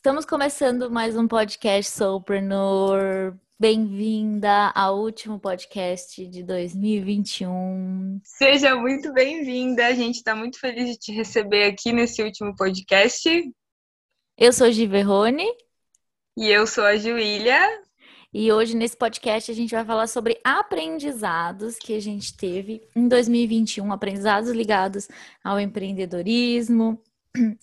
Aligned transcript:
Estamos 0.00 0.24
começando 0.24 0.90
mais 0.90 1.14
um 1.14 1.28
podcast 1.28 1.92
Soulpreneur. 1.92 3.36
Bem-vinda 3.58 4.72
ao 4.74 4.98
último 4.98 5.38
podcast 5.38 6.26
de 6.26 6.42
2021. 6.42 8.18
Seja 8.24 8.74
muito 8.74 9.12
bem-vinda. 9.12 9.86
A 9.86 9.92
gente 9.92 10.14
está 10.14 10.34
muito 10.34 10.58
feliz 10.58 10.92
de 10.92 10.98
te 10.98 11.12
receber 11.12 11.64
aqui 11.64 11.92
nesse 11.92 12.22
último 12.22 12.56
podcast. 12.56 13.28
Eu 14.38 14.54
sou 14.54 14.72
Giverrone. 14.72 15.44
E 16.34 16.48
eu 16.48 16.66
sou 16.66 16.84
a 16.84 16.96
Juília. 16.96 17.60
E 18.32 18.50
hoje, 18.50 18.74
nesse 18.74 18.96
podcast, 18.96 19.50
a 19.50 19.54
gente 19.54 19.74
vai 19.74 19.84
falar 19.84 20.06
sobre 20.06 20.40
aprendizados 20.42 21.76
que 21.76 21.92
a 21.92 22.00
gente 22.00 22.34
teve 22.34 22.80
em 22.96 23.06
2021, 23.06 23.92
aprendizados 23.92 24.48
ligados 24.50 25.08
ao 25.44 25.60
empreendedorismo, 25.60 26.98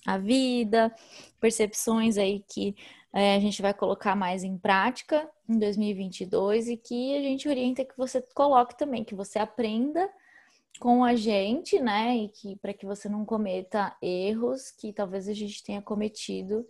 à 0.06 0.18
vida, 0.18 0.94
percepções 1.40 2.16
aí 2.16 2.44
que 2.48 2.74
é, 3.12 3.36
a 3.36 3.40
gente 3.40 3.62
vai 3.62 3.72
colocar 3.72 4.14
mais 4.14 4.44
em 4.44 4.56
prática 4.56 5.28
em 5.48 5.58
2022 5.58 6.68
e 6.68 6.76
que 6.76 7.16
a 7.16 7.22
gente 7.22 7.48
orienta 7.48 7.84
que 7.84 7.96
você 7.96 8.22
coloque 8.34 8.76
também, 8.76 9.04
que 9.04 9.14
você 9.14 9.38
aprenda 9.38 10.08
com 10.78 11.04
a 11.04 11.14
gente, 11.14 11.80
né? 11.80 12.16
E 12.16 12.28
que 12.28 12.56
para 12.56 12.72
que 12.72 12.86
você 12.86 13.08
não 13.08 13.24
cometa 13.24 13.96
erros 14.00 14.70
que 14.70 14.92
talvez 14.92 15.28
a 15.28 15.32
gente 15.32 15.62
tenha 15.64 15.82
cometido 15.82 16.66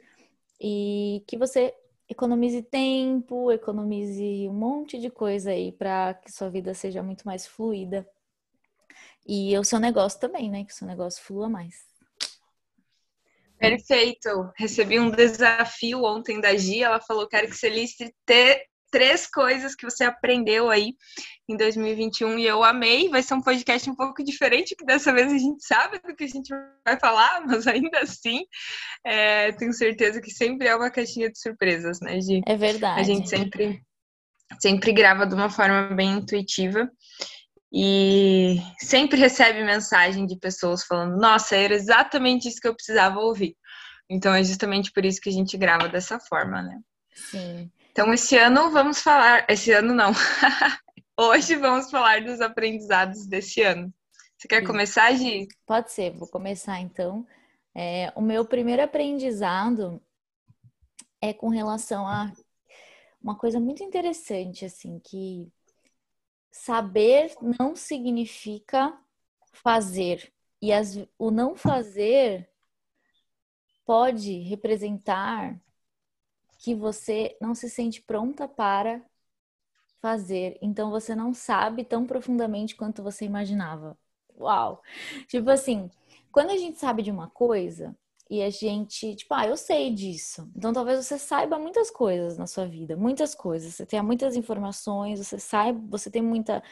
e 0.60 1.22
que 1.26 1.36
você 1.36 1.74
economize 2.08 2.62
tempo, 2.62 3.52
economize 3.52 4.48
um 4.48 4.54
monte 4.54 4.98
de 4.98 5.10
coisa 5.10 5.50
aí 5.50 5.72
para 5.72 6.14
que 6.14 6.32
sua 6.32 6.48
vida 6.48 6.72
seja 6.74 7.02
muito 7.02 7.24
mais 7.26 7.46
fluida. 7.46 8.08
E 9.26 9.56
o 9.58 9.64
seu 9.64 9.78
negócio 9.78 10.18
também, 10.18 10.50
né? 10.50 10.64
Que 10.64 10.72
o 10.72 10.74
seu 10.74 10.86
negócio 10.86 11.22
flua 11.22 11.48
mais. 11.48 11.87
Perfeito. 13.58 14.50
Recebi 14.56 14.98
um 14.98 15.10
desafio 15.10 16.04
ontem 16.04 16.40
da 16.40 16.56
Gia. 16.56 16.86
Ela 16.86 17.00
falou: 17.00 17.28
quero 17.28 17.48
que 17.48 17.56
você 17.56 17.68
liste 17.68 18.14
três 18.90 19.26
coisas 19.26 19.74
que 19.74 19.84
você 19.84 20.04
aprendeu 20.04 20.70
aí 20.70 20.94
em 21.48 21.56
2021 21.56 22.38
e 22.38 22.46
eu 22.46 22.64
amei. 22.64 23.08
Vai 23.08 23.22
ser 23.22 23.34
um 23.34 23.42
podcast 23.42 23.88
um 23.88 23.94
pouco 23.94 24.24
diferente, 24.24 24.74
que 24.76 24.84
dessa 24.84 25.12
vez 25.12 25.32
a 25.32 25.38
gente 25.38 25.64
sabe 25.64 25.98
do 25.98 26.14
que 26.14 26.24
a 26.24 26.28
gente 26.28 26.52
vai 26.84 26.98
falar, 26.98 27.42
mas 27.46 27.66
ainda 27.66 28.00
assim 28.00 28.44
é, 29.04 29.52
tenho 29.52 29.72
certeza 29.72 30.20
que 30.20 30.30
sempre 30.30 30.68
é 30.68 30.76
uma 30.76 30.90
caixinha 30.90 31.30
de 31.30 31.38
surpresas, 31.38 32.00
né, 32.00 32.20
Gi? 32.20 32.42
É 32.46 32.56
verdade. 32.56 33.00
A 33.00 33.02
gente 33.02 33.28
sempre, 33.28 33.82
sempre 34.60 34.92
grava 34.92 35.26
de 35.26 35.34
uma 35.34 35.50
forma 35.50 35.94
bem 35.94 36.18
intuitiva. 36.18 36.90
E 37.72 38.56
sempre 38.78 39.18
recebe 39.18 39.62
mensagem 39.62 40.26
de 40.26 40.36
pessoas 40.38 40.84
falando: 40.84 41.18
Nossa, 41.18 41.54
era 41.54 41.74
exatamente 41.74 42.48
isso 42.48 42.60
que 42.60 42.68
eu 42.68 42.74
precisava 42.74 43.18
ouvir. 43.18 43.56
Então 44.10 44.34
é 44.34 44.42
justamente 44.42 44.90
por 44.90 45.04
isso 45.04 45.20
que 45.20 45.28
a 45.28 45.32
gente 45.32 45.56
grava 45.58 45.88
dessa 45.88 46.18
forma, 46.18 46.62
né? 46.62 46.80
Sim. 47.14 47.70
Então 47.92 48.12
esse 48.12 48.38
ano 48.38 48.70
vamos 48.70 49.02
falar. 49.02 49.44
Esse 49.48 49.70
ano 49.72 49.94
não. 49.94 50.12
Hoje 51.20 51.56
vamos 51.56 51.90
falar 51.90 52.22
dos 52.22 52.40
aprendizados 52.40 53.26
desse 53.26 53.60
ano. 53.60 53.92
Você 54.38 54.46
quer 54.46 54.60
Sim. 54.60 54.66
começar, 54.66 55.12
Gi? 55.14 55.48
Pode 55.66 55.90
ser, 55.90 56.12
vou 56.12 56.28
começar 56.28 56.80
então. 56.80 57.26
É, 57.74 58.12
o 58.14 58.22
meu 58.22 58.44
primeiro 58.44 58.82
aprendizado 58.82 60.00
é 61.20 61.32
com 61.32 61.48
relação 61.48 62.06
a 62.06 62.32
uma 63.20 63.36
coisa 63.36 63.58
muito 63.58 63.82
interessante, 63.82 64.64
assim, 64.64 65.00
que 65.00 65.52
saber 66.50 67.34
não 67.58 67.76
significa 67.76 68.98
fazer. 69.52 70.32
E 70.60 70.72
as, 70.72 70.96
o 71.18 71.30
não 71.30 71.56
fazer 71.56 72.48
pode 73.84 74.38
representar 74.40 75.60
que 76.58 76.74
você 76.74 77.36
não 77.40 77.54
se 77.54 77.70
sente 77.70 78.02
pronta 78.02 78.48
para 78.48 79.02
fazer. 80.00 80.58
Então 80.60 80.90
você 80.90 81.14
não 81.14 81.32
sabe 81.34 81.84
tão 81.84 82.06
profundamente 82.06 82.76
quanto 82.76 83.02
você 83.02 83.24
imaginava. 83.24 83.96
Uau! 84.38 84.82
Tipo 85.28 85.50
assim, 85.50 85.90
quando 86.32 86.50
a 86.50 86.56
gente 86.56 86.78
sabe 86.78 87.02
de 87.02 87.10
uma 87.10 87.28
coisa, 87.30 87.96
e 88.30 88.42
a 88.42 88.50
gente, 88.50 89.14
tipo, 89.16 89.32
ah, 89.34 89.46
eu 89.46 89.56
sei 89.56 89.92
disso. 89.92 90.50
Então 90.54 90.72
talvez 90.72 91.04
você 91.04 91.18
saiba 91.18 91.58
muitas 91.58 91.90
coisas 91.90 92.36
na 92.36 92.46
sua 92.46 92.66
vida, 92.66 92.96
muitas 92.96 93.34
coisas. 93.34 93.74
Você 93.74 93.86
tenha 93.86 94.02
muitas 94.02 94.36
informações, 94.36 95.18
você 95.18 95.38
saiba, 95.38 95.80
você 95.88 96.10
tem 96.10 96.22
muita, 96.22 96.62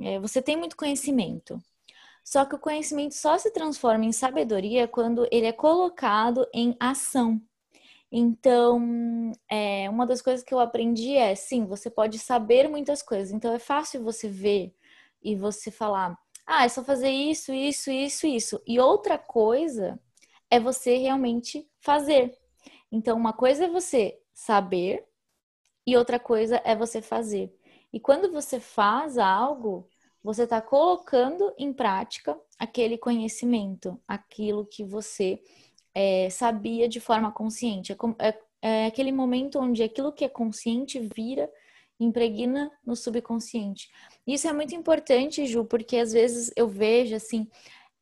é, 0.00 0.18
você 0.20 0.40
tem 0.42 0.56
muito 0.56 0.76
conhecimento. 0.76 1.62
Só 2.24 2.44
que 2.46 2.54
o 2.54 2.58
conhecimento 2.58 3.14
só 3.14 3.36
se 3.38 3.50
transforma 3.52 4.04
em 4.06 4.12
sabedoria 4.12 4.88
quando 4.88 5.28
ele 5.30 5.46
é 5.46 5.52
colocado 5.52 6.46
em 6.54 6.74
ação. 6.80 7.40
Então, 8.10 9.32
é, 9.50 9.90
uma 9.90 10.06
das 10.06 10.22
coisas 10.22 10.44
que 10.44 10.54
eu 10.54 10.60
aprendi 10.60 11.16
é, 11.16 11.34
sim, 11.34 11.66
você 11.66 11.90
pode 11.90 12.18
saber 12.18 12.68
muitas 12.68 13.02
coisas. 13.02 13.32
Então 13.32 13.52
é 13.52 13.58
fácil 13.58 14.02
você 14.02 14.28
ver 14.28 14.74
e 15.22 15.36
você 15.36 15.70
falar, 15.70 16.16
ah, 16.46 16.64
é 16.64 16.68
só 16.68 16.84
fazer 16.84 17.10
isso, 17.10 17.52
isso, 17.52 17.90
isso, 17.90 18.26
isso. 18.26 18.62
E 18.66 18.78
outra 18.80 19.18
coisa 19.18 20.00
é 20.54 20.60
você 20.60 20.96
realmente 20.98 21.68
fazer. 21.80 22.32
Então, 22.92 23.16
uma 23.16 23.32
coisa 23.32 23.64
é 23.64 23.68
você 23.68 24.16
saber 24.32 25.04
e 25.84 25.96
outra 25.96 26.16
coisa 26.16 26.62
é 26.64 26.76
você 26.76 27.02
fazer. 27.02 27.52
E 27.92 27.98
quando 27.98 28.30
você 28.30 28.60
faz 28.60 29.18
algo, 29.18 29.88
você 30.22 30.44
está 30.44 30.60
colocando 30.62 31.52
em 31.58 31.72
prática 31.72 32.38
aquele 32.56 32.96
conhecimento, 32.96 34.00
aquilo 34.06 34.64
que 34.64 34.84
você 34.84 35.42
é, 35.92 36.30
sabia 36.30 36.88
de 36.88 37.00
forma 37.00 37.32
consciente. 37.32 37.92
É, 37.92 38.28
é, 38.28 38.38
é, 38.62 38.86
aquele 38.86 39.10
momento 39.10 39.58
onde 39.58 39.82
aquilo 39.82 40.12
que 40.12 40.24
é 40.24 40.28
consciente 40.28 41.00
vira, 41.00 41.50
impregna 41.98 42.70
no 42.86 42.94
subconsciente. 42.94 43.90
Isso 44.24 44.46
é 44.46 44.52
muito 44.52 44.72
importante, 44.72 45.46
Ju, 45.46 45.64
porque 45.64 45.96
às 45.96 46.12
vezes 46.12 46.52
eu 46.54 46.68
vejo 46.68 47.16
assim, 47.16 47.48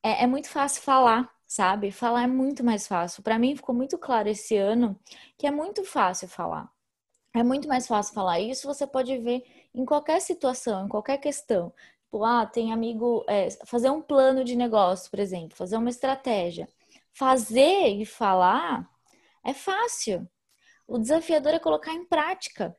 é, 0.02 0.24
é 0.24 0.26
muito 0.26 0.50
fácil 0.50 0.82
falar 0.82 1.32
sabe? 1.52 1.90
Falar 1.90 2.22
é 2.22 2.26
muito 2.26 2.64
mais 2.64 2.86
fácil. 2.88 3.22
Para 3.22 3.38
mim 3.38 3.54
ficou 3.54 3.74
muito 3.74 3.98
claro 3.98 4.26
esse 4.28 4.56
ano 4.56 4.98
que 5.36 5.46
é 5.46 5.50
muito 5.50 5.84
fácil 5.84 6.26
falar. 6.26 6.70
É 7.34 7.42
muito 7.42 7.68
mais 7.68 7.86
fácil 7.86 8.14
falar. 8.14 8.40
Isso 8.40 8.66
você 8.66 8.86
pode 8.86 9.18
ver 9.18 9.42
em 9.74 9.84
qualquer 9.84 10.20
situação, 10.20 10.86
em 10.86 10.88
qualquer 10.88 11.18
questão. 11.18 11.72
Tipo, 12.04 12.24
ah, 12.24 12.46
tem 12.46 12.72
amigo, 12.72 13.24
é, 13.28 13.50
fazer 13.66 13.90
um 13.90 14.00
plano 14.00 14.44
de 14.44 14.56
negócio, 14.56 15.10
por 15.10 15.20
exemplo, 15.20 15.54
fazer 15.56 15.76
uma 15.76 15.90
estratégia. 15.90 16.66
Fazer 17.12 17.88
e 18.00 18.06
falar 18.06 18.88
é 19.44 19.52
fácil. 19.52 20.26
O 20.88 20.98
desafiador 20.98 21.52
é 21.52 21.58
colocar 21.58 21.92
em 21.92 22.06
prática. 22.06 22.74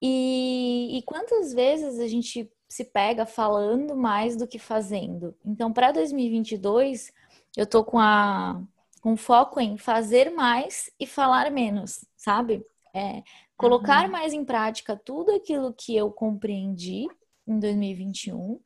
E, 0.00 0.98
e 0.98 1.02
quantas 1.02 1.52
vezes 1.52 2.00
a 2.00 2.08
gente 2.08 2.50
se 2.68 2.84
pega 2.84 3.26
falando 3.26 3.94
mais 3.94 4.36
do 4.36 4.48
que 4.48 4.58
fazendo? 4.58 5.36
Então, 5.44 5.72
para 5.72 5.92
2022, 5.92 7.12
eu 7.56 7.66
tô 7.66 7.84
com 7.84 7.98
a 7.98 8.60
com 9.00 9.16
foco 9.16 9.60
em 9.60 9.76
fazer 9.76 10.30
mais 10.30 10.88
e 10.98 11.06
falar 11.06 11.50
menos, 11.50 12.04
sabe? 12.16 12.64
É, 12.94 13.22
colocar 13.56 14.04
uhum. 14.04 14.12
mais 14.12 14.32
em 14.32 14.44
prática 14.44 14.96
tudo 14.96 15.34
aquilo 15.34 15.74
que 15.74 15.96
eu 15.96 16.10
compreendi 16.12 17.08
em 17.46 17.58
2021 17.58 18.60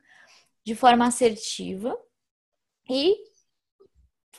de 0.63 0.75
forma 0.75 1.07
assertiva 1.07 1.97
e 2.87 3.15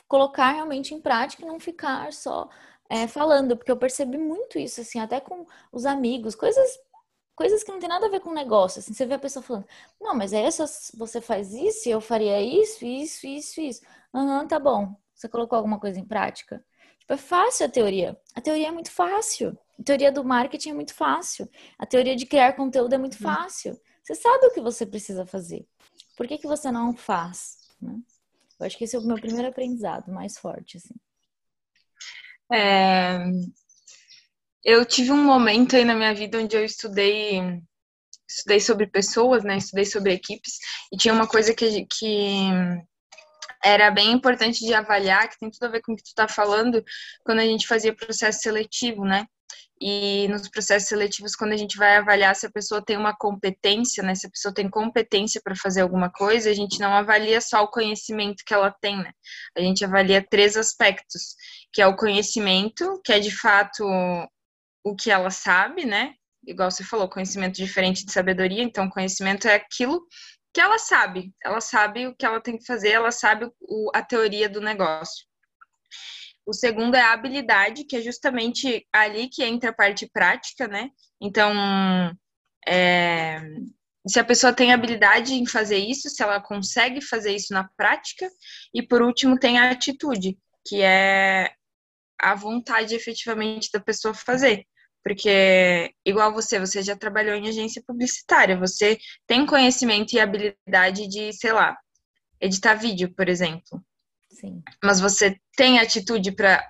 colocar 0.07 0.51
realmente 0.51 0.93
em 0.93 1.01
prática 1.01 1.43
e 1.43 1.47
não 1.47 1.59
ficar 1.59 2.13
só 2.13 2.49
é, 2.89 3.07
falando, 3.07 3.57
porque 3.57 3.71
eu 3.71 3.77
percebi 3.77 4.17
muito 4.17 4.57
isso, 4.57 4.81
assim, 4.81 4.99
até 4.99 5.19
com 5.19 5.45
os 5.71 5.85
amigos, 5.85 6.33
coisas 6.33 6.79
coisas 7.35 7.63
que 7.63 7.71
não 7.71 7.79
tem 7.79 7.87
nada 7.87 8.05
a 8.05 8.09
ver 8.09 8.19
com 8.19 8.31
o 8.31 8.33
negócio, 8.33 8.79
assim, 8.79 8.93
você 8.93 9.05
vê 9.05 9.13
a 9.13 9.19
pessoa 9.19 9.41
falando, 9.41 9.65
não, 9.99 10.13
mas 10.13 10.33
é 10.33 10.41
essa, 10.41 10.65
você 10.97 11.21
faz 11.21 11.53
isso, 11.53 11.87
eu 11.87 12.01
faria 12.01 12.41
isso, 12.41 12.85
isso, 12.85 13.25
isso, 13.25 13.61
isso. 13.61 13.81
Aham, 14.13 14.47
tá 14.47 14.59
bom. 14.59 14.95
Você 15.13 15.27
colocou 15.27 15.57
alguma 15.57 15.79
coisa 15.79 15.99
em 15.99 16.05
prática? 16.05 16.63
Tipo, 16.99 17.13
é 17.13 17.17
fácil 17.17 17.65
a 17.65 17.69
teoria. 17.69 18.19
A 18.35 18.41
teoria 18.41 18.67
é 18.67 18.71
muito 18.71 18.91
fácil. 18.91 19.57
A 19.79 19.83
teoria 19.83 20.11
do 20.11 20.23
marketing 20.23 20.69
é 20.69 20.73
muito 20.73 20.93
fácil. 20.93 21.49
A 21.77 21.85
teoria 21.85 22.15
de 22.15 22.25
criar 22.25 22.53
conteúdo 22.53 22.93
é 22.93 22.97
muito 22.97 23.15
uhum. 23.15 23.21
fácil. 23.21 23.79
Você 24.03 24.15
sabe 24.15 24.47
o 24.47 24.53
que 24.53 24.61
você 24.61 24.85
precisa 24.85 25.25
fazer. 25.25 25.67
Por 26.17 26.27
que, 26.27 26.37
que 26.37 26.47
você 26.47 26.71
não 26.71 26.95
faz? 26.95 27.57
Né? 27.81 27.99
Eu 28.59 28.65
acho 28.65 28.77
que 28.77 28.83
esse 28.83 28.95
é 28.95 28.99
o 28.99 29.03
meu 29.03 29.19
primeiro 29.19 29.47
aprendizado 29.47 30.11
mais 30.11 30.37
forte, 30.37 30.77
assim. 30.77 30.95
É, 32.51 33.19
eu 34.63 34.83
tive 34.85 35.11
um 35.11 35.23
momento 35.23 35.75
aí 35.75 35.85
na 35.85 35.95
minha 35.95 36.13
vida 36.13 36.39
onde 36.39 36.57
eu 36.57 36.65
estudei 36.65 37.61
estudei 38.27 38.59
sobre 38.59 38.85
pessoas, 38.85 39.43
né? 39.43 39.57
Estudei 39.57 39.85
sobre 39.85 40.13
equipes 40.13 40.57
e 40.91 40.97
tinha 40.97 41.13
uma 41.13 41.27
coisa 41.27 41.53
que, 41.53 41.85
que 41.85 42.49
era 43.63 43.91
bem 43.91 44.11
importante 44.11 44.65
de 44.65 44.73
avaliar, 44.73 45.29
que 45.29 45.37
tem 45.39 45.49
tudo 45.49 45.65
a 45.65 45.69
ver 45.69 45.81
com 45.81 45.93
o 45.93 45.95
que 45.95 46.03
tu 46.03 46.13
tá 46.15 46.27
falando, 46.27 46.83
quando 47.23 47.39
a 47.39 47.45
gente 47.45 47.67
fazia 47.67 47.95
processo 47.95 48.39
seletivo, 48.41 49.03
né? 49.05 49.25
E 49.81 50.27
nos 50.27 50.49
processos 50.49 50.89
seletivos, 50.89 51.35
quando 51.35 51.53
a 51.53 51.57
gente 51.57 51.77
vai 51.77 51.95
avaliar 51.95 52.35
se 52.35 52.45
a 52.45 52.51
pessoa 52.51 52.83
tem 52.83 52.97
uma 52.97 53.15
competência, 53.15 54.03
né? 54.03 54.13
Se 54.13 54.27
a 54.27 54.29
pessoa 54.29 54.53
tem 54.53 54.69
competência 54.69 55.41
para 55.41 55.55
fazer 55.55 55.81
alguma 55.81 56.09
coisa, 56.09 56.49
a 56.49 56.53
gente 56.53 56.79
não 56.79 56.93
avalia 56.93 57.39
só 57.39 57.63
o 57.63 57.69
conhecimento 57.69 58.43
que 58.45 58.53
ela 58.53 58.71
tem, 58.81 58.97
né? 58.97 59.11
A 59.57 59.61
gente 59.61 59.83
avalia 59.85 60.25
três 60.29 60.57
aspectos. 60.57 61.35
que 61.71 61.81
é 61.81 61.87
o 61.87 61.95
conhecimento, 61.95 62.99
que 63.05 63.13
é 63.13 63.19
de 63.19 63.31
fato 63.31 63.83
o 64.83 64.95
que 64.95 65.11
ela 65.11 65.29
sabe, 65.29 65.85
né? 65.85 66.13
Igual 66.45 66.71
você 66.71 66.83
falou, 66.83 67.07
conhecimento 67.09 67.55
diferente 67.55 68.05
de 68.05 68.11
sabedoria, 68.11 68.63
então 68.63 68.89
conhecimento 68.89 69.47
é 69.47 69.55
aquilo 69.55 70.01
que 70.53 70.61
ela 70.61 70.77
sabe. 70.79 71.33
Ela 71.43 71.61
sabe 71.61 72.07
o 72.07 72.15
que 72.15 72.25
ela 72.25 72.41
tem 72.41 72.57
que 72.57 72.65
fazer, 72.65 72.89
ela 72.89 73.11
sabe 73.11 73.49
o, 73.61 73.91
a 73.93 74.01
teoria 74.03 74.49
do 74.49 74.61
negócio. 74.61 75.25
O 76.45 76.53
segundo 76.53 76.95
é 76.95 77.01
a 77.01 77.13
habilidade, 77.13 77.83
que 77.83 77.95
é 77.95 78.01
justamente 78.01 78.87
ali 78.91 79.29
que 79.29 79.43
entra 79.43 79.69
a 79.69 79.73
parte 79.73 80.09
prática, 80.11 80.67
né? 80.67 80.89
Então, 81.21 81.53
é, 82.67 83.39
se 84.07 84.19
a 84.19 84.23
pessoa 84.23 84.51
tem 84.51 84.73
habilidade 84.73 85.33
em 85.33 85.45
fazer 85.45 85.77
isso, 85.77 86.09
se 86.09 86.23
ela 86.23 86.41
consegue 86.41 87.01
fazer 87.01 87.35
isso 87.35 87.53
na 87.53 87.69
prática. 87.77 88.27
E 88.73 88.81
por 88.81 89.01
último, 89.01 89.37
tem 89.37 89.59
a 89.59 89.69
atitude, 89.69 90.37
que 90.65 90.81
é 90.81 91.53
a 92.19 92.35
vontade 92.35 92.95
efetivamente 92.95 93.69
da 93.71 93.79
pessoa 93.79 94.13
fazer. 94.13 94.65
Porque, 95.03 95.93
igual 96.05 96.33
você, 96.33 96.59
você 96.59 96.83
já 96.83 96.95
trabalhou 96.95 97.35
em 97.35 97.47
agência 97.47 97.81
publicitária, 97.85 98.57
você 98.57 98.97
tem 99.25 99.45
conhecimento 99.45 100.13
e 100.13 100.19
habilidade 100.19 101.07
de, 101.07 101.31
sei 101.33 101.53
lá, 101.53 101.77
editar 102.39 102.75
vídeo, 102.75 103.13
por 103.15 103.29
exemplo. 103.29 103.83
Sim. 104.29 104.61
Mas 104.83 104.99
você 104.99 105.37
tem 105.55 105.79
atitude 105.79 106.31
para 106.31 106.69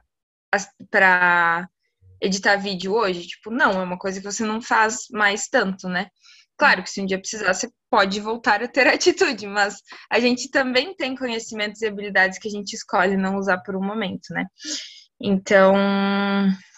editar 2.22 2.56
vídeo 2.56 2.94
hoje? 2.94 3.28
Tipo, 3.28 3.52
não, 3.52 3.72
é 3.72 3.84
uma 3.84 3.98
coisa 3.98 4.20
que 4.20 4.32
você 4.32 4.44
não 4.44 4.62
faz 4.62 5.08
mais 5.12 5.48
tanto, 5.48 5.88
né? 5.88 6.10
Claro 6.58 6.84
que 6.84 6.90
se 6.90 7.02
um 7.02 7.06
dia 7.06 7.18
precisar, 7.18 7.54
você 7.54 7.70
pode 7.90 8.20
voltar 8.20 8.62
a 8.62 8.68
ter 8.68 8.86
atitude, 8.88 9.48
mas 9.48 9.82
a 10.10 10.20
gente 10.20 10.50
também 10.50 10.96
tem 10.96 11.16
conhecimentos 11.16 11.82
e 11.82 11.88
habilidades 11.88 12.38
que 12.38 12.48
a 12.48 12.52
gente 12.52 12.74
escolhe 12.74 13.16
não 13.16 13.38
usar 13.38 13.60
por 13.60 13.76
um 13.76 13.84
momento, 13.84 14.34
né? 14.34 14.46
Então, 15.22 15.76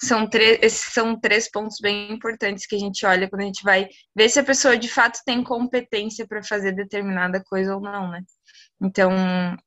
são 0.02 0.28
esses 0.34 0.94
são 0.94 1.20
três 1.20 1.50
pontos 1.50 1.78
bem 1.80 2.12
importantes 2.12 2.66
que 2.66 2.76
a 2.76 2.80
gente 2.80 3.06
olha 3.06 3.30
quando 3.30 3.44
a 3.44 3.46
gente 3.46 3.64
vai 3.64 3.88
ver 4.16 4.30
se 4.30 4.40
a 4.40 4.44
pessoa 4.44 4.76
de 4.76 4.88
fato 4.88 5.20
tem 5.24 5.44
competência 5.44 6.28
para 6.28 6.44
fazer 6.44 6.72
determinada 6.72 7.44
coisa 7.44 7.76
ou 7.76 7.82
não, 7.82 8.10
né? 8.10 8.22
Então, 8.82 9.12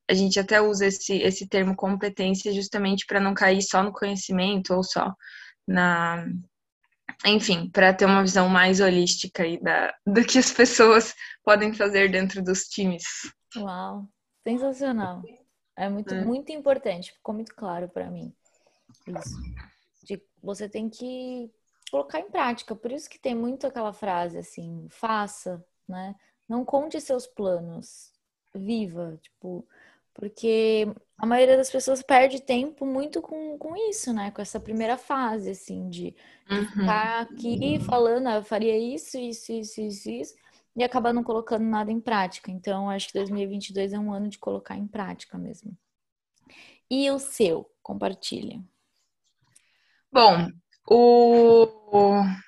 a 0.09 0.13
gente 0.13 0.37
até 0.37 0.59
usa 0.59 0.87
esse, 0.87 1.13
esse 1.19 1.47
termo 1.47 1.73
competência 1.73 2.53
justamente 2.53 3.05
para 3.05 3.21
não 3.21 3.33
cair 3.33 3.61
só 3.61 3.81
no 3.81 3.93
conhecimento 3.93 4.73
ou 4.73 4.83
só 4.83 5.13
na. 5.65 6.27
Enfim, 7.25 7.69
para 7.69 7.93
ter 7.93 8.05
uma 8.05 8.23
visão 8.23 8.49
mais 8.49 8.81
holística 8.81 9.43
aí 9.43 9.57
da, 9.61 9.95
do 10.05 10.21
que 10.25 10.37
as 10.37 10.51
pessoas 10.51 11.15
podem 11.45 11.73
fazer 11.73 12.11
dentro 12.11 12.43
dos 12.43 12.63
times. 12.63 13.03
Uau, 13.55 14.09
sensacional. 14.45 15.23
É 15.77 15.87
muito, 15.87 16.13
é. 16.13 16.25
muito 16.25 16.51
importante, 16.51 17.13
ficou 17.13 17.33
muito 17.33 17.55
claro 17.55 17.87
para 17.87 18.11
mim. 18.11 18.33
Isso. 19.07 19.35
De, 20.03 20.21
você 20.41 20.69
tem 20.69 20.89
que 20.89 21.51
colocar 21.91 22.19
em 22.19 22.29
prática. 22.29 22.75
Por 22.75 22.91
isso 22.91 23.09
que 23.09 23.19
tem 23.19 23.35
muito 23.35 23.65
aquela 23.67 23.93
frase 23.93 24.37
assim, 24.37 24.87
faça, 24.89 25.63
né? 25.87 26.15
Não 26.47 26.63
conte 26.63 27.01
seus 27.01 27.25
planos, 27.25 28.11
viva, 28.53 29.17
tipo, 29.21 29.67
porque 30.13 30.87
a 31.17 31.25
maioria 31.25 31.57
das 31.57 31.69
pessoas 31.69 32.01
perde 32.01 32.41
tempo 32.41 32.85
muito 32.85 33.21
com, 33.21 33.57
com 33.57 33.75
isso, 33.89 34.13
né? 34.13 34.31
Com 34.31 34.41
essa 34.41 34.59
primeira 34.59 34.97
fase, 34.97 35.49
assim, 35.49 35.89
de, 35.89 36.15
de 36.47 36.55
uhum. 36.55 36.65
ficar 36.67 37.21
aqui 37.21 37.79
falando, 37.81 38.27
ah, 38.27 38.35
eu 38.35 38.43
faria 38.43 38.77
isso, 38.77 39.17
isso, 39.17 39.51
isso, 39.51 39.81
isso, 39.81 40.09
isso, 40.09 40.35
e 40.75 40.83
acabar 40.83 41.13
não 41.13 41.23
colocando 41.23 41.65
nada 41.65 41.91
em 41.91 41.99
prática. 41.99 42.51
Então, 42.51 42.89
acho 42.89 43.07
que 43.07 43.13
2022 43.13 43.91
é 43.91 43.99
um 43.99 44.13
ano 44.13 44.29
de 44.29 44.37
colocar 44.37 44.77
em 44.77 44.87
prática 44.87 45.37
mesmo. 45.37 45.77
E 46.89 47.09
o 47.11 47.19
seu? 47.19 47.69
Compartilha. 47.81 48.63
Bom, 50.15 50.47
o, 50.87 51.67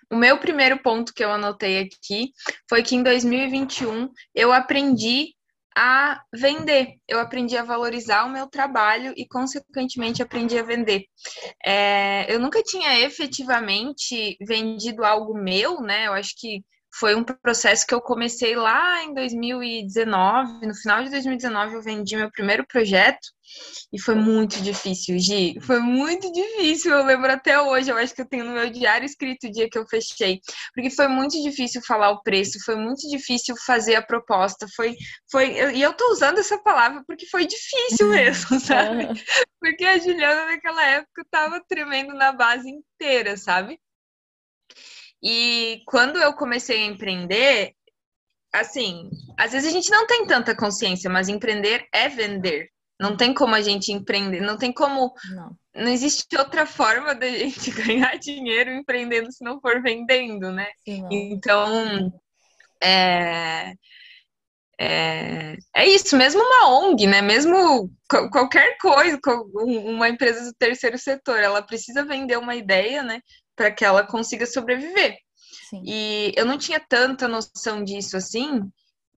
o 0.09 0.15
meu 0.15 0.37
primeiro 0.37 0.81
ponto 0.81 1.13
que 1.13 1.21
eu 1.21 1.33
anotei 1.33 1.79
aqui 1.79 2.31
foi 2.69 2.81
que 2.81 2.95
em 2.95 3.03
2021 3.03 4.09
eu 4.33 4.53
aprendi 4.53 5.35
a 5.75 6.21
vender, 6.33 6.93
eu 7.05 7.19
aprendi 7.19 7.57
a 7.57 7.65
valorizar 7.65 8.23
o 8.23 8.29
meu 8.29 8.47
trabalho 8.47 9.13
e, 9.17 9.27
consequentemente, 9.27 10.23
aprendi 10.23 10.57
a 10.57 10.63
vender. 10.63 11.03
É, 11.65 12.33
eu 12.33 12.39
nunca 12.39 12.63
tinha 12.63 13.01
efetivamente 13.01 14.37
vendido 14.47 15.03
algo 15.03 15.37
meu, 15.37 15.81
né? 15.81 16.07
Eu 16.07 16.13
acho 16.13 16.35
que 16.37 16.63
foi 16.93 17.15
um 17.15 17.23
processo 17.23 17.85
que 17.85 17.93
eu 17.93 18.01
comecei 18.01 18.55
lá 18.55 19.03
em 19.03 19.13
2019. 19.13 20.65
No 20.65 20.75
final 20.75 21.03
de 21.03 21.09
2019, 21.09 21.75
eu 21.75 21.81
vendi 21.81 22.15
meu 22.15 22.31
primeiro 22.31 22.65
projeto 22.65 23.27
e 23.93 24.01
foi 24.01 24.15
muito 24.15 24.61
difícil, 24.61 25.17
Gi. 25.17 25.59
Foi 25.61 25.79
muito 25.79 26.31
difícil. 26.31 26.91
Eu 26.91 27.05
lembro 27.05 27.31
até 27.31 27.59
hoje. 27.61 27.89
Eu 27.89 27.97
acho 27.97 28.13
que 28.13 28.21
eu 28.21 28.27
tenho 28.27 28.45
no 28.45 28.51
meu 28.51 28.69
diário 28.69 29.05
escrito 29.05 29.47
o 29.47 29.51
dia 29.51 29.69
que 29.69 29.77
eu 29.77 29.87
fechei, 29.87 30.41
porque 30.73 30.89
foi 30.89 31.07
muito 31.07 31.41
difícil 31.41 31.81
falar 31.81 32.11
o 32.11 32.21
preço, 32.21 32.63
foi 32.65 32.75
muito 32.75 33.07
difícil 33.09 33.55
fazer 33.65 33.95
a 33.95 34.01
proposta. 34.01 34.67
Foi, 34.75 34.95
foi. 35.31 35.75
E 35.75 35.81
eu 35.81 35.93
tô 35.93 36.11
usando 36.11 36.39
essa 36.39 36.57
palavra 36.57 37.03
porque 37.07 37.25
foi 37.27 37.45
difícil 37.45 38.09
mesmo, 38.09 38.59
sabe? 38.59 39.07
Porque 39.59 39.85
a 39.85 39.97
Juliana 39.97 40.45
naquela 40.45 40.85
época 40.85 41.25
tava 41.31 41.63
tremendo 41.67 42.13
na 42.13 42.31
base 42.31 42.69
inteira, 42.69 43.37
sabe? 43.37 43.79
E 45.21 45.81
quando 45.85 46.17
eu 46.17 46.33
comecei 46.33 46.83
a 46.83 46.85
empreender, 46.85 47.73
assim, 48.53 49.09
às 49.37 49.51
vezes 49.51 49.69
a 49.69 49.71
gente 49.71 49.89
não 49.89 50.05
tem 50.05 50.25
tanta 50.25 50.55
consciência, 50.55 51.09
mas 51.09 51.29
empreender 51.29 51.87
é 51.93 52.07
vender. 52.07 52.69
Não 52.99 53.15
tem 53.15 53.33
como 53.33 53.53
a 53.53 53.61
gente 53.61 53.91
empreender, 53.91 54.41
não 54.41 54.57
tem 54.57 54.73
como. 54.73 55.13
Não, 55.29 55.55
não 55.75 55.91
existe 55.91 56.35
outra 56.35 56.65
forma 56.65 57.13
da 57.13 57.27
gente 57.27 57.69
ganhar 57.71 58.17
dinheiro 58.17 58.71
empreendendo 58.71 59.31
se 59.31 59.43
não 59.43 59.59
for 59.61 59.81
vendendo, 59.81 60.51
né? 60.51 60.67
Sim, 60.83 61.07
então, 61.11 62.11
é, 62.81 63.73
é, 64.79 65.57
é, 65.75 65.87
isso, 65.87 66.15
mesmo 66.15 66.41
uma 66.41 66.79
ONG, 66.79 67.07
né? 67.07 67.21
Mesmo 67.21 67.91
qualquer 68.31 68.77
coisa, 68.79 69.19
uma 69.53 70.07
empresa 70.09 70.43
do 70.45 70.53
terceiro 70.53 70.97
setor, 70.97 71.39
ela 71.39 71.61
precisa 71.61 72.05
vender 72.05 72.37
uma 72.37 72.55
ideia, 72.55 73.03
né? 73.03 73.21
Para 73.57 73.71
que 73.71 73.83
ela 73.83 74.05
consiga 74.05 74.45
sobreviver. 74.45 75.17
Sim. 75.69 75.81
E 75.85 76.31
eu 76.37 76.45
não 76.45 76.57
tinha 76.57 76.79
tanta 76.79 77.27
noção 77.27 77.83
disso 77.83 78.15
assim. 78.15 78.61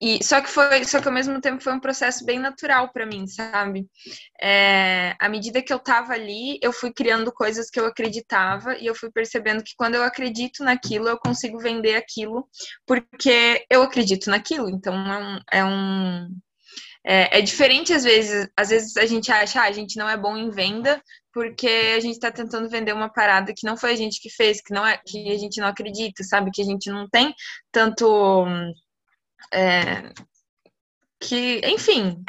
E 0.01 0.23
só 0.23 0.41
que 0.41 0.49
foi, 0.49 0.83
só 0.83 0.99
que 0.99 1.07
ao 1.07 1.13
mesmo 1.13 1.39
tempo 1.39 1.61
foi 1.61 1.73
um 1.73 1.79
processo 1.79 2.25
bem 2.25 2.39
natural 2.39 2.91
para 2.91 3.05
mim, 3.05 3.27
sabe? 3.27 3.87
É, 4.41 5.15
à 5.19 5.29
medida 5.29 5.61
que 5.61 5.71
eu 5.71 5.77
tava 5.77 6.13
ali, 6.13 6.57
eu 6.59 6.73
fui 6.73 6.91
criando 6.91 7.31
coisas 7.31 7.69
que 7.69 7.79
eu 7.79 7.85
acreditava 7.85 8.75
e 8.79 8.87
eu 8.87 8.95
fui 8.95 9.11
percebendo 9.11 9.63
que 9.63 9.75
quando 9.77 9.93
eu 9.93 10.03
acredito 10.03 10.63
naquilo, 10.63 11.07
eu 11.07 11.19
consigo 11.19 11.59
vender 11.59 11.95
aquilo 11.95 12.47
porque 12.87 13.63
eu 13.69 13.83
acredito 13.83 14.27
naquilo. 14.27 14.71
Então 14.71 14.95
é 14.95 15.17
um, 15.19 15.39
é 15.51 15.65
um 15.65 16.27
é, 17.05 17.37
é, 17.37 17.41
diferente 17.41 17.93
às 17.93 18.03
vezes, 18.03 18.49
às 18.57 18.69
vezes 18.69 18.97
a 18.97 19.05
gente 19.05 19.31
acha, 19.31 19.61
ah, 19.61 19.65
a 19.65 19.71
gente 19.71 19.97
não 19.97 20.09
é 20.09 20.17
bom 20.17 20.35
em 20.35 20.49
venda, 20.49 20.99
porque 21.33 21.67
a 21.67 21.99
gente 21.99 22.13
está 22.13 22.31
tentando 22.31 22.69
vender 22.69 22.93
uma 22.93 23.09
parada 23.09 23.53
que 23.55 23.65
não 23.65 23.77
foi 23.77 23.93
a 23.93 23.95
gente 23.95 24.21
que 24.21 24.29
fez, 24.29 24.61
que 24.61 24.73
não 24.73 24.85
é 24.85 24.97
que 24.97 25.31
a 25.31 25.37
gente 25.37 25.59
não 25.59 25.67
acredita, 25.67 26.23
sabe? 26.23 26.51
Que 26.51 26.61
a 26.61 26.65
gente 26.65 26.89
não 26.89 27.07
tem 27.09 27.33
tanto 27.71 28.45
é, 29.53 30.11
que, 31.19 31.61
enfim, 31.65 32.23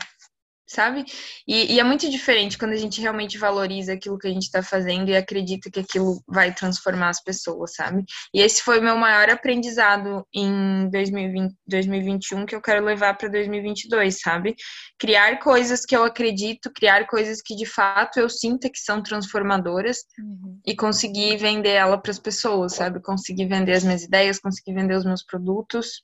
sabe? 0.73 1.05
E, 1.47 1.75
e, 1.75 1.81
é 1.81 1.85
muito 1.85 2.11
diferente 2.11 2.57
quando 2.57 2.73
a 2.73 2.77
gente 2.77 3.01
realmente 3.01 3.39
valoriza 3.39 3.93
aquilo 3.93 4.19
que 4.19 4.27
a 4.27 4.31
gente 4.31 4.45
está 4.45 4.63
fazendo 4.63 5.09
e 5.09 5.17
acredita 5.17 5.71
que 5.71 5.81
aquilo 5.81 6.23
vai 6.27 6.53
transformar 6.55 7.11
as 7.11 7.23
pessoas, 7.23 7.75
sabe? 7.75 8.05
E 8.35 8.41
esse 8.41 8.63
foi 8.63 8.79
o 8.79 8.83
meu 8.83 8.97
maior 8.97 9.29
aprendizado 9.31 10.27
em 10.35 10.89
2020, 10.91 11.55
2021 11.67 12.47
que 12.47 12.55
eu 12.55 12.63
quero 12.63 12.85
levar 12.85 13.15
para 13.15 13.29
2022, 13.29 14.21
sabe? 14.21 14.55
Criar 14.99 15.39
coisas 15.39 15.85
que 15.85 15.95
eu 15.95 16.05
acredito, 16.05 16.73
criar 16.73 17.07
coisas 17.07 17.43
que 17.43 17.55
de 17.55 17.67
fato 17.67 18.19
eu 18.19 18.29
sinta 18.29 18.71
que 18.71 18.79
são 18.79 19.03
transformadoras 19.03 19.99
uhum. 20.19 20.59
e 20.67 20.75
conseguir 20.75 21.37
vender 21.37 21.71
ela 21.71 21.99
para 21.99 22.11
as 22.11 22.19
pessoas, 22.19 22.75
sabe? 22.75 23.01
Conseguir 23.01 23.47
vender 23.47 23.73
as 23.73 23.85
minhas 23.85 24.03
ideias, 24.03 24.39
conseguir 24.39 24.75
vender 24.75 24.95
os 24.95 25.05
meus 25.05 25.25
produtos 25.25 26.03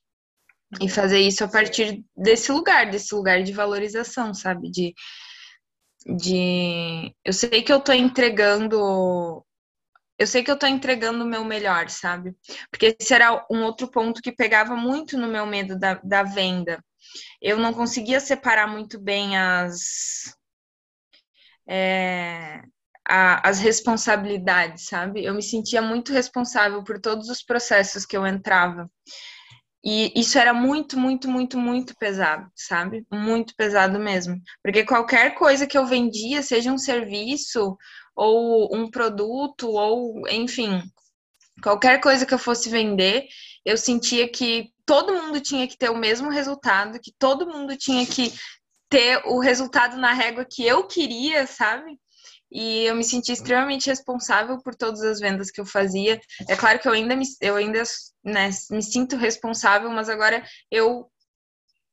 e 0.81 0.89
fazer 0.89 1.21
isso 1.21 1.45
a 1.45 1.49
partir 1.49 2.05
desse 2.17 2.53
lugar, 2.53 2.91
desse 2.91 3.15
lugar 3.15 3.43
de 3.43 3.53
valorização, 3.53 4.35
sabe? 4.35 4.71
De, 4.71 4.95
de 6.07 7.15
eu 7.25 7.33
sei 7.33 7.63
que 7.63 7.73
eu 7.73 7.81
tô 7.81 7.93
entregando 7.93 9.45
eu 10.19 10.27
sei 10.27 10.43
que 10.43 10.51
eu 10.51 10.59
tô 10.59 10.67
entregando 10.67 11.23
o 11.23 11.27
meu 11.27 11.45
melhor, 11.45 11.89
sabe? 11.89 12.35
Porque 12.71 12.97
esse 12.99 13.15
era 13.15 13.47
um 13.49 13.63
outro 13.63 13.89
ponto 13.89 14.21
que 14.21 14.33
pegava 14.33 14.75
muito 14.75 15.17
no 15.17 15.29
meu 15.29 15.47
medo 15.47 15.79
da, 15.79 15.95
da 16.03 16.25
venda. 16.25 16.85
Eu 17.41 17.57
não 17.57 17.73
conseguia 17.73 18.19
separar 18.19 18.67
muito 18.67 18.99
bem 18.99 19.39
as 19.39 20.35
é, 21.69 22.63
a, 23.07 23.49
as 23.49 23.61
responsabilidades, 23.61 24.87
sabe? 24.87 25.25
Eu 25.25 25.35
me 25.35 25.43
sentia 25.43 25.81
muito 25.81 26.13
responsável 26.13 26.83
por 26.83 27.01
todos 27.01 27.29
os 27.29 27.43
processos 27.43 28.05
que 28.05 28.17
eu 28.17 28.27
entrava. 28.27 28.91
E 29.85 30.13
isso 30.19 30.39
era 30.39 30.53
muito, 30.53 30.99
muito, 30.99 31.29
muito, 31.29 31.57
muito 31.57 31.97
pesado, 31.97 32.51
sabe? 32.55 33.07
Muito 33.13 33.55
pesado 33.55 33.99
mesmo. 33.99 34.41
Porque 34.63 34.85
qualquer 34.85 35.35
coisa 35.35 35.67
que 35.67 35.79
eu 35.79 35.87
vendia, 35.87 36.43
seja 36.43 36.73
um 36.73 36.79
serviço 36.79 37.77
ou 38.15 38.75
um 38.75 38.91
produto, 38.91 39.69
ou 39.69 40.29
enfim, 40.29 40.83
qualquer 41.63 42.01
coisa 42.01 42.27
que 42.27 42.35
eu 42.35 42.39
fosse 42.39 42.69
vender, 42.69 43.27
eu 43.65 43.77
sentia 43.77 44.29
que 44.29 44.73
todo 44.85 45.15
mundo 45.15 45.41
tinha 45.41 45.69
que 45.69 45.77
ter 45.77 45.91
o 45.91 45.97
mesmo 45.97 46.29
resultado, 46.29 46.99
que 47.01 47.13
todo 47.19 47.47
mundo 47.47 47.77
tinha 47.77 48.05
que 48.05 48.33
ter 48.89 49.23
o 49.27 49.39
resultado 49.39 49.97
na 49.97 50.13
régua 50.13 50.45
que 50.45 50.67
eu 50.67 50.87
queria, 50.87 51.47
sabe? 51.47 51.99
E 52.51 52.85
eu 52.85 52.95
me 52.95 53.05
senti 53.05 53.33
extremamente 53.33 53.89
responsável 53.89 54.59
por 54.63 54.75
todas 54.75 55.03
as 55.03 55.21
vendas 55.21 55.51
que 55.51 55.61
eu 55.61 55.67
fazia. 55.67 56.21
É 56.49 56.57
claro 56.57 56.79
que 56.79 56.89
eu 56.89 56.93
ainda 56.93 57.15
me, 57.15 57.25
eu 57.41 57.57
ainda, 57.57 57.83
né, 58.25 58.51
me 58.71 58.83
sinto 58.83 59.17
responsável, 59.17 59.91
mas 59.91 60.09
agora 60.09 60.43
eu 60.71 61.11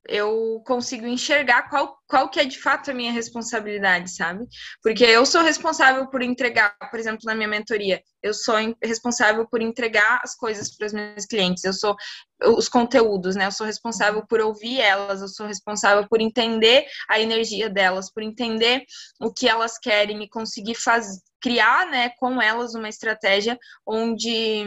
eu 0.08 0.62
consigo 0.66 1.06
enxergar 1.06 1.70
qual, 1.70 1.98
qual 2.08 2.30
que 2.30 2.40
é 2.40 2.46
de 2.46 2.60
fato 2.60 2.92
a 2.92 2.94
minha 2.94 3.12
responsabilidade, 3.12 4.16
sabe? 4.16 4.46
Porque 4.82 5.04
eu 5.04 5.26
sou 5.26 5.42
responsável 5.42 6.08
por 6.08 6.22
entregar, 6.22 6.76
por 6.90 7.00
exemplo, 7.00 7.22
na 7.26 7.36
minha 7.36 7.48
mentoria, 7.48 8.02
eu 8.22 8.34
sou 8.34 8.56
responsável 8.84 9.48
por 9.48 9.62
entregar 9.62 10.20
as 10.24 10.36
coisas 10.36 10.76
para 10.76 10.88
os 10.88 10.94
meus 10.94 11.26
clientes, 11.26 11.64
eu 11.64 11.74
sou 11.74 11.96
os 12.44 12.68
conteúdos, 12.68 13.36
né? 13.36 13.46
Eu 13.46 13.52
sou 13.52 13.66
responsável 13.66 14.26
por 14.28 14.42
ouvir 14.42 14.80
elas, 14.80 15.22
eu 15.22 15.28
sou 15.28 15.48
responsável 15.48 16.08
por 16.08 16.22
entender 16.22 16.86
a 17.10 17.20
energia 17.20 17.70
delas, 17.70 18.12
por 18.12 18.22
entender 18.24 18.84
o 19.22 19.32
que 19.32 19.48
elas 19.48 19.78
querem 19.78 20.22
e 20.24 20.30
conseguir 20.30 20.76
fazer, 20.76 21.20
criar, 21.42 21.88
né, 21.92 22.10
com 22.18 22.42
elas 22.42 22.74
uma 22.74 22.90
estratégia 22.90 23.58
onde 23.86 24.66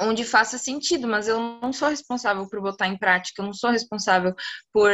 onde 0.00 0.24
faça 0.24 0.58
sentido, 0.58 1.06
mas 1.06 1.28
eu 1.28 1.40
não 1.60 1.72
sou 1.72 1.88
responsável 1.88 2.48
por 2.48 2.60
botar 2.60 2.88
em 2.88 2.98
prática, 2.98 3.40
eu 3.40 3.46
não 3.46 3.52
sou 3.52 3.70
responsável 3.70 4.34
por 4.72 4.90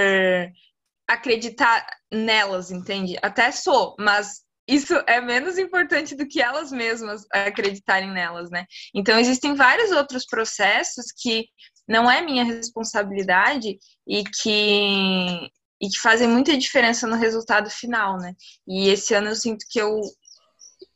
acreditar 1.08 1.87
nelas, 2.11 2.70
entende? 2.70 3.16
Até 3.22 3.50
sou, 3.50 3.94
mas 3.99 4.42
isso 4.68 4.94
é 5.06 5.20
menos 5.20 5.58
importante 5.58 6.14
do 6.14 6.26
que 6.26 6.40
elas 6.40 6.70
mesmas 6.70 7.25
acreditarem 7.32 8.11
nelas, 8.11 8.50
né? 8.50 8.64
Então 8.94 9.18
existem 9.18 9.54
vários 9.54 9.90
outros 9.90 10.25
processos 10.25 11.06
que 11.16 11.46
não 11.88 12.11
é 12.11 12.22
minha 12.22 12.44
responsabilidade 12.44 13.76
e 14.06 14.25
que 14.25 15.50
e 15.80 15.88
que 15.88 15.99
fazem 15.99 16.28
muita 16.28 16.56
diferença 16.56 17.08
no 17.08 17.16
resultado 17.16 17.68
final, 17.68 18.16
né? 18.16 18.34
E 18.68 18.88
esse 18.88 19.14
ano 19.14 19.28
eu 19.28 19.34
sinto 19.34 19.64
que 19.68 19.80
eu 19.80 20.00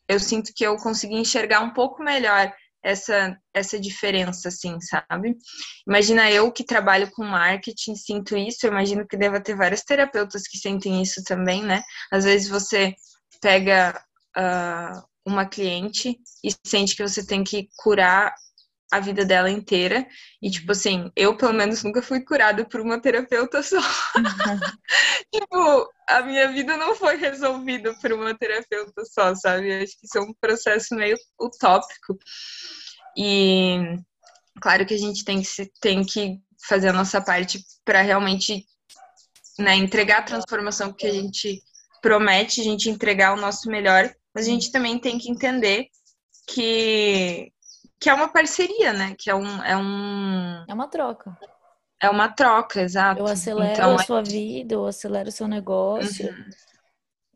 eu 0.08 0.20
sinto 0.20 0.52
que 0.54 0.64
eu 0.64 0.76
consegui 0.76 1.16
enxergar 1.16 1.60
um 1.60 1.72
pouco 1.72 2.02
melhor 2.02 2.52
essa, 2.86 3.36
essa 3.52 3.80
diferença, 3.80 4.48
assim, 4.48 4.78
sabe? 4.80 5.36
Imagina 5.86 6.30
eu 6.30 6.52
que 6.52 6.62
trabalho 6.62 7.10
com 7.10 7.24
marketing, 7.24 7.96
sinto 7.96 8.36
isso, 8.36 8.64
eu 8.64 8.70
imagino 8.70 9.04
que 9.06 9.16
deva 9.16 9.40
ter 9.40 9.56
vários 9.56 9.82
terapeutas 9.82 10.46
que 10.46 10.56
sentem 10.56 11.02
isso 11.02 11.24
também, 11.24 11.64
né? 11.64 11.82
Às 12.12 12.24
vezes 12.24 12.48
você 12.48 12.94
pega 13.42 14.00
uh, 14.38 15.02
uma 15.26 15.44
cliente 15.44 16.16
e 16.44 16.54
sente 16.64 16.94
que 16.94 17.02
você 17.02 17.26
tem 17.26 17.42
que 17.42 17.68
curar 17.76 18.32
a 18.90 19.00
vida 19.00 19.24
dela 19.24 19.50
inteira. 19.50 20.06
E, 20.40 20.50
tipo 20.50 20.72
assim, 20.72 21.10
eu, 21.16 21.36
pelo 21.36 21.52
menos, 21.52 21.82
nunca 21.82 22.02
fui 22.02 22.20
curada 22.24 22.64
por 22.64 22.80
uma 22.80 23.00
terapeuta 23.00 23.62
só. 23.62 23.80
tipo, 25.32 25.90
a 26.08 26.22
minha 26.22 26.52
vida 26.52 26.76
não 26.76 26.94
foi 26.94 27.16
resolvida 27.16 27.94
por 28.00 28.12
uma 28.12 28.36
terapeuta 28.36 29.04
só, 29.04 29.34
sabe? 29.34 29.72
Acho 29.72 29.98
que 29.98 30.06
isso 30.06 30.18
é 30.18 30.20
um 30.20 30.34
processo 30.40 30.94
meio 30.94 31.16
utópico. 31.40 32.18
E, 33.16 33.78
claro 34.60 34.86
que 34.86 34.94
a 34.94 34.98
gente 34.98 35.24
tem 35.24 35.42
que, 35.42 35.70
tem 35.80 36.04
que 36.04 36.38
fazer 36.68 36.88
a 36.88 36.92
nossa 36.92 37.20
parte 37.20 37.60
para 37.84 38.02
realmente 38.02 38.64
né, 39.58 39.74
entregar 39.74 40.18
a 40.18 40.22
transformação 40.22 40.92
que 40.92 41.06
a 41.06 41.12
gente 41.12 41.60
promete, 42.00 42.60
a 42.60 42.64
gente 42.64 42.90
entregar 42.90 43.32
o 43.32 43.40
nosso 43.40 43.68
melhor, 43.68 44.14
mas 44.34 44.46
a 44.46 44.50
gente 44.50 44.70
também 44.70 44.98
tem 44.98 45.18
que 45.18 45.30
entender 45.30 45.88
que 46.46 47.52
que 47.98 48.10
é 48.10 48.14
uma 48.14 48.28
parceria, 48.28 48.92
né? 48.92 49.14
Que 49.18 49.30
é 49.30 49.34
um. 49.34 49.62
É, 49.62 49.76
um... 49.76 50.64
é 50.68 50.74
uma 50.74 50.88
troca. 50.88 51.36
É 52.00 52.10
uma 52.10 52.28
troca, 52.28 52.82
exato. 52.82 53.20
Eu 53.20 53.26
acelero 53.26 53.72
então, 53.72 53.96
a 53.96 54.00
é 54.00 54.04
sua 54.04 54.22
vida, 54.22 54.74
eu 54.74 54.86
acelero 54.86 55.28
o 55.28 55.32
seu 55.32 55.48
negócio. 55.48 56.28
Uhum. 56.28 56.50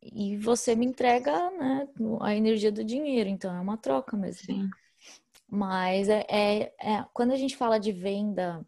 E 0.02 0.36
você 0.36 0.74
me 0.74 0.86
entrega 0.86 1.50
né, 1.50 1.88
a 2.20 2.34
energia 2.34 2.70
do 2.70 2.84
dinheiro. 2.84 3.28
Então 3.28 3.54
é 3.54 3.60
uma 3.60 3.76
troca 3.76 4.16
mesmo. 4.16 4.44
Sim. 4.44 4.68
Mas 5.48 6.08
é, 6.08 6.26
é, 6.28 6.72
é, 6.80 7.04
quando 7.12 7.32
a 7.32 7.36
gente 7.36 7.56
fala 7.56 7.78
de 7.78 7.90
venda 7.90 8.64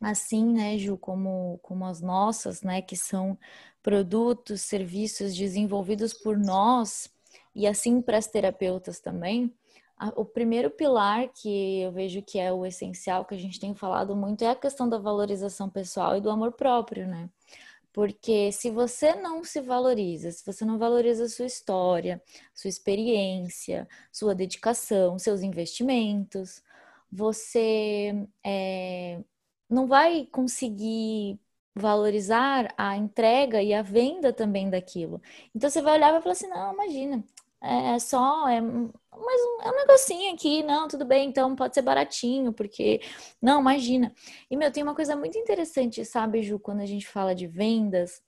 assim, 0.00 0.52
né, 0.52 0.76
Ju, 0.78 0.98
como, 0.98 1.58
como 1.62 1.86
as 1.86 2.00
nossas, 2.00 2.62
né, 2.62 2.82
que 2.82 2.96
são 2.96 3.38
produtos, 3.82 4.60
serviços 4.60 5.34
desenvolvidos 5.34 6.12
por 6.12 6.36
nós, 6.36 7.08
e 7.54 7.66
assim 7.66 8.02
para 8.02 8.18
as 8.18 8.26
terapeutas 8.26 9.00
também, 9.00 9.52
o 10.16 10.24
primeiro 10.24 10.70
pilar 10.70 11.28
que 11.32 11.80
eu 11.82 11.92
vejo 11.92 12.22
que 12.22 12.38
é 12.38 12.52
o 12.52 12.66
essencial, 12.66 13.24
que 13.24 13.34
a 13.34 13.38
gente 13.38 13.60
tem 13.60 13.74
falado 13.74 14.16
muito, 14.16 14.44
é 14.44 14.50
a 14.50 14.56
questão 14.56 14.88
da 14.88 14.98
valorização 14.98 15.70
pessoal 15.70 16.16
e 16.16 16.20
do 16.20 16.30
amor 16.30 16.52
próprio, 16.52 17.06
né? 17.06 17.30
Porque 17.92 18.50
se 18.52 18.70
você 18.70 19.14
não 19.14 19.44
se 19.44 19.60
valoriza, 19.60 20.32
se 20.32 20.44
você 20.44 20.64
não 20.64 20.78
valoriza 20.78 21.24
a 21.24 21.28
sua 21.28 21.46
história, 21.46 22.20
sua 22.52 22.68
experiência, 22.68 23.88
sua 24.12 24.34
dedicação, 24.34 25.18
seus 25.18 25.42
investimentos, 25.42 26.60
você 27.10 28.26
é, 28.44 29.22
não 29.70 29.86
vai 29.86 30.26
conseguir 30.26 31.38
valorizar 31.74 32.72
a 32.76 32.96
entrega 32.96 33.62
e 33.62 33.74
a 33.74 33.82
venda 33.82 34.32
também 34.32 34.70
daquilo. 34.70 35.20
Então 35.54 35.70
você 35.70 35.82
vai 35.82 35.94
olhar 35.94 36.08
e 36.10 36.12
vai 36.12 36.22
falar 36.22 36.32
assim: 36.32 36.48
não, 36.48 36.72
imagina, 36.72 37.24
é 37.64 37.98
só, 37.98 38.46
é, 38.48 38.60
mas 38.60 39.40
é 39.62 39.70
um 39.70 39.76
negocinho 39.76 40.34
aqui, 40.34 40.62
não, 40.62 40.86
tudo 40.88 41.04
bem, 41.04 41.28
então 41.28 41.56
pode 41.56 41.74
ser 41.74 41.82
baratinho, 41.82 42.52
porque, 42.52 43.00
não, 43.40 43.60
imagina. 43.60 44.12
E, 44.50 44.56
meu, 44.56 44.70
tem 44.70 44.82
uma 44.82 44.94
coisa 44.94 45.16
muito 45.16 45.38
interessante, 45.38 46.04
sabe, 46.04 46.42
Ju, 46.42 46.58
quando 46.58 46.80
a 46.80 46.86
gente 46.86 47.06
fala 47.06 47.34
de 47.34 47.46
vendas, 47.46 48.22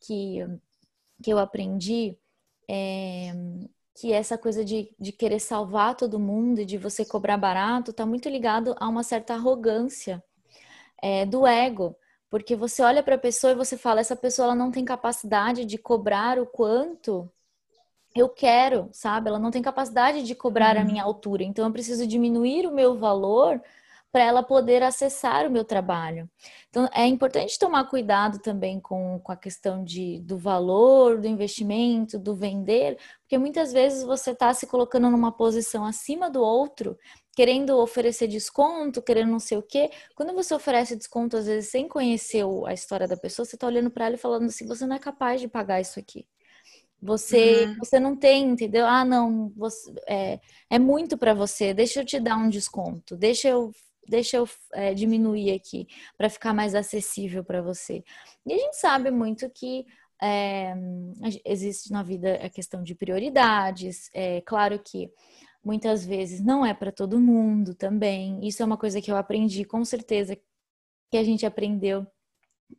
que, 0.00 0.38
que 1.22 1.30
eu 1.30 1.38
aprendi, 1.38 2.18
é, 2.68 3.32
que 3.94 4.12
essa 4.12 4.36
coisa 4.36 4.64
de, 4.64 4.94
de 4.98 5.12
querer 5.12 5.40
salvar 5.40 5.96
todo 5.96 6.18
mundo 6.18 6.60
e 6.60 6.66
de 6.66 6.76
você 6.76 7.04
cobrar 7.04 7.38
barato, 7.38 7.92
tá 7.92 8.04
muito 8.04 8.28
ligado 8.28 8.74
a 8.78 8.88
uma 8.88 9.02
certa 9.02 9.34
arrogância 9.34 10.22
é, 11.02 11.24
do 11.24 11.46
ego. 11.46 11.96
Porque 12.28 12.56
você 12.56 12.82
olha 12.82 13.02
para 13.02 13.14
a 13.14 13.18
pessoa 13.18 13.52
e 13.52 13.56
você 13.56 13.76
fala, 13.76 14.00
essa 14.00 14.16
pessoa 14.16 14.46
ela 14.46 14.54
não 14.56 14.70
tem 14.70 14.84
capacidade 14.84 15.64
de 15.64 15.78
cobrar 15.78 16.38
o 16.38 16.46
quanto 16.46 17.30
eu 18.14 18.28
quero, 18.28 18.88
sabe? 18.92 19.28
Ela 19.28 19.38
não 19.38 19.50
tem 19.50 19.62
capacidade 19.62 20.22
de 20.22 20.34
cobrar 20.34 20.76
uhum. 20.76 20.82
a 20.82 20.84
minha 20.84 21.02
altura, 21.02 21.42
então 21.42 21.66
eu 21.66 21.72
preciso 21.72 22.06
diminuir 22.06 22.66
o 22.66 22.74
meu 22.74 22.96
valor 22.96 23.60
para 24.14 24.22
ela 24.22 24.44
poder 24.44 24.80
acessar 24.80 25.44
o 25.44 25.50
meu 25.50 25.64
trabalho. 25.64 26.30
Então 26.70 26.88
é 26.94 27.04
importante 27.04 27.58
tomar 27.58 27.90
cuidado 27.90 28.38
também 28.38 28.78
com, 28.78 29.18
com 29.18 29.32
a 29.32 29.36
questão 29.36 29.82
de, 29.82 30.20
do 30.20 30.38
valor, 30.38 31.20
do 31.20 31.26
investimento, 31.26 32.16
do 32.16 32.32
vender, 32.32 32.96
porque 33.22 33.36
muitas 33.36 33.72
vezes 33.72 34.04
você 34.04 34.30
está 34.30 34.54
se 34.54 34.68
colocando 34.68 35.10
numa 35.10 35.32
posição 35.32 35.84
acima 35.84 36.30
do 36.30 36.40
outro, 36.40 36.96
querendo 37.34 37.76
oferecer 37.76 38.28
desconto, 38.28 39.02
querendo 39.02 39.32
não 39.32 39.40
sei 39.40 39.58
o 39.58 39.62
quê. 39.62 39.90
Quando 40.14 40.32
você 40.32 40.54
oferece 40.54 40.94
desconto, 40.94 41.36
às 41.36 41.46
vezes 41.46 41.72
sem 41.72 41.88
conhecer 41.88 42.44
a 42.66 42.72
história 42.72 43.08
da 43.08 43.16
pessoa, 43.16 43.44
você 43.44 43.56
está 43.56 43.66
olhando 43.66 43.90
para 43.90 44.06
ela 44.06 44.14
e 44.14 44.18
falando 44.18 44.44
assim: 44.44 44.64
você 44.64 44.86
não 44.86 44.94
é 44.94 45.00
capaz 45.00 45.40
de 45.40 45.48
pagar 45.48 45.80
isso 45.80 45.98
aqui. 45.98 46.24
Você, 47.04 47.66
uhum. 47.66 47.76
você 47.78 48.00
não 48.00 48.16
tem, 48.16 48.48
entendeu? 48.48 48.86
Ah, 48.86 49.04
não, 49.04 49.52
você, 49.54 49.92
é, 50.08 50.40
é 50.70 50.78
muito 50.78 51.18
para 51.18 51.34
você. 51.34 51.74
Deixa 51.74 52.00
eu 52.00 52.04
te 52.06 52.18
dar 52.18 52.38
um 52.38 52.48
desconto. 52.48 53.14
Deixa 53.14 53.46
eu, 53.46 53.70
deixa 54.08 54.38
eu 54.38 54.48
é, 54.72 54.94
diminuir 54.94 55.52
aqui 55.52 55.86
para 56.16 56.30
ficar 56.30 56.54
mais 56.54 56.74
acessível 56.74 57.44
para 57.44 57.60
você. 57.60 58.02
E 58.46 58.54
a 58.54 58.56
gente 58.56 58.76
sabe 58.76 59.10
muito 59.10 59.50
que 59.50 59.84
é, 60.22 60.74
existe 61.44 61.92
na 61.92 62.02
vida 62.02 62.36
a 62.36 62.48
questão 62.48 62.82
de 62.82 62.94
prioridades. 62.94 64.08
É 64.14 64.40
claro 64.40 64.78
que 64.78 65.12
muitas 65.62 66.06
vezes 66.06 66.40
não 66.40 66.64
é 66.64 66.72
para 66.72 66.90
todo 66.90 67.20
mundo 67.20 67.74
também. 67.74 68.40
Isso 68.42 68.62
é 68.62 68.66
uma 68.66 68.78
coisa 68.78 69.02
que 69.02 69.12
eu 69.12 69.16
aprendi, 69.18 69.62
com 69.66 69.84
certeza 69.84 70.34
que 71.10 71.18
a 71.18 71.22
gente 71.22 71.44
aprendeu 71.44 72.06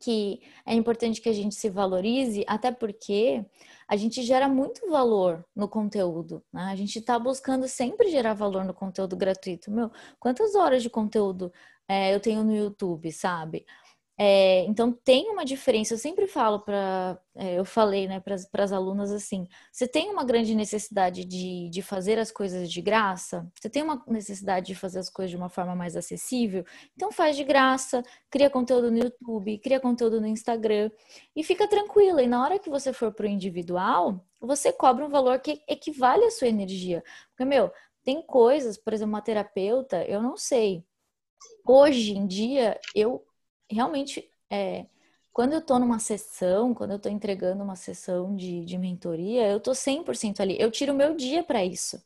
que 0.00 0.40
é 0.64 0.74
importante 0.74 1.20
que 1.20 1.28
a 1.28 1.32
gente 1.32 1.54
se 1.54 1.70
valorize, 1.70 2.44
até 2.46 2.70
porque 2.70 3.44
a 3.88 3.96
gente 3.96 4.22
gera 4.22 4.48
muito 4.48 4.88
valor 4.90 5.44
no 5.54 5.68
conteúdo. 5.68 6.42
Né? 6.52 6.62
A 6.62 6.76
gente 6.76 6.98
está 6.98 7.18
buscando 7.18 7.68
sempre 7.68 8.10
gerar 8.10 8.34
valor 8.34 8.64
no 8.64 8.74
conteúdo 8.74 9.16
gratuito. 9.16 9.70
Meu, 9.70 9.90
quantas 10.18 10.54
horas 10.54 10.82
de 10.82 10.90
conteúdo 10.90 11.52
é, 11.88 12.14
eu 12.14 12.20
tenho 12.20 12.42
no 12.42 12.54
YouTube, 12.54 13.10
sabe? 13.12 13.64
É, 14.18 14.64
então 14.64 14.92
tem 14.92 15.30
uma 15.30 15.44
diferença. 15.44 15.92
Eu 15.92 15.98
sempre 15.98 16.26
falo 16.26 16.60
para, 16.60 17.20
é, 17.34 17.58
eu 17.58 17.66
falei, 17.66 18.08
né, 18.08 18.18
para 18.18 18.64
as 18.64 18.72
alunas 18.72 19.12
assim: 19.12 19.46
você 19.70 19.86
tem 19.86 20.10
uma 20.10 20.24
grande 20.24 20.54
necessidade 20.54 21.24
de, 21.24 21.68
de 21.68 21.82
fazer 21.82 22.18
as 22.18 22.30
coisas 22.32 22.72
de 22.72 22.80
graça, 22.80 23.46
você 23.54 23.68
tem 23.68 23.82
uma 23.82 24.02
necessidade 24.06 24.66
de 24.68 24.74
fazer 24.74 25.00
as 25.00 25.10
coisas 25.10 25.30
de 25.30 25.36
uma 25.36 25.50
forma 25.50 25.74
mais 25.74 25.96
acessível, 25.96 26.64
então 26.94 27.12
faz 27.12 27.36
de 27.36 27.44
graça, 27.44 28.02
cria 28.30 28.48
conteúdo 28.48 28.90
no 28.90 28.98
YouTube, 28.98 29.58
cria 29.58 29.80
conteúdo 29.80 30.18
no 30.18 30.26
Instagram 30.26 30.90
e 31.34 31.44
fica 31.44 31.68
tranquila. 31.68 32.22
E 32.22 32.26
na 32.26 32.42
hora 32.42 32.58
que 32.58 32.70
você 32.70 32.92
for 32.94 33.12
para 33.12 33.26
o 33.26 33.28
individual, 33.28 34.24
você 34.40 34.72
cobra 34.72 35.04
um 35.04 35.10
valor 35.10 35.40
que 35.40 35.62
equivale 35.68 36.24
à 36.24 36.30
sua 36.30 36.48
energia. 36.48 37.04
Porque, 37.30 37.44
meu, 37.44 37.70
tem 38.02 38.22
coisas, 38.22 38.78
por 38.78 38.94
exemplo, 38.94 39.12
uma 39.12 39.20
terapeuta, 39.20 40.04
eu 40.04 40.22
não 40.22 40.36
sei. 40.38 40.84
Hoje 41.66 42.16
em 42.16 42.26
dia, 42.26 42.78
eu 42.94 43.25
realmente, 43.70 44.28
é, 44.50 44.86
quando 45.32 45.52
eu 45.52 45.60
tô 45.60 45.78
numa 45.78 45.98
sessão, 45.98 46.72
quando 46.74 46.92
eu 46.92 46.98
tô 46.98 47.08
entregando 47.08 47.62
uma 47.62 47.76
sessão 47.76 48.34
de, 48.34 48.64
de 48.64 48.78
mentoria, 48.78 49.48
eu 49.48 49.60
tô 49.60 49.72
100% 49.72 50.40
ali. 50.40 50.56
Eu 50.58 50.70
tiro 50.70 50.92
o 50.92 50.96
meu 50.96 51.14
dia 51.14 51.42
para 51.42 51.64
isso. 51.64 52.02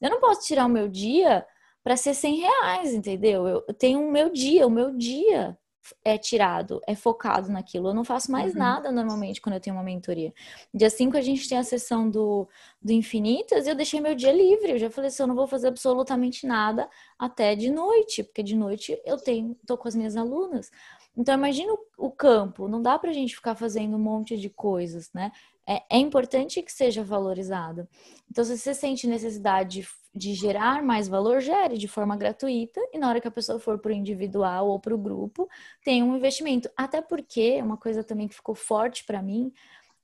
Eu 0.00 0.10
não 0.10 0.20
posso 0.20 0.46
tirar 0.46 0.66
o 0.66 0.68
meu 0.68 0.88
dia 0.88 1.44
para 1.82 1.96
ser 1.96 2.14
100 2.14 2.36
reais, 2.36 2.94
entendeu? 2.94 3.46
Eu 3.48 3.74
tenho 3.74 4.00
o 4.00 4.12
meu 4.12 4.30
dia, 4.30 4.66
o 4.66 4.70
meu 4.70 4.96
dia 4.96 5.58
é 6.04 6.18
tirado, 6.18 6.80
é 6.86 6.94
focado 6.94 7.50
naquilo. 7.50 7.88
Eu 7.88 7.94
não 7.94 8.04
faço 8.04 8.30
mais 8.30 8.52
uhum. 8.52 8.58
nada 8.58 8.92
normalmente 8.92 9.40
quando 9.40 9.54
eu 9.54 9.60
tenho 9.60 9.76
uma 9.76 9.82
mentoria. 9.82 10.32
Dia 10.72 10.90
5 10.90 11.16
a 11.16 11.20
gente 11.20 11.48
tem 11.48 11.58
a 11.58 11.64
sessão 11.64 12.08
do, 12.10 12.48
do 12.80 12.92
Infinitas 12.92 13.66
e 13.66 13.70
eu 13.70 13.74
deixei 13.74 14.00
meu 14.00 14.14
dia 14.14 14.32
livre. 14.32 14.72
Eu 14.72 14.78
já 14.78 14.90
falei 14.90 15.08
assim, 15.08 15.22
eu 15.22 15.26
não 15.26 15.34
vou 15.34 15.46
fazer 15.46 15.68
absolutamente 15.68 16.46
nada 16.46 16.88
até 17.18 17.54
de 17.54 17.70
noite, 17.70 18.22
porque 18.22 18.42
de 18.42 18.56
noite 18.56 19.00
eu 19.04 19.16
tenho, 19.18 19.56
tô 19.66 19.76
com 19.76 19.88
as 19.88 19.94
minhas 19.94 20.16
alunas. 20.16 20.70
Então 21.18 21.34
imagina 21.34 21.74
o, 21.98 22.10
campo, 22.10 22.68
não 22.68 22.80
dá 22.80 22.98
pra 22.98 23.12
gente 23.12 23.34
ficar 23.34 23.56
fazendo 23.56 23.96
um 23.96 24.00
monte 24.00 24.36
de 24.36 24.48
coisas, 24.48 25.10
né? 25.12 25.32
É, 25.66 25.82
é 25.90 25.98
importante 25.98 26.62
que 26.62 26.72
seja 26.72 27.02
valorizado. 27.02 27.86
Então, 28.30 28.42
se 28.44 28.56
você 28.56 28.72
sente 28.72 29.06
necessidade 29.06 29.80
de 29.80 29.88
de 30.18 30.34
gerar 30.34 30.82
mais 30.82 31.08
valor, 31.08 31.40
gere 31.40 31.78
de 31.78 31.86
forma 31.86 32.16
gratuita 32.16 32.80
e 32.92 32.98
na 32.98 33.08
hora 33.08 33.20
que 33.20 33.28
a 33.28 33.30
pessoa 33.30 33.58
for 33.58 33.78
para 33.78 33.90
o 33.90 33.94
individual 33.94 34.68
ou 34.68 34.80
para 34.80 34.94
o 34.94 34.98
grupo, 34.98 35.48
tem 35.84 36.02
um 36.02 36.16
investimento. 36.16 36.68
Até 36.76 37.00
porque, 37.00 37.62
uma 37.62 37.76
coisa 37.76 38.02
também 38.02 38.26
que 38.26 38.34
ficou 38.34 38.54
forte 38.54 39.04
para 39.04 39.22
mim 39.22 39.52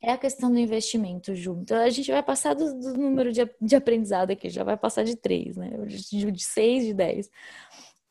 é 0.01 0.13
a 0.13 0.19
questão 0.19 0.53
do 0.53 0.59
investimento 0.59 1.35
junto. 1.35 1.63
Então, 1.63 1.79
a 1.79 1.91
gente 1.91 2.11
vai 2.11 2.23
passar 2.23 2.55
do, 2.55 2.79
do 2.79 2.95
número 2.95 3.33
de, 3.33 3.49
de, 3.61 3.75
aprendizado 3.75 4.31
aqui, 4.31 4.51
já 4.51 4.63
vai 4.63 4.77
passar 4.77 5.03
de 5.03 5.17
três, 5.17 5.57
né? 5.57 5.71
De, 5.87 6.31
de 6.31 6.45
seis, 6.45 6.85
de 6.85 6.95
dez. 6.95 7.31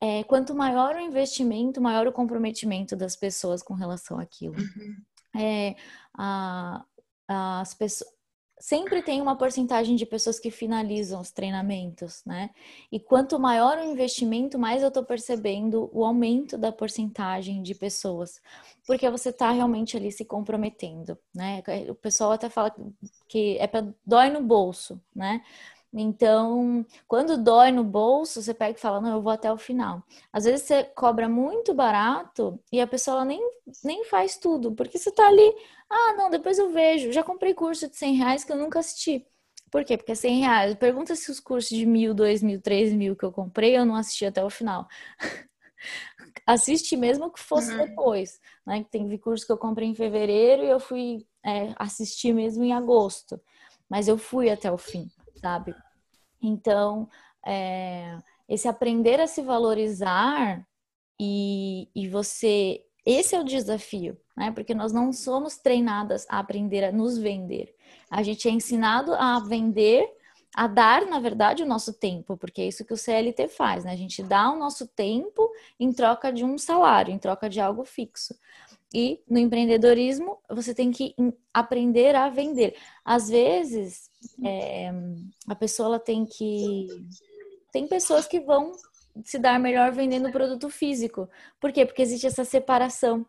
É, 0.05 0.22
quanto 0.25 0.53
maior 0.53 0.98
o 0.98 1.00
investimento, 1.00 1.79
maior 1.79 2.05
o 2.05 2.12
comprometimento 2.12 2.93
das 2.93 3.15
pessoas 3.15 3.63
com 3.63 3.74
relação 3.74 4.19
àquilo. 4.19 4.55
Uhum. 4.57 5.41
É, 5.41 5.77
a, 6.13 6.83
as 7.25 7.74
pessoas 7.74 8.12
sempre 8.60 9.01
tem 9.01 9.22
uma 9.22 9.38
porcentagem 9.38 9.95
de 9.95 10.05
pessoas 10.05 10.39
que 10.39 10.51
finalizam 10.51 11.19
os 11.19 11.31
treinamentos, 11.31 12.22
né? 12.25 12.50
E 12.91 13.00
quanto 13.00 13.39
maior 13.39 13.77
o 13.77 13.83
investimento, 13.83 14.60
mais 14.60 14.83
eu 14.83 14.91
tô 14.91 15.03
percebendo 15.03 15.89
o 15.93 16.05
aumento 16.05 16.57
da 16.57 16.72
porcentagem 16.72 17.62
de 17.62 17.74
pessoas, 17.74 18.41
porque 18.86 19.10
você 19.10 19.33
tá 19.33 19.51
realmente 19.51 19.98
ali 19.98 20.12
se 20.12 20.24
comprometendo, 20.24 21.17
né? 21.33 21.63
O 21.89 21.95
pessoal 21.95 22.33
até 22.33 22.50
fala 22.50 22.74
que 23.27 23.57
é 23.57 23.67
para 23.67 23.88
dói 24.05 24.29
no 24.29 24.41
bolso, 24.41 25.01
né? 25.15 25.41
Então, 25.95 26.83
quando 27.07 27.38
dói 27.38 27.71
no 27.71 27.83
bolso, 27.83 28.41
você 28.41 28.51
pega 28.53 28.75
e 28.77 28.81
fala, 28.81 29.00
não, 29.00 29.12
eu 29.13 29.21
vou 29.21 29.31
até 29.31 29.51
o 29.53 29.57
final. 29.57 30.03
Às 30.31 30.45
vezes 30.45 30.63
você 30.63 30.83
cobra 30.83 31.29
muito 31.29 31.71
barato 31.73 32.59
e 32.71 32.81
a 32.81 32.88
pessoa 32.88 33.23
nem, 33.23 33.39
nem 33.83 34.03
faz 34.05 34.38
tudo, 34.38 34.71
porque 34.73 34.97
você 34.97 35.12
tá 35.12 35.27
ali, 35.27 35.53
ah, 35.88 36.13
não, 36.17 36.31
depois 36.31 36.57
eu 36.57 36.71
vejo. 36.71 37.12
Já 37.12 37.23
comprei 37.23 37.53
curso 37.53 37.88
de 37.88 37.95
100 37.95 38.15
reais 38.15 38.43
que 38.43 38.51
eu 38.51 38.57
nunca 38.57 38.79
assisti. 38.79 39.23
Por 39.69 39.85
quê? 39.85 39.95
Porque 39.95 40.13
é 40.13 40.15
100 40.15 40.39
reais. 40.41 40.75
Pergunta 40.75 41.15
se 41.15 41.29
os 41.29 41.39
cursos 41.39 41.69
de 41.69 41.85
mil, 41.85 42.13
dois 42.13 42.41
mil, 42.41 42.59
três 42.59 42.91
mil 42.91 43.15
que 43.15 43.23
eu 43.23 43.31
comprei, 43.31 43.77
eu 43.77 43.85
não 43.85 43.95
assisti 43.95 44.25
até 44.25 44.43
o 44.43 44.50
final. 44.50 44.88
Assiste 46.45 46.97
mesmo 46.97 47.31
que 47.31 47.39
fosse 47.39 47.71
uhum. 47.71 47.77
depois, 47.77 48.39
né? 48.65 48.85
Tem 48.89 49.17
curso 49.17 49.45
que 49.45 49.51
eu 49.51 49.57
comprei 49.57 49.88
em 49.88 49.95
fevereiro 49.95 50.63
e 50.63 50.69
eu 50.69 50.79
fui 50.79 51.25
é, 51.45 51.73
assistir 51.77 52.33
mesmo 52.33 52.63
em 52.63 52.73
agosto. 52.73 53.39
Mas 53.89 54.07
eu 54.07 54.17
fui 54.17 54.50
até 54.50 54.71
o 54.71 54.77
fim 54.77 55.09
sabe? 55.43 55.75
Então, 56.41 57.09
é, 57.45 58.17
esse 58.47 58.67
aprender 58.67 59.19
a 59.19 59.27
se 59.27 59.41
valorizar 59.41 60.65
e, 61.19 61.89
e 61.93 62.08
você. 62.08 62.82
Esse 63.06 63.36
é 63.36 63.39
o 63.39 63.43
desafio, 63.43 64.17
né? 64.36 64.51
Porque 64.51 64.73
nós 64.73 64.93
não 64.93 65.12
somos 65.12 65.58
treinadas 65.58 66.25
a 66.29 66.39
aprender 66.39 66.86
a 66.86 66.91
nos 66.91 67.17
vender. 67.17 67.75
A 68.10 68.23
gente 68.23 68.47
é 68.47 68.51
ensinado 68.51 69.13
a 69.13 69.39
vender, 69.39 70.10
a 70.56 70.67
dar, 70.67 71.06
na 71.06 71.19
verdade, 71.19 71.63
o 71.63 71.65
nosso 71.65 71.91
tempo, 71.93 72.38
porque 72.38 72.62
é 72.62 72.67
isso 72.67 72.86
que 72.86 72.93
o 72.93 72.97
CLT 72.97 73.49
faz, 73.49 73.84
né? 73.84 73.91
A 73.91 73.97
gente 73.97 74.23
dá 74.23 74.49
o 74.49 74.58
nosso 74.58 74.88
tempo 74.88 75.51
em 75.77 75.91
troca 75.91 76.32
de 76.32 76.45
um 76.45 76.58
salário, 76.58 77.13
em 77.13 77.19
troca 77.19 77.49
de 77.49 77.60
algo 77.60 77.84
fixo. 77.84 78.34
E 78.93 79.21
no 79.27 79.39
empreendedorismo, 79.39 80.38
você 80.49 80.73
tem 80.73 80.91
que 80.91 81.15
aprender 81.53 82.15
a 82.15 82.29
vender. 82.29 82.75
Às 83.03 83.27
vezes, 83.27 84.10
é, 84.43 84.91
a 85.47 85.56
pessoa 85.56 85.88
ela 85.88 85.99
tem 85.99 86.25
que. 86.25 86.88
Tem 87.71 87.88
pessoas 87.88 88.27
que 88.27 88.39
vão 88.39 88.71
se 89.23 89.39
dar 89.39 89.60
melhor 89.60 89.91
vendendo 89.91 90.32
produto 90.32 90.69
físico. 90.69 91.27
Por 91.60 91.71
quê? 91.71 91.86
Porque 91.86 92.03
existe 92.03 92.27
essa 92.27 92.45
separação. 92.45 93.25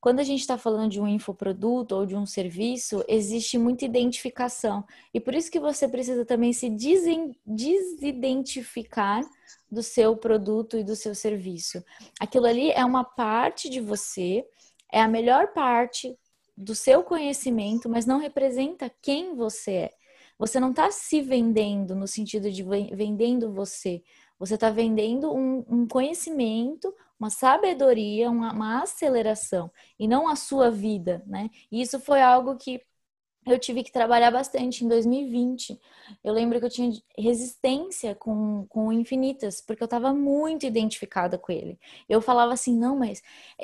Quando 0.00 0.20
a 0.20 0.24
gente 0.24 0.40
está 0.40 0.56
falando 0.56 0.90
de 0.90 1.00
um 1.00 1.06
infoproduto 1.06 1.94
ou 1.94 2.06
de 2.06 2.16
um 2.16 2.24
serviço, 2.24 3.04
existe 3.06 3.58
muita 3.58 3.84
identificação. 3.84 4.82
E 5.12 5.20
por 5.20 5.34
isso 5.34 5.50
que 5.50 5.60
você 5.60 5.86
precisa 5.86 6.24
também 6.24 6.54
se 6.54 6.70
desidentificar 6.70 9.22
do 9.70 9.82
seu 9.82 10.16
produto 10.16 10.78
e 10.78 10.84
do 10.84 10.96
seu 10.96 11.14
serviço. 11.14 11.84
Aquilo 12.18 12.46
ali 12.46 12.70
é 12.70 12.82
uma 12.82 13.04
parte 13.04 13.68
de 13.68 13.78
você, 13.80 14.48
é 14.92 15.00
a 15.00 15.08
melhor 15.08 15.52
parte 15.52 16.16
do 16.56 16.74
seu 16.74 17.02
conhecimento, 17.02 17.88
mas 17.88 18.06
não 18.06 18.18
representa 18.18 18.90
quem 19.00 19.34
você 19.34 19.72
é. 19.72 19.90
Você 20.38 20.58
não 20.58 20.70
está 20.70 20.90
se 20.90 21.20
vendendo 21.20 21.94
no 21.94 22.06
sentido 22.06 22.50
de 22.50 22.62
vendendo 22.62 23.52
você. 23.52 24.02
Você 24.38 24.54
está 24.54 24.70
vendendo 24.70 25.30
um, 25.32 25.64
um, 25.68 25.86
conhecimento, 25.86 26.94
uma 27.18 27.28
sabedoria, 27.28 28.30
uma, 28.30 28.52
uma, 28.52 28.82
aceleração, 28.82 29.70
e 29.98 30.08
não 30.08 30.26
a 30.26 30.34
sua 30.34 30.70
vida, 30.70 31.22
né? 31.26 31.50
E 31.70 31.82
isso 31.82 32.00
foi 32.00 32.22
algo 32.22 32.56
que 32.56 32.80
eu 33.52 33.58
tive 33.58 33.82
que 33.82 33.92
trabalhar 33.92 34.30
bastante 34.30 34.84
em 34.84 34.88
2020. 34.88 35.80
Eu 36.22 36.32
lembro 36.32 36.58
que 36.58 36.66
eu 36.66 36.70
tinha 36.70 36.92
resistência 37.16 38.14
com, 38.14 38.66
com 38.68 38.92
Infinitas, 38.92 39.60
porque 39.60 39.82
eu 39.82 39.86
estava 39.86 40.12
muito 40.12 40.66
identificada 40.66 41.38
com 41.38 41.52
ele. 41.52 41.78
Eu 42.08 42.20
falava 42.20 42.52
assim, 42.52 42.76
não, 42.76 42.96
mas 42.96 43.22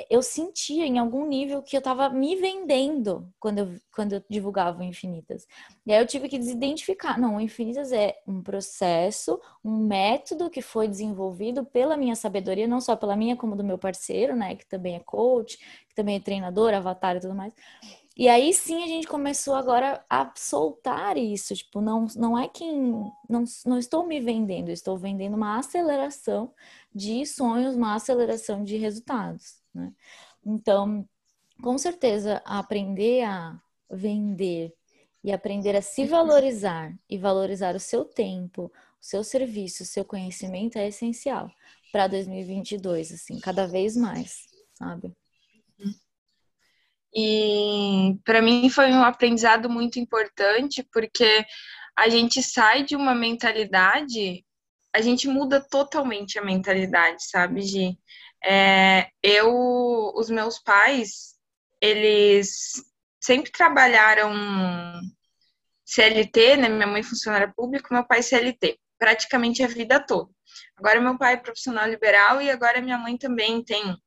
eu 0.09 0.21
sentia 0.21 0.85
em 0.85 0.97
algum 0.97 1.25
nível 1.27 1.61
que 1.61 1.75
eu 1.75 1.79
estava 1.79 2.09
me 2.09 2.35
vendendo 2.35 3.27
quando 3.39 3.59
eu, 3.59 3.75
quando 3.93 4.13
eu 4.13 4.23
divulgava 4.29 4.79
o 4.79 4.83
Infinitas. 4.83 5.47
E 5.85 5.93
aí 5.93 6.01
eu 6.01 6.07
tive 6.07 6.29
que 6.29 6.37
desidentificar. 6.37 7.19
Não, 7.19 7.39
Infinitas 7.39 7.91
é 7.91 8.17
um 8.27 8.41
processo, 8.41 9.39
um 9.63 9.77
método 9.77 10.49
que 10.49 10.61
foi 10.61 10.87
desenvolvido 10.87 11.65
pela 11.65 11.97
minha 11.97 12.15
sabedoria, 12.15 12.67
não 12.67 12.81
só 12.81 12.95
pela 12.95 13.15
minha, 13.15 13.35
como 13.35 13.55
do 13.55 13.63
meu 13.63 13.77
parceiro, 13.77 14.35
né, 14.35 14.55
que 14.55 14.65
também 14.65 14.95
é 14.95 14.99
coach, 14.99 15.57
que 15.87 15.95
também 15.95 16.15
é 16.15 16.19
treinador, 16.19 16.73
avatar 16.73 17.17
e 17.17 17.19
tudo 17.19 17.35
mais 17.35 17.53
e 18.17 18.27
aí 18.27 18.51
sim 18.51 18.83
a 18.83 18.87
gente 18.87 19.07
começou 19.07 19.53
agora 19.53 20.03
a 20.09 20.31
soltar 20.35 21.17
isso, 21.17 21.55
tipo, 21.55 21.79
não, 21.79 22.07
não 22.15 22.37
é 22.37 22.47
que 22.47 22.65
não, 22.71 23.43
não 23.63 23.77
estou 23.77 24.07
me 24.07 24.19
vendendo, 24.19 24.71
estou 24.71 24.97
vendendo 24.97 25.35
uma 25.35 25.59
aceleração 25.59 26.51
de 26.93 27.23
sonhos, 27.27 27.75
uma 27.75 27.93
aceleração 27.93 28.63
de 28.63 28.75
resultados, 28.77 29.61
né? 29.73 29.93
Então, 30.43 31.07
com 31.61 31.77
certeza, 31.77 32.41
aprender 32.43 33.23
a 33.23 33.61
vender 33.89 34.73
e 35.23 35.31
aprender 35.31 35.75
a 35.75 35.81
se 35.81 36.05
valorizar 36.05 36.97
e 37.07 37.19
valorizar 37.19 37.75
o 37.75 37.79
seu 37.79 38.03
tempo, 38.03 38.63
o 38.65 38.71
seu 38.99 39.23
serviço, 39.23 39.83
o 39.83 39.85
seu 39.85 40.03
conhecimento 40.03 40.77
é 40.77 40.87
essencial 40.87 41.51
para 41.91 42.07
2022, 42.07 43.11
assim, 43.11 43.39
cada 43.39 43.67
vez 43.67 43.95
mais, 43.95 44.47
sabe? 44.73 45.15
E 47.15 48.17
para 48.23 48.41
mim 48.41 48.69
foi 48.69 48.91
um 48.91 49.03
aprendizado 49.03 49.69
muito 49.69 49.99
importante, 49.99 50.83
porque 50.91 51.45
a 51.97 52.09
gente 52.09 52.43
sai 52.43 52.83
de 52.83 52.95
uma 52.95 53.15
mentalidade, 53.15 54.45
a 54.93 55.01
gente 55.01 55.27
muda 55.27 55.59
totalmente 55.59 56.37
a 56.37 56.43
mentalidade, 56.43 57.27
sabe, 57.27 57.61
Gi? 57.61 57.97
É, 58.45 59.07
eu, 59.23 60.13
os 60.15 60.29
meus 60.29 60.59
pais, 60.59 61.35
eles 61.81 62.83
sempre 63.19 63.51
trabalharam 63.51 64.31
CLT, 65.85 66.57
né? 66.57 66.69
Minha 66.69 66.87
mãe 66.87 67.01
funcionária 67.01 67.51
pública, 67.55 67.93
meu 67.93 68.05
pai 68.05 68.21
CLT, 68.21 68.79
praticamente 68.99 69.63
a 69.63 69.67
vida 69.67 69.99
toda. 69.99 70.29
Agora 70.75 71.01
meu 71.01 71.17
pai 71.17 71.33
é 71.33 71.37
profissional 71.37 71.87
liberal 71.87 72.41
e 72.41 72.49
agora 72.49 72.81
minha 72.81 72.97
mãe 72.97 73.17
também 73.17 73.63
tem 73.63 73.97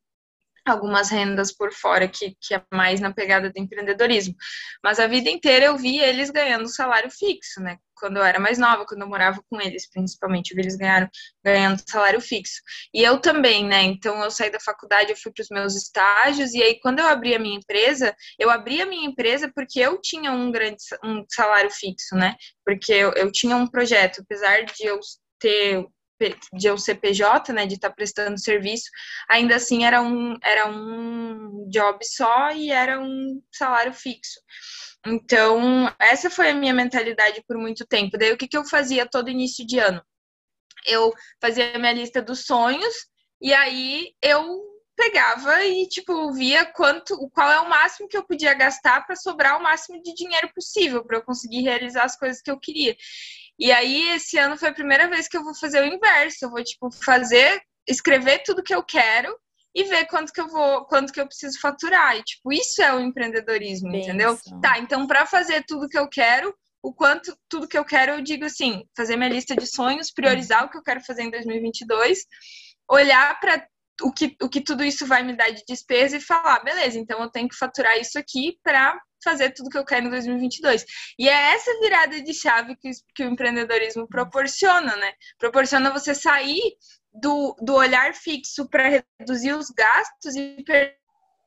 algumas 0.70 1.10
rendas 1.10 1.52
por 1.52 1.72
fora 1.72 2.08
que, 2.08 2.36
que 2.40 2.54
é 2.54 2.62
mais 2.72 3.00
na 3.00 3.12
pegada 3.12 3.50
do 3.50 3.58
empreendedorismo. 3.58 4.34
Mas 4.82 4.98
a 4.98 5.06
vida 5.06 5.30
inteira 5.30 5.66
eu 5.66 5.76
vi 5.76 5.98
eles 5.98 6.30
ganhando 6.30 6.68
salário 6.68 7.10
fixo, 7.10 7.60
né? 7.60 7.78
quando 8.00 8.16
eu 8.16 8.24
era 8.24 8.40
mais 8.40 8.58
nova, 8.58 8.86
quando 8.86 9.02
eu 9.02 9.08
morava 9.08 9.44
com 9.48 9.60
eles, 9.60 9.88
principalmente, 9.88 10.52
eles 10.52 10.74
ganharam 10.74 11.08
ganhando 11.44 11.82
salário 11.86 12.20
fixo. 12.20 12.62
E 12.92 13.02
eu 13.02 13.20
também, 13.20 13.64
né? 13.66 13.82
Então 13.82 14.24
eu 14.24 14.30
saí 14.30 14.50
da 14.50 14.58
faculdade, 14.58 15.10
eu 15.10 15.16
fui 15.16 15.30
para 15.30 15.42
os 15.42 15.50
meus 15.50 15.76
estágios 15.76 16.54
e 16.54 16.62
aí 16.62 16.80
quando 16.80 17.00
eu 17.00 17.06
abri 17.06 17.34
a 17.34 17.38
minha 17.38 17.56
empresa, 17.56 18.16
eu 18.38 18.50
abri 18.50 18.80
a 18.80 18.86
minha 18.86 19.06
empresa 19.06 19.52
porque 19.54 19.78
eu 19.78 20.00
tinha 20.00 20.32
um 20.32 20.50
grande 20.50 20.78
um 21.04 21.24
salário 21.28 21.70
fixo, 21.70 22.16
né? 22.16 22.34
Porque 22.64 22.92
eu, 22.92 23.12
eu 23.12 23.30
tinha 23.30 23.54
um 23.56 23.66
projeto, 23.66 24.22
apesar 24.22 24.64
de 24.64 24.84
eu 24.84 24.98
ter 25.38 25.86
de 26.52 26.66
eu 26.66 26.76
ser 26.76 26.96
PJ, 26.96 27.52
né, 27.52 27.66
de 27.66 27.74
estar 27.74 27.88
tá 27.88 27.94
prestando 27.94 28.38
serviço, 28.38 28.90
ainda 29.28 29.56
assim 29.56 29.84
era 29.84 30.02
um, 30.02 30.36
era 30.42 30.68
um 30.68 31.68
job 31.70 31.98
só 32.04 32.50
e 32.52 32.70
era 32.70 33.00
um 33.00 33.42
salário 33.52 33.92
fixo. 33.92 34.40
Então, 35.06 35.92
essa 35.98 36.28
foi 36.28 36.50
a 36.50 36.54
minha 36.54 36.74
mentalidade 36.74 37.42
por 37.46 37.56
muito 37.56 37.86
tempo. 37.86 38.18
Daí, 38.18 38.32
o 38.32 38.36
que, 38.36 38.46
que 38.46 38.56
eu 38.56 38.64
fazia 38.64 39.08
todo 39.08 39.30
início 39.30 39.66
de 39.66 39.78
ano? 39.78 40.02
Eu 40.86 41.12
fazia 41.40 41.78
minha 41.78 41.92
lista 41.92 42.20
dos 42.20 42.44
sonhos 42.44 42.94
e 43.40 43.52
aí 43.54 44.14
eu 44.22 44.70
pegava 45.00 45.64
e, 45.64 45.88
tipo, 45.88 46.30
via 46.34 46.66
quanto, 46.66 47.16
qual 47.30 47.50
é 47.50 47.58
o 47.60 47.68
máximo 47.68 48.06
que 48.06 48.16
eu 48.16 48.22
podia 48.22 48.52
gastar 48.52 49.06
para 49.06 49.16
sobrar 49.16 49.58
o 49.58 49.62
máximo 49.62 50.02
de 50.02 50.12
dinheiro 50.14 50.50
possível, 50.54 51.02
para 51.02 51.16
eu 51.16 51.22
conseguir 51.22 51.62
realizar 51.62 52.04
as 52.04 52.18
coisas 52.18 52.42
que 52.42 52.50
eu 52.50 52.60
queria. 52.60 52.94
E 53.60 53.70
aí, 53.70 54.08
esse 54.14 54.38
ano 54.38 54.56
foi 54.56 54.70
a 54.70 54.74
primeira 54.74 55.06
vez 55.08 55.28
que 55.28 55.36
eu 55.36 55.44
vou 55.44 55.54
fazer 55.54 55.82
o 55.82 55.86
inverso. 55.86 56.46
Eu 56.46 56.50
vou, 56.50 56.64
tipo, 56.64 56.90
fazer, 57.04 57.60
escrever 57.86 58.42
tudo 58.42 58.62
que 58.62 58.74
eu 58.74 58.82
quero 58.82 59.36
e 59.74 59.84
ver 59.84 60.06
quanto 60.06 60.32
que 60.32 60.40
eu 60.40 60.48
vou, 60.48 60.86
quanto 60.86 61.12
que 61.12 61.20
eu 61.20 61.26
preciso 61.26 61.60
faturar. 61.60 62.16
E, 62.16 62.22
tipo, 62.22 62.50
isso 62.52 62.82
é 62.82 62.94
o 62.94 63.00
empreendedorismo, 63.00 63.92
Bem, 63.92 64.00
entendeu? 64.00 64.38
Tá, 64.62 64.78
então, 64.78 65.06
para 65.06 65.26
fazer 65.26 65.62
tudo 65.66 65.88
que 65.88 65.98
eu 65.98 66.08
quero, 66.08 66.54
o 66.82 66.94
quanto, 66.94 67.36
tudo 67.50 67.68
que 67.68 67.76
eu 67.76 67.84
quero, 67.84 68.12
eu 68.12 68.22
digo 68.22 68.46
assim, 68.46 68.82
fazer 68.96 69.16
minha 69.16 69.28
lista 69.28 69.54
de 69.54 69.66
sonhos, 69.66 70.10
priorizar 70.10 70.64
o 70.64 70.70
que 70.70 70.78
eu 70.78 70.82
quero 70.82 71.02
fazer 71.02 71.24
em 71.24 71.30
2022, 71.30 72.24
olhar 72.88 73.38
para 73.38 73.66
o 74.02 74.10
que, 74.10 74.34
o 74.40 74.48
que 74.48 74.62
tudo 74.62 74.82
isso 74.82 75.06
vai 75.06 75.22
me 75.22 75.36
dar 75.36 75.50
de 75.50 75.62
despesa 75.68 76.16
e 76.16 76.20
falar, 76.20 76.64
beleza, 76.64 76.98
então 76.98 77.20
eu 77.20 77.30
tenho 77.30 77.48
que 77.48 77.56
faturar 77.56 77.98
isso 77.98 78.18
aqui 78.18 78.58
para 78.62 78.98
fazer 79.22 79.50
tudo 79.50 79.70
que 79.70 79.78
eu 79.78 79.84
quero 79.84 80.06
em 80.06 80.10
2022. 80.10 80.84
E 81.18 81.28
é 81.28 81.54
essa 81.54 81.78
virada 81.80 82.20
de 82.20 82.34
chave 82.34 82.76
que, 82.76 82.90
que 83.14 83.24
o 83.24 83.30
empreendedorismo 83.30 84.08
proporciona, 84.08 84.96
né? 84.96 85.12
Proporciona 85.38 85.90
você 85.90 86.14
sair 86.14 86.60
do, 87.12 87.56
do 87.60 87.74
olhar 87.74 88.14
fixo 88.14 88.68
para 88.68 89.04
reduzir 89.18 89.52
os 89.52 89.70
gastos 89.70 90.36
e 90.36 90.64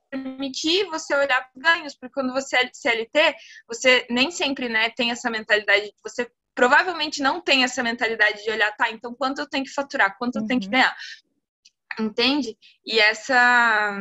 permitir 0.10 0.86
você 0.86 1.16
olhar 1.16 1.42
para 1.42 1.52
os 1.56 1.62
ganhos, 1.62 1.96
porque 1.96 2.14
quando 2.14 2.34
você 2.34 2.58
é 2.58 2.70
CLT, 2.72 3.36
você 3.68 4.06
nem 4.10 4.30
sempre 4.30 4.70
né, 4.70 4.90
tem 4.92 5.12
essa 5.12 5.30
mentalidade, 5.30 5.92
você 6.04 6.30
provavelmente 6.54 7.22
não 7.22 7.42
tem 7.42 7.64
essa 7.64 7.82
mentalidade 7.82 8.44
de 8.44 8.52
olhar, 8.52 8.72
tá, 8.76 8.92
então 8.92 9.16
quanto 9.16 9.40
eu 9.40 9.50
tenho 9.50 9.64
que 9.64 9.72
faturar, 9.72 10.16
quanto 10.18 10.36
uhum. 10.36 10.44
eu 10.44 10.48
tenho 10.48 10.60
que 10.60 10.68
uhum. 10.68 10.72
ganhar. 10.72 10.96
Entende? 12.00 12.58
E 12.86 13.00
essa. 13.00 13.96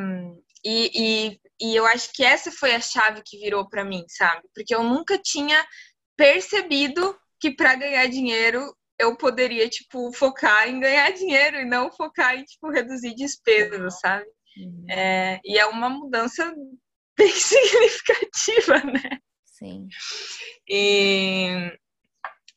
E, 0.65 0.91
e, 0.95 1.41
e 1.61 1.77
eu 1.77 1.85
acho 1.87 2.13
que 2.13 2.25
essa 2.25 2.51
foi 2.51 2.75
a 2.75 2.81
chave 2.81 3.23
que 3.25 3.39
virou 3.39 3.69
para 3.69 3.85
mim, 3.85 4.05
sabe? 4.09 4.43
Porque 4.55 4.75
eu 4.75 4.83
nunca 4.83 5.19
tinha 5.19 5.65
percebido 6.17 7.17
que 7.41 7.51
para 7.51 7.75
ganhar 7.75 8.07
dinheiro 8.07 8.75
eu 8.99 9.17
poderia, 9.17 9.69
tipo, 9.69 10.13
focar 10.13 10.69
em 10.69 10.79
ganhar 10.79 11.11
dinheiro 11.11 11.57
e 11.57 11.65
não 11.65 11.91
focar 11.91 12.37
em, 12.37 12.45
tipo, 12.45 12.71
reduzir 12.71 13.15
despesas, 13.15 13.99
sabe? 13.99 14.27
Uhum. 14.57 14.87
É, 14.89 15.41
e 15.45 15.59
é 15.59 15.67
uma 15.67 15.89
mudança 15.89 16.55
bem 17.19 17.33
significativa, 17.33 18.79
né? 18.85 19.19
Sim. 19.45 19.89
E 20.69 21.73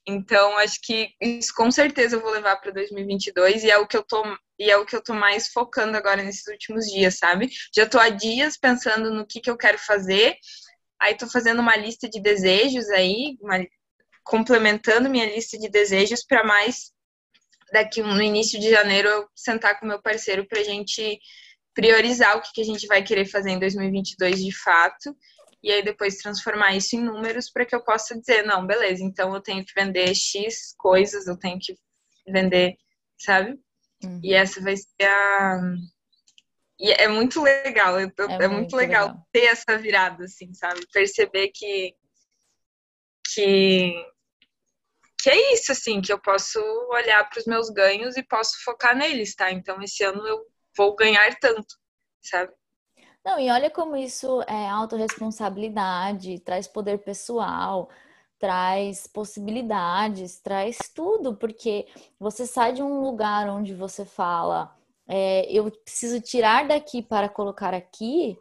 então 0.07 0.55
acho 0.59 0.79
que 0.83 1.09
isso 1.19 1.51
com 1.55 1.71
certeza 1.71 2.15
eu 2.15 2.21
vou 2.21 2.31
levar 2.31 2.57
para 2.57 2.71
2022 2.71 3.63
e 3.63 3.71
é 3.71 3.77
o 3.77 3.87
que 3.87 3.97
eu 3.97 4.03
tô 4.03 4.23
e 4.57 4.69
é 4.69 4.77
o 4.77 4.85
que 4.85 4.95
eu 4.95 5.03
tô 5.03 5.13
mais 5.13 5.49
focando 5.49 5.97
agora 5.97 6.23
nesses 6.23 6.47
últimos 6.47 6.85
dias, 6.85 7.17
sabe? 7.17 7.49
Já 7.75 7.87
tô 7.87 7.99
há 7.99 8.09
dias 8.09 8.57
pensando 8.57 9.13
no 9.13 9.25
que 9.25 9.41
que 9.41 9.49
eu 9.49 9.57
quero 9.57 9.77
fazer. 9.77 10.35
Aí 10.99 11.15
tô 11.15 11.27
fazendo 11.27 11.59
uma 11.59 11.75
lista 11.75 12.09
de 12.09 12.21
desejos 12.21 12.89
aí, 12.89 13.37
uma, 13.41 13.65
complementando 14.23 15.09
minha 15.09 15.25
lista 15.25 15.57
de 15.57 15.69
desejos 15.69 16.25
para 16.25 16.43
mais 16.43 16.91
daqui 17.71 18.01
no 18.01 18.21
início 18.21 18.59
de 18.59 18.69
janeiro 18.69 19.07
eu 19.07 19.27
sentar 19.35 19.79
com 19.79 19.85
meu 19.85 20.01
parceiro 20.01 20.47
para 20.47 20.61
a 20.61 20.63
gente 20.63 21.19
priorizar 21.73 22.37
o 22.37 22.41
que, 22.41 22.53
que 22.53 22.61
a 22.61 22.65
gente 22.65 22.87
vai 22.87 23.03
querer 23.03 23.25
fazer 23.25 23.51
em 23.51 23.59
2022 23.59 24.43
de 24.43 24.51
fato 24.51 25.15
e 25.61 25.71
aí 25.71 25.83
depois 25.83 26.17
transformar 26.17 26.75
isso 26.75 26.95
em 26.95 27.03
números 27.03 27.49
para 27.49 27.65
que 27.65 27.75
eu 27.75 27.83
possa 27.83 28.17
dizer 28.17 28.43
não, 28.43 28.65
beleza, 28.65 29.03
então 29.03 29.33
eu 29.33 29.41
tenho 29.41 29.65
que 29.65 29.73
vender 29.75 30.13
x 30.15 30.73
coisas, 30.77 31.27
eu 31.27 31.37
tenho 31.37 31.57
que 31.59 31.75
vender, 32.27 32.75
sabe? 33.17 33.59
Uhum. 34.05 34.19
E 34.23 34.33
essa 34.33 34.61
vai 34.61 34.75
ser 34.75 35.05
a 35.05 35.61
e 36.77 36.91
é 36.91 37.07
muito 37.07 37.41
legal, 37.41 37.97
é, 37.97 38.03
é, 38.03 38.47
muito, 38.47 38.75
legal, 38.75 39.07
legal 39.07 39.27
ter 39.31 39.45
essa 39.45 39.77
virada, 39.77 40.25
assim, 40.25 40.53
sabe? 40.53 40.85
Perceber 40.91 41.49
que 41.53 41.95
que 43.33 43.93
que 45.21 45.29
é 45.29 45.53
isso, 45.53 45.71
assim, 45.71 46.01
que 46.01 46.13
eu 46.13 46.21
posso 46.21 46.59
olhar 46.91 47.27
para 47.27 47.39
os 47.39 47.45
meus 47.45 47.69
ganhos 47.69 48.15
e 48.15 48.21
posso 48.21 48.63
focar 48.63 48.95
neles, 48.95 49.33
tá? 49.33 49.51
Então, 49.51 49.81
esse 49.81 50.03
ano 50.03 50.27
eu 50.27 50.45
vou 50.77 50.95
ganhar 50.95 51.33
tanto, 51.39 51.75
sabe? 52.21 52.53
Não, 53.23 53.39
e 53.39 53.49
olha 53.49 53.71
como 53.71 53.95
isso 53.95 54.43
é 54.43 54.69
autorresponsabilidade, 54.69 56.39
traz 56.41 56.67
poder 56.67 56.99
pessoal, 56.99 57.89
traz 58.45 59.07
possibilidades, 59.07 60.39
traz 60.39 60.77
tudo, 60.93 61.35
porque 61.35 61.87
você 62.19 62.45
sai 62.45 62.73
de 62.73 62.83
um 62.83 63.01
lugar 63.01 63.49
onde 63.49 63.73
você 63.73 64.05
fala, 64.05 64.71
é, 65.07 65.51
eu 65.51 65.71
preciso 65.71 66.21
tirar 66.21 66.67
daqui 66.67 67.01
para 67.01 67.27
colocar 67.27 67.73
aqui, 67.73 68.37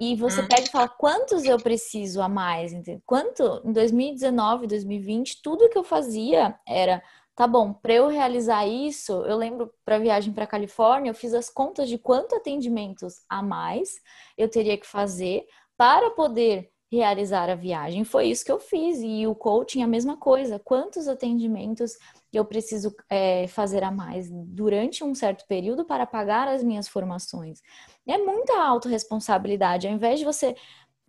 e 0.00 0.16
você 0.16 0.40
hum. 0.40 0.48
pega 0.48 0.62
e 0.62 0.68
fala 0.68 0.88
quantos 0.88 1.44
eu 1.44 1.56
preciso 1.58 2.20
a 2.20 2.28
mais, 2.28 2.72
entendeu? 2.72 3.00
Quanto 3.06 3.62
em 3.64 3.72
2019, 3.72 4.66
2020, 4.66 5.40
tudo 5.40 5.68
que 5.68 5.78
eu 5.78 5.84
fazia 5.84 6.58
era, 6.66 7.00
tá 7.36 7.46
bom, 7.46 7.72
para 7.72 7.94
eu 7.94 8.08
realizar 8.08 8.66
isso, 8.66 9.12
eu 9.12 9.36
lembro 9.36 9.72
para 9.84 9.94
a 9.94 10.00
viagem 10.00 10.32
para 10.32 10.44
Califórnia, 10.44 11.10
eu 11.10 11.14
fiz 11.14 11.32
as 11.34 11.48
contas 11.48 11.88
de 11.88 11.98
quanto 11.98 12.34
atendimentos 12.34 13.22
a 13.28 13.40
mais 13.44 13.94
eu 14.36 14.48
teria 14.48 14.76
que 14.76 14.88
fazer 14.88 15.46
para 15.76 16.10
poder 16.10 16.73
realizar 16.94 17.50
a 17.50 17.54
viagem. 17.54 18.04
Foi 18.04 18.26
isso 18.26 18.44
que 18.44 18.52
eu 18.52 18.60
fiz 18.60 19.00
e 19.02 19.26
o 19.26 19.34
coaching 19.34 19.82
a 19.82 19.86
mesma 19.86 20.16
coisa. 20.16 20.58
Quantos 20.58 21.08
atendimentos 21.08 21.98
eu 22.32 22.44
preciso 22.44 22.94
é, 23.08 23.46
fazer 23.48 23.84
a 23.84 23.90
mais 23.90 24.30
durante 24.30 25.04
um 25.04 25.14
certo 25.14 25.46
período 25.46 25.84
para 25.84 26.06
pagar 26.06 26.48
as 26.48 26.62
minhas 26.62 26.88
formações? 26.88 27.60
É 28.06 28.18
muita 28.18 28.62
autorresponsabilidade. 28.62 29.86
Ao 29.86 29.92
invés 29.92 30.18
de 30.18 30.24
você 30.24 30.54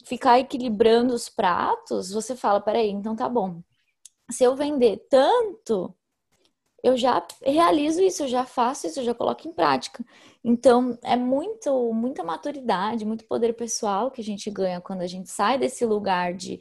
ficar 0.05 0.39
equilibrando 0.39 1.13
os 1.13 1.29
pratos, 1.29 2.11
você 2.11 2.35
fala: 2.35 2.61
peraí, 2.61 2.89
então 2.89 3.15
tá 3.15 3.29
bom. 3.29 3.61
Se 4.31 4.43
eu 4.43 4.55
vender 4.55 5.05
tanto, 5.09 5.93
eu 6.85 6.95
já 6.95 7.25
realizo 7.43 7.99
isso, 7.99 8.23
eu 8.23 8.27
já 8.27 8.45
faço 8.45 8.85
isso, 8.85 8.99
eu 8.99 9.03
já 9.03 9.15
coloco 9.15 9.47
em 9.47 9.51
prática. 9.51 10.05
Então, 10.43 10.95
é 11.01 11.15
muito, 11.15 11.91
muita 11.91 12.23
maturidade, 12.23 13.03
muito 13.03 13.25
poder 13.25 13.53
pessoal 13.53 14.11
que 14.11 14.21
a 14.21 14.23
gente 14.23 14.51
ganha 14.51 14.79
quando 14.79 15.01
a 15.01 15.07
gente 15.07 15.27
sai 15.31 15.57
desse 15.57 15.83
lugar 15.83 16.35
de 16.35 16.59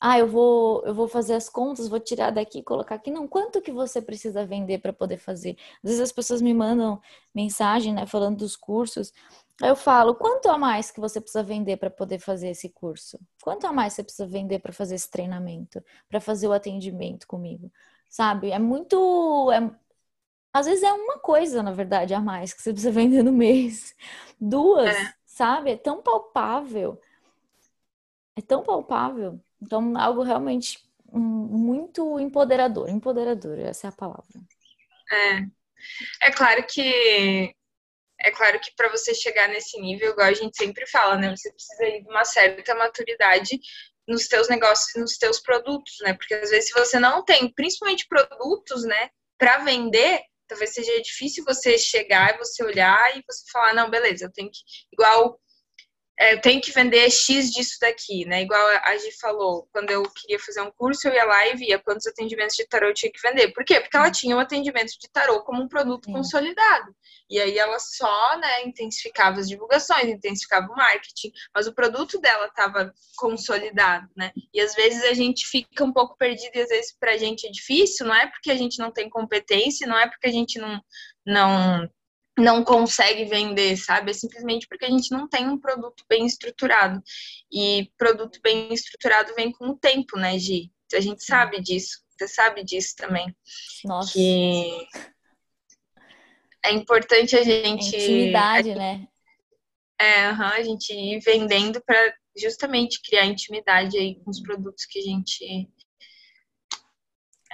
ah, 0.00 0.16
eu 0.16 0.28
vou, 0.28 0.84
eu 0.86 0.94
vou 0.94 1.08
fazer 1.08 1.34
as 1.34 1.48
contas, 1.48 1.88
vou 1.88 1.98
tirar 1.98 2.30
daqui 2.30 2.60
e 2.60 2.62
colocar 2.62 2.94
aqui. 2.94 3.10
Não, 3.10 3.26
quanto 3.26 3.60
que 3.60 3.72
você 3.72 4.00
precisa 4.00 4.46
vender 4.46 4.78
para 4.78 4.92
poder 4.92 5.18
fazer? 5.18 5.56
Às 5.82 5.90
vezes 5.90 6.00
as 6.00 6.12
pessoas 6.12 6.40
me 6.40 6.54
mandam 6.54 7.00
mensagem, 7.34 7.92
né, 7.92 8.06
falando 8.06 8.36
dos 8.38 8.54
cursos. 8.54 9.12
Eu 9.60 9.74
falo, 9.74 10.14
quanto 10.14 10.48
a 10.48 10.56
mais 10.58 10.92
que 10.92 11.00
você 11.00 11.20
precisa 11.20 11.42
vender 11.42 11.78
para 11.78 11.90
poder 11.90 12.20
fazer 12.20 12.50
esse 12.50 12.68
curso? 12.68 13.18
Quanto 13.42 13.66
a 13.66 13.72
mais 13.72 13.94
você 13.94 14.04
precisa 14.04 14.26
vender 14.26 14.60
para 14.60 14.72
fazer 14.72 14.94
esse 14.94 15.10
treinamento, 15.10 15.82
para 16.08 16.20
fazer 16.20 16.46
o 16.46 16.52
atendimento 16.52 17.26
comigo? 17.26 17.72
Sabe? 18.14 18.52
É 18.52 18.60
muito. 18.60 19.50
É... 19.50 19.58
Às 20.52 20.66
vezes 20.66 20.84
é 20.84 20.92
uma 20.92 21.18
coisa, 21.18 21.64
na 21.64 21.72
verdade, 21.72 22.14
a 22.14 22.20
mais 22.20 22.52
que 22.54 22.62
você 22.62 22.70
precisa 22.70 22.92
vender 22.92 23.24
no 23.24 23.32
mês. 23.32 23.92
Duas, 24.40 24.94
é. 24.94 25.14
sabe? 25.26 25.72
É 25.72 25.76
tão 25.76 26.00
palpável. 26.00 27.00
É 28.36 28.40
tão 28.40 28.62
palpável. 28.62 29.40
Então, 29.60 29.98
algo 29.98 30.22
realmente 30.22 30.78
muito 31.12 32.20
empoderador. 32.20 32.88
Empoderador, 32.88 33.58
essa 33.58 33.88
é 33.88 33.90
a 33.90 33.92
palavra. 33.92 34.40
É. 35.10 36.28
É 36.28 36.30
claro 36.30 36.64
que 36.68 37.52
é 38.20 38.30
claro 38.30 38.60
que 38.60 38.72
para 38.76 38.90
você 38.90 39.12
chegar 39.12 39.48
nesse 39.48 39.78
nível, 39.80 40.12
igual 40.12 40.28
a 40.28 40.32
gente 40.32 40.56
sempre 40.56 40.86
fala, 40.86 41.16
né? 41.16 41.34
Você 41.36 41.52
precisa 41.52 41.84
ir 41.84 42.04
de 42.04 42.08
uma 42.08 42.24
certa 42.24 42.76
maturidade 42.76 43.58
nos 44.06 44.28
teus 44.28 44.48
negócios, 44.48 44.90
nos 45.00 45.16
teus 45.16 45.40
produtos, 45.40 45.94
né? 46.02 46.14
Porque 46.14 46.34
às 46.34 46.50
vezes 46.50 46.68
se 46.68 46.78
você 46.78 46.98
não 46.98 47.24
tem, 47.24 47.52
principalmente 47.52 48.06
produtos, 48.08 48.84
né, 48.84 49.10
para 49.38 49.58
vender, 49.58 50.20
talvez 50.46 50.74
seja 50.74 51.00
difícil 51.02 51.44
você 51.44 51.78
chegar 51.78 52.34
e 52.34 52.38
você 52.38 52.62
olhar 52.62 53.16
e 53.16 53.22
você 53.26 53.44
falar, 53.50 53.74
não, 53.74 53.90
beleza, 53.90 54.26
eu 54.26 54.32
tenho 54.32 54.50
que 54.50 54.58
igual 54.92 55.40
eu 56.18 56.40
tenho 56.40 56.60
que 56.60 56.70
vender 56.70 57.10
X 57.10 57.50
disso 57.50 57.76
daqui, 57.80 58.24
né? 58.24 58.42
Igual 58.42 58.64
a 58.84 58.96
Gi 58.96 59.10
falou, 59.20 59.68
quando 59.72 59.90
eu 59.90 60.02
queria 60.10 60.38
fazer 60.38 60.60
um 60.60 60.70
curso, 60.70 61.08
eu 61.08 61.14
ia 61.14 61.24
lá 61.24 61.48
e 61.48 61.56
via 61.56 61.78
quantos 61.78 62.06
atendimentos 62.06 62.54
de 62.54 62.66
tarô 62.66 62.86
eu 62.86 62.94
tinha 62.94 63.10
que 63.10 63.20
vender. 63.20 63.52
Por 63.52 63.64
quê? 63.64 63.80
Porque 63.80 63.96
ela 63.96 64.10
tinha 64.10 64.36
o 64.36 64.38
um 64.38 64.42
atendimento 64.42 64.92
de 64.98 65.10
tarô 65.10 65.42
como 65.42 65.62
um 65.62 65.68
produto 65.68 66.06
Sim. 66.06 66.12
consolidado. 66.12 66.94
E 67.28 67.40
aí 67.40 67.58
ela 67.58 67.78
só, 67.80 68.38
né, 68.38 68.64
intensificava 68.64 69.40
as 69.40 69.48
divulgações, 69.48 70.04
intensificava 70.04 70.72
o 70.72 70.76
marketing, 70.76 71.32
mas 71.52 71.66
o 71.66 71.74
produto 71.74 72.20
dela 72.20 72.46
estava 72.46 72.94
consolidado, 73.16 74.08
né? 74.16 74.30
E 74.52 74.60
às 74.60 74.74
vezes 74.74 75.02
a 75.04 75.14
gente 75.14 75.46
fica 75.46 75.84
um 75.84 75.92
pouco 75.92 76.16
perdido 76.16 76.54
e 76.54 76.60
às 76.60 76.68
vezes 76.68 76.96
pra 76.98 77.16
gente 77.16 77.46
é 77.46 77.50
difícil, 77.50 78.06
não 78.06 78.14
é 78.14 78.28
porque 78.28 78.50
a 78.52 78.56
gente 78.56 78.78
não 78.78 78.92
tem 78.92 79.10
competência, 79.10 79.86
não 79.86 79.98
é 79.98 80.08
porque 80.08 80.28
a 80.28 80.32
gente 80.32 80.58
não 80.60 80.80
não 81.26 81.88
não 82.36 82.64
consegue 82.64 83.24
vender, 83.24 83.76
sabe? 83.76 84.10
É 84.10 84.14
simplesmente 84.14 84.66
porque 84.66 84.84
a 84.84 84.90
gente 84.90 85.10
não 85.10 85.28
tem 85.28 85.48
um 85.48 85.58
produto 85.58 86.04
bem 86.08 86.26
estruturado. 86.26 87.02
E 87.52 87.90
produto 87.96 88.40
bem 88.42 88.72
estruturado 88.72 89.34
vem 89.34 89.52
com 89.52 89.68
o 89.68 89.76
tempo, 89.76 90.18
né, 90.18 90.38
Gi? 90.38 90.72
A 90.92 91.00
gente 91.00 91.24
sabe 91.24 91.60
disso. 91.60 92.04
Você 92.10 92.28
sabe 92.28 92.64
disso 92.64 92.94
também. 92.96 93.34
Nossa. 93.84 94.12
Que 94.12 94.86
é 96.64 96.72
importante 96.72 97.36
a 97.36 97.42
gente. 97.42 97.96
intimidade, 97.96 98.72
a, 98.72 98.76
né? 98.76 99.08
É, 99.98 100.30
uhum, 100.30 100.42
a 100.42 100.62
gente 100.62 100.92
ir 100.92 101.20
vendendo 101.20 101.82
para 101.84 102.14
justamente 102.36 103.00
criar 103.02 103.26
intimidade 103.26 103.96
aí 103.96 104.16
com 104.20 104.30
os 104.30 104.40
produtos 104.40 104.84
que 104.86 104.98
a 104.98 105.02
gente 105.02 105.68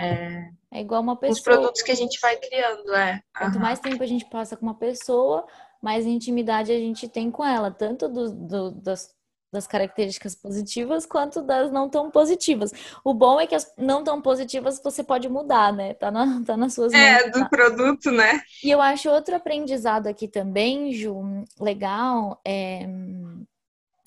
é, 0.00 0.50
é 0.72 0.80
igual 0.80 1.02
uma 1.02 1.16
pessoa. 1.16 1.32
Os 1.32 1.40
produtos 1.40 1.82
que 1.82 1.90
a 1.90 1.96
gente 1.96 2.18
vai 2.20 2.36
criando, 2.36 2.94
é. 2.94 3.22
Quanto 3.36 3.58
mais 3.58 3.78
tempo 3.80 4.02
a 4.02 4.06
gente 4.06 4.24
passa 4.26 4.56
com 4.56 4.64
uma 4.64 4.78
pessoa, 4.78 5.46
mais 5.82 6.06
intimidade 6.06 6.72
a 6.72 6.78
gente 6.78 7.08
tem 7.08 7.30
com 7.30 7.44
ela, 7.44 7.70
tanto 7.70 8.08
do, 8.08 8.30
do, 8.30 8.70
das, 8.70 9.14
das 9.52 9.66
características 9.66 10.34
positivas 10.34 11.04
quanto 11.04 11.42
das 11.42 11.72
não 11.72 11.88
tão 11.88 12.10
positivas. 12.10 12.72
O 13.04 13.12
bom 13.12 13.40
é 13.40 13.46
que 13.46 13.54
as 13.54 13.72
não 13.76 14.04
tão 14.04 14.22
positivas 14.22 14.80
você 14.82 15.02
pode 15.02 15.28
mudar, 15.28 15.72
né? 15.72 15.94
Tá, 15.94 16.10
na, 16.10 16.42
tá 16.46 16.56
nas 16.56 16.72
suas 16.72 16.92
é, 16.92 16.96
mãos. 16.96 17.22
É, 17.24 17.30
do 17.30 17.40
tá? 17.40 17.48
produto, 17.48 18.10
né? 18.10 18.40
E 18.62 18.70
eu 18.70 18.80
acho 18.80 19.10
outro 19.10 19.34
aprendizado 19.34 20.06
aqui 20.06 20.28
também, 20.28 20.92
Ju, 20.92 21.44
legal, 21.58 22.40
é, 22.46 22.86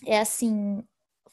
é 0.06 0.19
assim, 0.19 0.84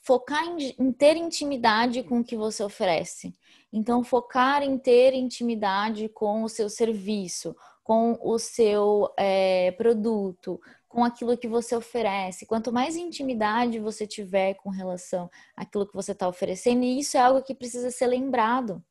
focar 0.03 0.45
em, 0.45 0.75
em 0.79 0.93
ter 0.93 1.17
intimidade 1.17 2.03
com 2.03 2.21
o 2.21 2.25
que 2.25 2.37
você 2.37 2.65
oferece. 2.65 3.35
Então, 3.73 4.03
focar 4.03 4.63
em 4.63 4.77
ter 4.77 5.15
intimidade 5.15 6.09
com 6.09 6.43
o 6.43 6.49
seu 6.49 6.69
serviço, 6.69 7.55
com 7.85 8.19
o 8.21 8.39
seu 8.39 9.13
é, 9.17 9.73
produto, 9.73 10.61
com 10.89 11.05
aquilo 11.05 11.39
que 11.39 11.47
você 11.47 11.77
oferece. 11.77 12.47
Quanto 12.47 12.73
mais 12.73 12.97
intimidade 12.97 13.79
você 13.79 14.07
tiver 14.07 14.55
com 14.55 14.71
relação 14.71 15.31
àquilo 15.57 15.87
que 15.87 15.95
você 15.95 16.13
está 16.13 16.29
oferecendo, 16.29 16.83
e 16.83 16.99
isso 16.99 17.17
é 17.17 17.21
algo 17.21 17.43
que 17.43 17.55
precisa 17.55 17.91
ser 17.91 18.09
lembrado. 18.09 18.83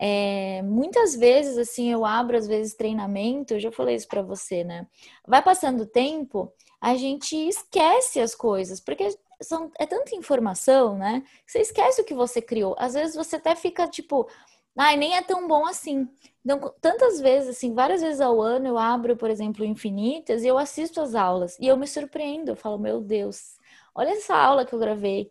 É, 0.00 0.62
muitas 0.62 1.14
vezes, 1.16 1.58
assim, 1.58 1.90
eu 1.90 2.04
abro 2.04 2.36
às 2.36 2.46
vezes 2.46 2.74
treinamento, 2.74 3.54
eu 3.54 3.60
já 3.60 3.72
falei 3.72 3.96
isso 3.96 4.06
para 4.06 4.22
você, 4.22 4.62
né? 4.62 4.86
Vai 5.26 5.42
passando 5.42 5.82
o 5.82 5.86
tempo, 5.86 6.52
a 6.80 6.96
gente 6.96 7.36
esquece 7.36 8.20
as 8.20 8.34
coisas, 8.34 8.80
porque 8.80 9.08
são, 9.42 9.70
é 9.78 9.86
tanta 9.86 10.14
informação, 10.14 10.96
né? 10.96 11.22
Você 11.46 11.60
esquece 11.60 12.00
o 12.00 12.04
que 12.04 12.14
você 12.14 12.42
criou. 12.42 12.74
Às 12.78 12.94
vezes 12.94 13.14
você 13.14 13.36
até 13.36 13.54
fica 13.54 13.86
tipo, 13.88 14.28
ai, 14.76 14.96
nem 14.96 15.16
é 15.16 15.22
tão 15.22 15.46
bom 15.48 15.66
assim. 15.66 16.08
Então, 16.44 16.72
tantas 16.80 17.20
vezes, 17.20 17.50
assim, 17.56 17.74
várias 17.74 18.00
vezes 18.00 18.20
ao 18.20 18.40
ano 18.40 18.66
eu 18.68 18.78
abro, 18.78 19.16
por 19.16 19.30
exemplo, 19.30 19.64
Infinitas 19.64 20.42
e 20.42 20.48
eu 20.48 20.58
assisto 20.58 21.00
as 21.00 21.14
aulas 21.14 21.58
e 21.60 21.66
eu 21.66 21.76
me 21.76 21.86
surpreendo. 21.86 22.50
Eu 22.52 22.56
falo, 22.56 22.78
meu 22.78 23.00
Deus, 23.00 23.56
olha 23.94 24.10
essa 24.10 24.36
aula 24.36 24.64
que 24.64 24.74
eu 24.74 24.78
gravei 24.78 25.30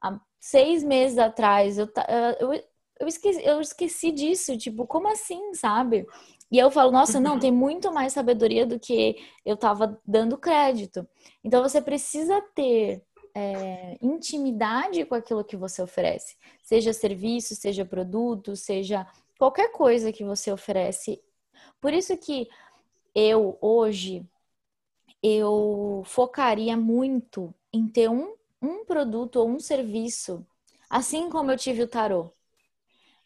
há 0.00 0.18
seis 0.40 0.82
meses 0.84 1.18
atrás. 1.18 1.78
Eu, 1.78 1.88
eu, 2.40 2.52
eu, 3.00 3.08
esqueci, 3.08 3.44
eu 3.44 3.60
esqueci 3.60 4.12
disso, 4.12 4.56
tipo, 4.56 4.86
como 4.86 5.08
assim, 5.08 5.54
sabe? 5.54 6.06
E 6.50 6.58
eu 6.58 6.70
falo, 6.70 6.92
nossa, 6.92 7.20
não, 7.20 7.38
tem 7.38 7.50
muito 7.52 7.92
mais 7.92 8.12
sabedoria 8.12 8.66
do 8.66 8.78
que 8.78 9.16
eu 9.44 9.54
estava 9.54 10.00
dando 10.06 10.38
crédito. 10.38 11.06
Então 11.44 11.62
você 11.62 11.80
precisa 11.80 12.40
ter 12.54 13.02
é, 13.36 13.98
intimidade 14.00 15.04
com 15.04 15.14
aquilo 15.14 15.44
que 15.44 15.58
você 15.58 15.82
oferece, 15.82 16.38
seja 16.62 16.94
serviço, 16.94 17.54
seja 17.54 17.84
produto, 17.84 18.56
seja 18.56 19.06
qualquer 19.38 19.70
coisa 19.72 20.10
que 20.10 20.24
você 20.24 20.50
oferece. 20.50 21.22
Por 21.78 21.92
isso 21.92 22.16
que 22.16 22.48
eu 23.14 23.58
hoje 23.60 24.26
eu 25.22 26.02
focaria 26.06 26.76
muito 26.78 27.54
em 27.72 27.86
ter 27.86 28.08
um, 28.08 28.34
um 28.62 28.86
produto 28.86 29.36
ou 29.36 29.50
um 29.50 29.60
serviço, 29.60 30.46
assim 30.88 31.28
como 31.28 31.50
eu 31.50 31.58
tive 31.58 31.82
o 31.82 31.88
tarô. 31.88 32.32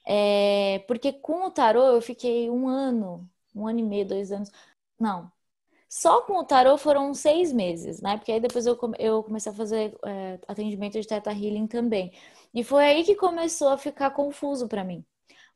É, 0.04 0.80
porque 0.88 1.12
com 1.12 1.46
o 1.46 1.50
tarô 1.52 1.82
eu 1.84 2.02
fiquei 2.02 2.50
um 2.50 2.68
ano, 2.68 3.28
um 3.54 3.66
ano 3.68 3.78
e 3.78 3.82
meio, 3.84 4.06
dois 4.06 4.32
anos. 4.32 4.50
Não, 4.98 5.30
só 5.90 6.20
com 6.20 6.38
o 6.38 6.44
tarô 6.44 6.78
foram 6.78 7.12
seis 7.12 7.52
meses, 7.52 8.00
né? 8.00 8.16
Porque 8.16 8.30
aí 8.30 8.38
depois 8.38 8.64
eu, 8.64 8.78
eu 8.96 9.24
comecei 9.24 9.50
a 9.50 9.54
fazer 9.54 9.98
é, 10.06 10.38
atendimento 10.46 11.00
de 11.00 11.06
Teta 11.06 11.32
Healing 11.32 11.66
também. 11.66 12.12
E 12.54 12.62
foi 12.62 12.84
aí 12.84 13.02
que 13.02 13.16
começou 13.16 13.70
a 13.70 13.76
ficar 13.76 14.10
confuso 14.12 14.68
para 14.68 14.84
mim. 14.84 15.04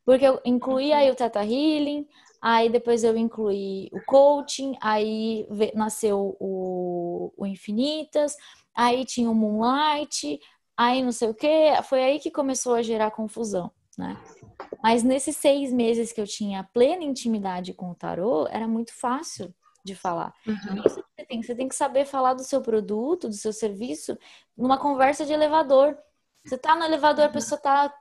Porque 0.05 0.25
eu 0.27 0.41
incluí 0.45 0.93
aí 0.93 1.09
o 1.09 1.15
Teta 1.15 1.39
Healing, 1.39 2.05
aí 2.43 2.69
depois 2.69 3.05
eu 3.05 3.17
incluí 3.17 3.89
o 3.93 4.05
coaching, 4.05 4.77
aí 4.81 5.47
nasceu 5.73 6.37
o, 6.41 7.33
o 7.37 7.47
Infinitas, 7.47 8.37
aí 8.75 9.05
tinha 9.05 9.31
o 9.31 9.35
Moonlight, 9.37 10.41
aí 10.77 11.01
não 11.01 11.13
sei 11.13 11.29
o 11.29 11.35
que. 11.35 11.81
Foi 11.85 12.03
aí 12.03 12.19
que 12.19 12.31
começou 12.33 12.75
a 12.75 12.83
gerar 12.83 13.13
confusão, 13.13 13.71
né? 13.97 14.21
Mas 14.83 15.05
nesses 15.05 15.37
seis 15.37 15.73
meses 15.73 16.13
que 16.13 16.21
eu 16.21 16.27
tinha 16.27 16.69
plena 16.75 17.05
intimidade 17.05 17.73
com 17.73 17.93
o 17.93 17.95
tarô, 17.95 18.49
era 18.49 18.67
muito 18.67 18.93
fácil 18.93 19.55
de 19.85 19.95
falar. 19.95 20.33
Uhum. 20.47 20.83
Isso 20.87 21.05
você 21.17 21.27
tem, 21.27 21.43
você 21.43 21.55
tem 21.55 21.69
que 21.69 21.75
saber 21.75 22.05
falar 22.05 22.35
do 22.35 22.43
seu 22.43 22.61
produto, 22.61 23.29
do 23.29 23.35
seu 23.35 23.53
serviço, 23.53 24.19
numa 24.57 24.79
conversa 24.79 25.25
de 25.25 25.33
elevador. 25.33 25.97
Você 26.45 26.59
tá 26.59 26.75
no 26.75 26.85
elevador, 26.85 27.27
a 27.27 27.31
pessoa 27.31 27.61
tá 27.61 27.95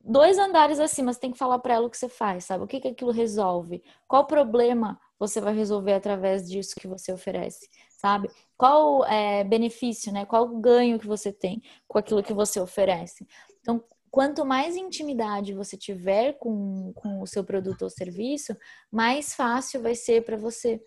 dois 0.00 0.38
andares 0.38 0.80
acima, 0.80 1.12
você 1.12 1.20
tem 1.20 1.32
que 1.32 1.38
falar 1.38 1.58
para 1.58 1.74
ela 1.74 1.86
o 1.86 1.90
que 1.90 1.96
você 1.96 2.08
faz, 2.08 2.44
sabe? 2.44 2.64
O 2.64 2.66
que, 2.66 2.80
que 2.80 2.88
aquilo 2.88 3.10
resolve? 3.10 3.82
Qual 4.06 4.26
problema 4.26 5.00
você 5.18 5.40
vai 5.40 5.54
resolver 5.54 5.94
através 5.94 6.48
disso 6.48 6.74
que 6.76 6.88
você 6.88 7.12
oferece, 7.12 7.68
sabe? 7.90 8.28
Qual 8.56 9.04
é, 9.06 9.44
benefício, 9.44 10.12
né? 10.12 10.26
Qual 10.26 10.48
ganho 10.48 10.98
que 10.98 11.06
você 11.06 11.32
tem 11.32 11.62
com 11.86 11.98
aquilo 11.98 12.22
que 12.22 12.32
você 12.32 12.60
oferece? 12.60 13.26
Então, 13.60 13.82
quanto 14.10 14.44
mais 14.44 14.76
intimidade 14.76 15.54
você 15.54 15.76
tiver 15.76 16.34
com, 16.34 16.92
com 16.94 17.22
o 17.22 17.26
seu 17.26 17.44
produto 17.44 17.82
ou 17.82 17.90
serviço, 17.90 18.56
mais 18.90 19.34
fácil 19.34 19.80
vai 19.80 19.94
ser 19.94 20.24
para 20.24 20.36
você 20.36 20.84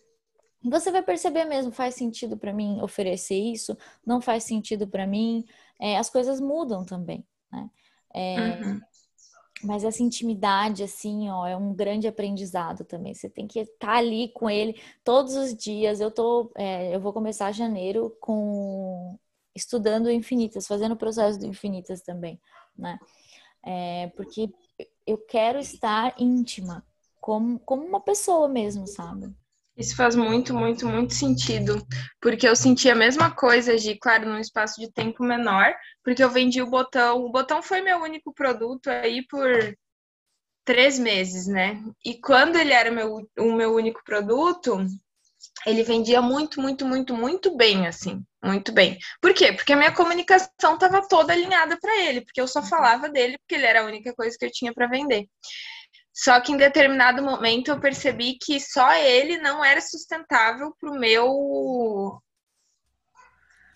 você 0.69 0.91
vai 0.91 1.03
perceber 1.03 1.45
mesmo, 1.45 1.71
faz 1.71 1.95
sentido 1.95 2.37
para 2.37 2.53
mim 2.53 2.81
oferecer 2.81 3.37
isso, 3.37 3.77
não 4.05 4.21
faz 4.21 4.43
sentido 4.43 4.87
para 4.87 5.05
mim. 5.05 5.45
É, 5.79 5.97
as 5.97 6.09
coisas 6.09 6.39
mudam 6.39 6.83
também, 6.85 7.25
né? 7.51 7.69
É, 8.13 8.37
uhum. 8.63 8.81
Mas 9.63 9.83
essa 9.83 10.03
intimidade, 10.03 10.83
assim, 10.83 11.29
ó, 11.29 11.47
é 11.47 11.55
um 11.55 11.73
grande 11.73 12.07
aprendizado 12.07 12.83
também. 12.83 13.13
Você 13.13 13.29
tem 13.29 13.47
que 13.47 13.59
estar 13.59 13.87
tá 13.87 13.97
ali 13.97 14.29
com 14.29 14.49
ele 14.49 14.79
todos 15.03 15.35
os 15.35 15.55
dias. 15.55 15.99
Eu 15.99 16.11
tô, 16.11 16.51
é, 16.55 16.93
eu 16.95 16.99
vou 16.99 17.13
começar 17.13 17.51
janeiro 17.51 18.15
com 18.19 19.17
estudando 19.55 20.11
infinitas, 20.11 20.67
fazendo 20.67 20.91
o 20.91 20.97
processo 20.97 21.39
do 21.39 21.45
infinitas 21.45 22.01
também, 22.01 22.39
né? 22.77 22.99
É, 23.63 24.07
porque 24.15 24.53
eu 25.07 25.17
quero 25.17 25.57
estar 25.59 26.13
íntima, 26.19 26.85
como, 27.21 27.57
como 27.59 27.83
uma 27.85 28.01
pessoa 28.01 28.47
mesmo, 28.47 28.85
sabe? 28.85 29.33
Isso 29.77 29.95
faz 29.95 30.15
muito, 30.15 30.53
muito, 30.53 30.87
muito 30.87 31.13
sentido, 31.13 31.85
porque 32.21 32.47
eu 32.47 32.55
senti 32.55 32.89
a 32.89 32.95
mesma 32.95 33.29
coisa 33.29 33.75
de, 33.75 33.95
claro, 33.99 34.27
num 34.27 34.39
espaço 34.39 34.79
de 34.79 34.89
tempo 34.91 35.23
menor, 35.23 35.73
porque 36.03 36.23
eu 36.23 36.29
vendi 36.29 36.61
o 36.61 36.69
botão. 36.69 37.25
O 37.25 37.31
botão 37.31 37.61
foi 37.61 37.81
meu 37.81 38.01
único 38.01 38.33
produto 38.33 38.89
aí 38.89 39.25
por 39.27 39.75
três 40.63 40.97
meses, 40.97 41.47
né? 41.47 41.83
E 42.03 42.19
quando 42.19 42.55
ele 42.55 42.73
era 42.73 42.89
meu, 42.89 43.27
o 43.37 43.51
meu 43.53 43.73
único 43.75 44.03
produto, 44.03 44.77
ele 45.65 45.83
vendia 45.83 46.21
muito, 46.21 46.61
muito, 46.61 46.85
muito, 46.85 47.13
muito 47.13 47.55
bem, 47.55 47.87
assim, 47.87 48.23
muito 48.43 48.71
bem. 48.71 48.97
Por 49.21 49.33
quê? 49.33 49.53
Porque 49.53 49.73
a 49.73 49.77
minha 49.77 49.93
comunicação 49.93 50.75
estava 50.75 51.07
toda 51.07 51.33
alinhada 51.33 51.77
para 51.79 52.01
ele, 52.01 52.21
porque 52.21 52.41
eu 52.41 52.47
só 52.47 52.63
falava 52.63 53.09
dele, 53.09 53.37
porque 53.39 53.55
ele 53.55 53.65
era 53.65 53.81
a 53.81 53.85
única 53.85 54.13
coisa 54.15 54.35
que 54.37 54.45
eu 54.45 54.51
tinha 54.51 54.73
para 54.73 54.87
vender. 54.87 55.27
Só 56.15 56.39
que 56.39 56.53
em 56.53 56.57
determinado 56.57 57.21
momento 57.21 57.69
eu 57.69 57.79
percebi 57.79 58.37
que 58.41 58.57
só 58.57 58.95
ele 58.95 59.37
não 59.37 59.63
era 59.63 59.81
sustentável 59.81 60.73
para 60.79 60.89
o 60.89 60.97
meu 60.97 62.21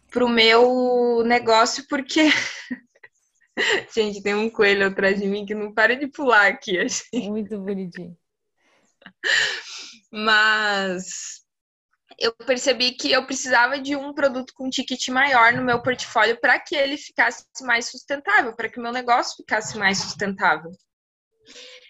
pro 0.10 0.30
meu 0.30 1.21
negócio, 1.25 1.86
porque 1.89 2.30
gente, 3.93 4.23
tem 4.23 4.36
um 4.36 4.49
coelho 4.49 4.88
atrás 4.88 5.19
de 5.19 5.28
mim 5.28 5.45
que 5.45 5.54
não 5.54 5.73
para 5.73 5.97
de 5.97 6.08
pular 6.08 6.47
aqui. 6.47 6.80
Assim. 6.80 7.30
Muito 7.30 7.60
bonitinho. 7.60 8.17
Mas 10.10 11.43
eu 12.17 12.34
percebi 12.34 12.93
que 12.93 13.12
eu 13.12 13.25
precisava 13.25 13.80
de 13.80 13.97
um 13.97 14.13
produto 14.13 14.54
com 14.56 14.69
ticket 14.69 15.10
maior 15.10 15.52
no 15.52 15.62
meu 15.62 15.82
portfólio 15.84 16.39
para 16.39 16.58
que 16.58 16.73
ele 16.73 16.97
ficasse 16.97 17.43
mais 17.63 17.89
sustentável, 17.91 18.56
para 18.56 18.69
que 18.69 18.80
o 18.80 18.82
meu 18.82 18.93
negócio 18.93 19.36
ficasse 19.36 19.78
mais 19.78 19.97
sustentável. 19.97 20.71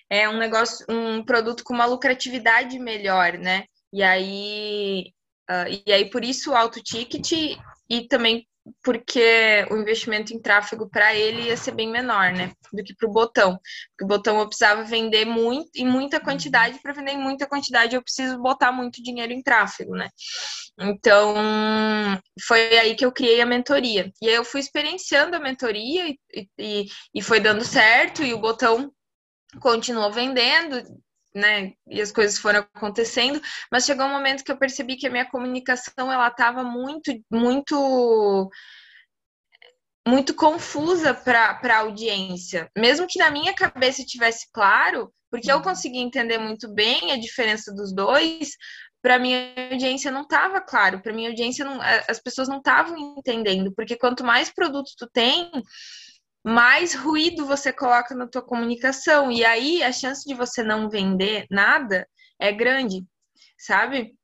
É 0.09 0.27
um 0.27 0.37
negócio, 0.37 0.85
um 0.89 1.23
produto 1.23 1.63
com 1.63 1.73
uma 1.73 1.85
lucratividade 1.85 2.79
melhor, 2.79 3.37
né? 3.37 3.65
E 3.93 4.03
aí, 4.03 5.11
uh, 5.49 5.81
e 5.85 5.91
aí 5.91 6.09
por 6.09 6.23
isso 6.23 6.51
o 6.51 6.55
alto 6.55 6.81
ticket 6.81 7.57
e 7.89 8.07
também 8.07 8.47
porque 8.83 9.65
o 9.71 9.77
investimento 9.77 10.33
em 10.33 10.41
tráfego 10.41 10.89
para 10.89 11.13
ele 11.15 11.43
ia 11.43 11.57
ser 11.57 11.71
bem 11.71 11.89
menor, 11.89 12.31
né, 12.31 12.51
do 12.71 12.83
que 12.83 12.95
para 12.95 13.09
o 13.09 13.11
botão. 13.11 13.59
Porque 13.89 14.03
o 14.03 14.07
botão 14.07 14.39
eu 14.39 14.47
precisava 14.47 14.83
vender 14.83 15.25
muito 15.25 15.69
em 15.75 15.87
muita 15.87 16.19
quantidade, 16.19 16.79
para 16.81 16.93
vender 16.93 17.13
em 17.13 17.17
muita 17.17 17.47
quantidade 17.47 17.95
eu 17.95 18.03
preciso 18.03 18.39
botar 18.39 18.71
muito 18.71 19.01
dinheiro 19.01 19.33
em 19.33 19.41
tráfego, 19.41 19.95
né? 19.95 20.09
Então, 20.79 21.35
foi 22.47 22.77
aí 22.77 22.95
que 22.95 23.05
eu 23.05 23.11
criei 23.11 23.41
a 23.41 23.45
mentoria. 23.45 24.11
E 24.21 24.29
aí 24.29 24.35
eu 24.35 24.45
fui 24.45 24.61
experienciando 24.61 25.35
a 25.35 25.39
mentoria 25.39 26.07
e, 26.07 26.17
e, 26.57 26.85
e 27.13 27.21
foi 27.21 27.39
dando 27.39 27.63
certo, 27.65 28.23
e 28.23 28.33
o 28.33 28.39
botão 28.39 28.91
continuou 29.59 30.11
vendendo, 30.11 30.83
né, 31.33 31.73
e 31.87 32.01
as 32.01 32.11
coisas 32.11 32.37
foram 32.37 32.59
acontecendo, 32.73 33.41
mas 33.71 33.85
chegou 33.85 34.05
um 34.05 34.11
momento 34.11 34.43
que 34.43 34.51
eu 34.51 34.57
percebi 34.57 34.95
que 34.95 35.07
a 35.07 35.11
minha 35.11 35.29
comunicação 35.29 36.11
ela 36.11 36.27
estava 36.27 36.63
muito, 36.63 37.11
muito 37.31 38.49
muito 40.07 40.33
confusa 40.33 41.13
para 41.13 41.59
a 41.63 41.77
audiência. 41.79 42.69
Mesmo 42.75 43.05
que 43.05 43.19
na 43.19 43.29
minha 43.29 43.53
cabeça 43.53 44.03
tivesse 44.03 44.47
claro, 44.51 45.13
porque 45.29 45.51
eu 45.51 45.57
uhum. 45.57 45.61
consegui 45.61 45.99
entender 45.99 46.39
muito 46.39 46.67
bem 46.73 47.11
a 47.11 47.19
diferença 47.19 47.71
dos 47.71 47.93
dois, 47.93 48.55
para 49.01 49.19
minha 49.19 49.53
audiência 49.71 50.11
não 50.11 50.23
estava 50.23 50.59
claro, 50.59 51.01
para 51.01 51.13
minha 51.13 51.29
audiência 51.29 51.63
não, 51.63 51.79
as 52.07 52.19
pessoas 52.19 52.49
não 52.49 52.57
estavam 52.57 52.97
entendendo, 53.17 53.71
porque 53.73 53.95
quanto 53.95 54.23
mais 54.23 54.49
produto 54.49 54.91
tu 54.97 55.07
tem, 55.07 55.49
mais 56.43 56.95
ruído 56.95 57.45
você 57.45 57.71
coloca 57.71 58.15
na 58.15 58.27
tua 58.27 58.41
comunicação. 58.41 59.31
E 59.31 59.43
aí 59.43 59.83
a 59.83 59.91
chance 59.91 60.27
de 60.27 60.33
você 60.33 60.63
não 60.63 60.89
vender 60.89 61.45
nada 61.49 62.07
é 62.39 62.51
grande, 62.51 63.05
sabe? 63.57 64.15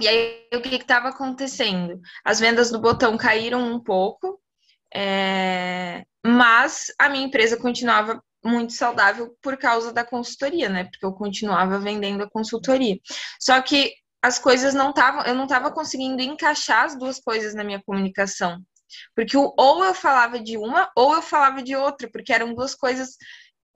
E 0.00 0.08
aí 0.08 0.48
o 0.54 0.60
que 0.60 0.74
estava 0.76 1.08
acontecendo? 1.08 2.00
As 2.24 2.40
vendas 2.40 2.70
do 2.70 2.80
botão 2.80 3.16
caíram 3.16 3.72
um 3.72 3.82
pouco, 3.82 4.40
é... 4.94 6.04
mas 6.24 6.86
a 6.98 7.08
minha 7.08 7.26
empresa 7.26 7.56
continuava 7.56 8.22
muito 8.44 8.72
saudável 8.72 9.36
por 9.42 9.56
causa 9.56 9.92
da 9.92 10.04
consultoria, 10.04 10.68
né? 10.68 10.84
Porque 10.84 11.04
eu 11.04 11.12
continuava 11.12 11.78
vendendo 11.78 12.22
a 12.22 12.30
consultoria. 12.30 12.98
Só 13.38 13.60
que 13.60 13.92
as 14.22 14.38
coisas 14.38 14.74
não 14.74 14.90
estavam, 14.90 15.22
eu 15.24 15.34
não 15.34 15.44
estava 15.44 15.70
conseguindo 15.70 16.22
encaixar 16.22 16.84
as 16.84 16.98
duas 16.98 17.20
coisas 17.20 17.54
na 17.54 17.64
minha 17.64 17.82
comunicação. 17.82 18.62
Porque 19.14 19.36
ou 19.36 19.84
eu 19.84 19.94
falava 19.94 20.38
de 20.40 20.56
uma 20.56 20.90
ou 20.96 21.14
eu 21.14 21.22
falava 21.22 21.62
de 21.62 21.74
outra, 21.76 22.08
porque 22.10 22.32
eram 22.32 22.54
duas 22.54 22.74
coisas 22.74 23.16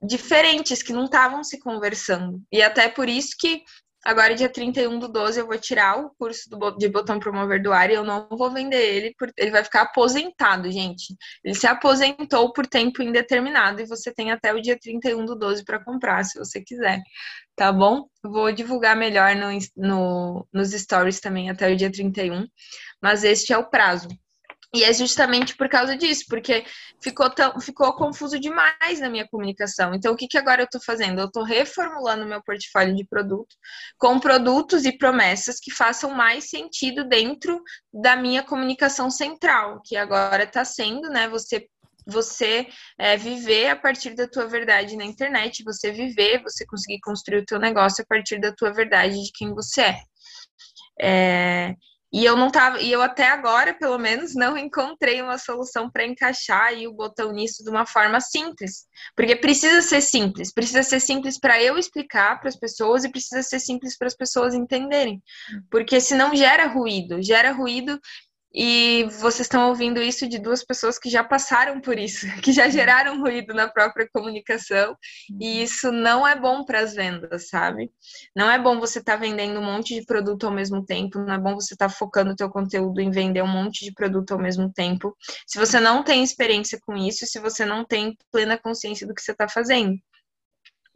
diferentes 0.01 0.83
que 0.83 0.93
não 0.93 1.05
estavam 1.05 1.43
se 1.43 1.59
conversando. 1.59 2.41
E 2.51 2.61
até 2.61 2.89
por 2.89 3.09
isso 3.09 3.35
que 3.39 3.63
agora, 4.05 4.35
dia 4.35 4.47
31 4.47 4.99
do 4.99 5.07
12, 5.07 5.39
eu 5.39 5.47
vou 5.47 5.57
tirar 5.57 5.99
o 5.99 6.11
curso 6.11 6.47
do, 6.47 6.77
de 6.77 6.87
botão 6.87 7.19
promover 7.19 7.61
do 7.61 7.73
ar 7.73 7.89
e 7.89 7.95
eu 7.95 8.03
não 8.03 8.27
vou 8.29 8.51
vender 8.51 8.77
ele, 8.77 9.15
porque 9.17 9.33
ele 9.35 9.49
vai 9.49 9.63
ficar 9.63 9.81
aposentado, 9.81 10.71
gente. 10.71 11.15
Ele 11.43 11.55
se 11.55 11.65
aposentou 11.65 12.53
por 12.53 12.67
tempo 12.67 13.01
indeterminado 13.01 13.81
e 13.81 13.87
você 13.87 14.13
tem 14.13 14.31
até 14.31 14.53
o 14.53 14.61
dia 14.61 14.77
31 14.79 15.25
do 15.25 15.35
12 15.35 15.65
para 15.65 15.83
comprar, 15.83 16.23
se 16.23 16.37
você 16.37 16.61
quiser. 16.61 17.01
Tá 17.55 17.71
bom? 17.71 18.05
Vou 18.23 18.51
divulgar 18.51 18.95
melhor 18.95 19.35
no, 19.35 19.49
no, 19.75 20.47
nos 20.53 20.71
stories 20.71 21.19
também 21.19 21.49
até 21.49 21.71
o 21.71 21.75
dia 21.75 21.91
31, 21.91 22.45
mas 23.01 23.23
este 23.23 23.53
é 23.53 23.57
o 23.57 23.69
prazo. 23.69 24.07
E 24.75 24.83
é 24.83 24.91
justamente 24.91 25.55
por 25.55 25.69
causa 25.69 25.95
disso, 25.95 26.25
porque 26.27 26.65
ficou, 27.01 27.29
tão, 27.29 27.57
ficou 27.61 27.95
confuso 27.95 28.37
demais 28.37 28.99
na 28.99 29.09
minha 29.09 29.25
comunicação. 29.25 29.93
Então, 29.93 30.13
o 30.13 30.17
que, 30.17 30.27
que 30.27 30.37
agora 30.37 30.61
eu 30.61 30.65
estou 30.65 30.81
fazendo? 30.81 31.21
Eu 31.21 31.27
estou 31.27 31.43
reformulando 31.43 32.25
meu 32.25 32.43
portfólio 32.43 32.93
de 32.93 33.05
produto 33.05 33.55
com 33.97 34.19
produtos 34.19 34.83
e 34.83 34.97
promessas 34.97 35.61
que 35.61 35.71
façam 35.71 36.11
mais 36.11 36.49
sentido 36.49 37.07
dentro 37.07 37.63
da 37.93 38.17
minha 38.17 38.43
comunicação 38.43 39.09
central, 39.09 39.81
que 39.85 39.95
agora 39.95 40.43
está 40.43 40.65
sendo, 40.65 41.09
né? 41.09 41.29
Você 41.29 41.65
você 42.07 42.67
é, 42.99 43.17
viver 43.17 43.69
a 43.69 43.75
partir 43.75 44.13
da 44.13 44.27
tua 44.27 44.45
verdade 44.45 44.95
na 44.95 45.03
internet, 45.03 45.63
você 45.63 45.91
viver, 45.91 46.43
você 46.43 46.63
conseguir 46.67 46.99
construir 46.99 47.39
o 47.39 47.45
teu 47.45 47.59
negócio 47.59 48.03
a 48.03 48.05
partir 48.05 48.39
da 48.39 48.51
tua 48.53 48.71
verdade 48.71 49.15
de 49.15 49.31
quem 49.33 49.55
você 49.55 49.81
é. 49.81 50.03
é 51.01 51.75
e 52.15 52.23
eu 52.23 52.37
não 52.37 52.49
tava, 52.49 52.81
e 52.81 52.89
eu 52.89 53.01
até 53.01 53.27
agora, 53.27 53.73
pelo 53.73 53.97
menos, 53.97 54.33
não 54.35 54.57
encontrei 54.57 55.21
uma 55.21 55.37
solução 55.37 55.91
para 55.91 56.05
encaixar 56.05 56.67
aí 56.67 56.87
o 56.87 56.93
botão 56.93 57.33
nisso 57.33 57.61
de 57.61 57.69
uma 57.69 57.85
forma 57.85 58.21
simples. 58.21 58.85
Porque 59.13 59.35
precisa 59.35 59.81
ser 59.81 59.99
simples, 59.99 60.53
precisa 60.53 60.81
ser 60.81 61.01
simples 61.01 61.37
para 61.37 61.61
eu 61.61 61.77
explicar 61.77 62.39
para 62.39 62.47
as 62.47 62.55
pessoas 62.55 63.03
e 63.03 63.11
precisa 63.11 63.43
ser 63.43 63.59
simples 63.59 63.97
para 63.97 64.07
as 64.07 64.15
pessoas 64.15 64.53
entenderem. 64.53 65.21
Porque 65.69 65.99
senão 65.99 66.33
gera 66.33 66.67
ruído, 66.67 67.21
gera 67.21 67.51
ruído 67.51 67.99
e 68.55 69.03
vocês 69.19 69.41
estão 69.41 69.67
ouvindo 69.67 70.01
isso 70.01 70.29
de 70.29 70.39
duas 70.39 70.63
pessoas 70.63 70.97
que 70.97 71.09
já 71.09 71.23
passaram 71.23 71.81
por 71.81 71.99
isso, 71.99 72.25
que 72.41 72.53
já 72.53 72.69
geraram 72.69 73.19
ruído 73.19 73.53
na 73.53 73.67
própria 73.67 74.07
comunicação, 74.13 74.95
e 75.41 75.57
uhum. 75.57 75.63
isso 75.63 75.91
não 75.91 76.25
é 76.25 76.39
bom 76.39 76.63
para 76.63 76.79
as 76.79 76.93
vendas, 76.93 77.49
sabe? 77.49 77.91
Não 78.33 78.49
é 78.49 78.57
bom 78.57 78.79
você 78.79 78.99
estar 78.99 79.13
tá 79.13 79.19
vendendo 79.19 79.59
um 79.59 79.63
monte 79.63 79.93
de 79.93 80.05
produto 80.05 80.47
ao 80.47 80.53
mesmo 80.53 80.85
tempo, 80.85 81.19
não 81.19 81.33
é 81.33 81.37
bom 81.37 81.55
você 81.55 81.73
estar 81.73 81.89
tá 81.89 81.93
focando 81.93 82.31
o 82.31 82.35
teu 82.35 82.49
conteúdo 82.49 83.01
em 83.01 83.11
vender 83.11 83.43
um 83.43 83.47
monte 83.47 83.83
de 83.83 83.93
produto 83.93 84.31
ao 84.31 84.39
mesmo 84.39 84.71
tempo, 84.71 85.13
se 85.45 85.59
você 85.59 85.79
não 85.79 86.01
tem 86.01 86.23
experiência 86.23 86.79
com 86.85 86.95
isso, 86.95 87.25
se 87.25 87.39
você 87.39 87.65
não 87.65 87.83
tem 87.83 88.15
plena 88.31 88.57
consciência 88.57 89.05
do 89.05 89.13
que 89.13 89.21
você 89.21 89.33
está 89.33 89.49
fazendo 89.49 89.97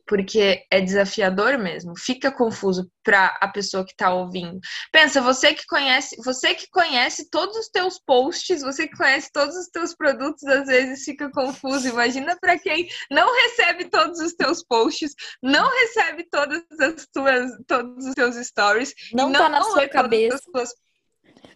porque 0.10 0.66
é 0.72 0.82
desafiador 0.82 1.60
mesmo, 1.60 1.94
fica 1.96 2.32
confuso 2.32 2.92
para 3.04 3.28
a 3.40 3.48
pessoa 3.48 3.86
que 3.86 3.92
está 3.92 4.12
ouvindo. 4.12 4.60
Pensa, 4.92 5.22
você 5.22 5.54
que 5.54 5.68
conhece, 5.68 6.16
você 6.26 6.56
que 6.56 6.68
conhece 6.72 7.30
todos 7.30 7.56
os 7.56 7.70
teus 7.70 8.00
posts, 8.00 8.64
você 8.64 8.88
que 8.88 8.98
conhece 8.98 9.30
todos 9.32 9.56
os 9.56 9.68
teus 9.68 9.96
produtos, 9.96 10.44
às 10.46 10.66
vezes 10.66 11.04
fica 11.04 11.30
confuso. 11.30 11.88
Imagina 11.88 12.36
para 12.42 12.58
quem 12.58 12.90
não 13.12 13.32
recebe 13.36 13.88
todos 13.88 14.20
os 14.20 14.34
teus 14.34 14.64
posts, 14.64 15.14
não 15.44 15.70
recebe 15.70 16.28
todas 16.28 16.64
as 16.82 17.08
tuas, 17.14 17.52
todos 17.68 18.08
os 18.08 18.16
teus 18.16 18.36
stories, 18.48 18.92
não, 19.14 19.32
está 19.32 19.48
na 19.48 19.62
sua 19.62 19.88
cabeça. 19.88 20.42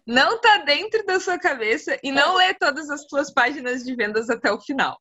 Não 0.06 0.39
tá 0.39 0.60
dentro 0.60 1.04
da 1.08 1.20
sua 1.20 1.39
cabeça 1.39 1.98
e 2.04 2.12
não 2.12 2.36
lê 2.36 2.54
todas 2.54 2.88
as 2.92 3.04
tuas 3.06 3.34
páginas 3.34 3.84
de 3.84 3.96
vendas 3.96 4.30
até 4.30 4.52
o 4.52 4.62
final. 4.62 5.00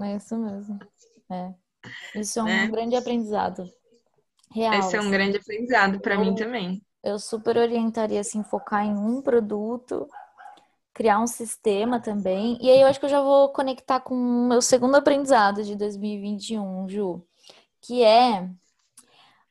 É, 0.00 0.02
é 0.12 0.16
isso 0.16 0.38
mesmo. 0.38 0.78
É. 1.30 1.61
Isso 2.14 2.38
é 2.40 2.42
um 2.42 2.46
né? 2.46 2.66
grande 2.68 2.96
aprendizado. 2.96 3.68
Real. 4.50 4.74
Esse 4.74 4.96
é 4.96 4.98
um 4.98 5.02
assim. 5.02 5.10
grande 5.10 5.36
aprendizado 5.38 6.00
para 6.00 6.18
mim 6.18 6.34
também. 6.34 6.82
Eu 7.02 7.18
super 7.18 7.56
orientaria 7.56 8.20
assim 8.20 8.44
focar 8.44 8.84
em 8.84 8.94
um 8.94 9.20
produto, 9.20 10.08
criar 10.92 11.18
um 11.18 11.26
sistema 11.26 11.98
também. 11.98 12.58
E 12.60 12.70
aí 12.70 12.80
eu 12.80 12.86
acho 12.86 13.00
que 13.00 13.06
eu 13.06 13.10
já 13.10 13.20
vou 13.20 13.48
conectar 13.48 14.00
com 14.00 14.14
o 14.14 14.48
meu 14.48 14.62
segundo 14.62 14.94
aprendizado 14.94 15.64
de 15.64 15.74
2021, 15.74 16.88
Ju, 16.88 17.24
que 17.80 18.04
é 18.04 18.48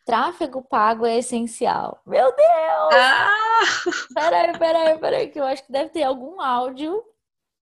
tráfego 0.06 0.62
pago 0.62 1.06
é 1.06 1.18
essencial. 1.18 2.00
Meu 2.06 2.34
Deus! 2.36 2.94
Ah! 2.94 3.38
Peraí, 4.14 4.58
peraí, 4.58 4.98
peraí, 4.98 5.28
que 5.30 5.40
eu 5.40 5.46
acho 5.46 5.64
que 5.66 5.72
deve 5.72 5.90
ter 5.90 6.04
algum 6.04 6.42
áudio 6.42 7.04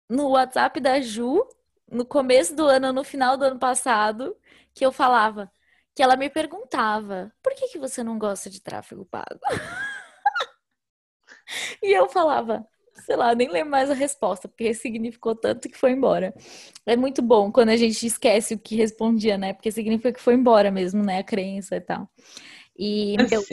no 0.07 0.29
WhatsApp 0.29 0.79
da 0.79 0.99
Ju 1.01 1.45
no 1.91 2.05
começo 2.05 2.55
do 2.55 2.65
ano, 2.65 2.93
no 2.93 3.03
final 3.03 3.35
do 3.35 3.45
ano 3.45 3.59
passado, 3.59 4.35
que 4.79 4.85
eu 4.85 4.93
falava, 4.93 5.51
que 5.93 6.01
ela 6.01 6.15
me 6.15 6.29
perguntava, 6.29 7.33
por 7.43 7.53
que, 7.53 7.67
que 7.67 7.77
você 7.77 8.01
não 8.01 8.17
gosta 8.17 8.49
de 8.49 8.61
tráfego 8.61 9.05
pago? 9.05 9.39
e 11.83 11.91
eu 11.91 12.07
falava, 12.07 12.65
sei 13.05 13.17
lá, 13.17 13.35
nem 13.35 13.49
lembro 13.49 13.71
mais 13.71 13.91
a 13.91 13.93
resposta, 13.93 14.47
porque 14.47 14.73
significou 14.73 15.35
tanto 15.35 15.67
que 15.67 15.77
foi 15.77 15.91
embora. 15.91 16.33
É 16.85 16.95
muito 16.95 17.21
bom 17.21 17.51
quando 17.51 17.69
a 17.69 17.75
gente 17.75 18.05
esquece 18.05 18.53
o 18.53 18.59
que 18.59 18.77
respondia, 18.77 19.37
né? 19.37 19.51
Porque 19.51 19.69
significa 19.69 20.13
que 20.13 20.21
foi 20.21 20.35
embora 20.35 20.71
mesmo, 20.71 21.03
né? 21.03 21.19
A 21.19 21.23
crença 21.25 21.75
e 21.75 21.81
tal. 21.81 22.09
E, 22.77 23.17
meu, 23.17 23.43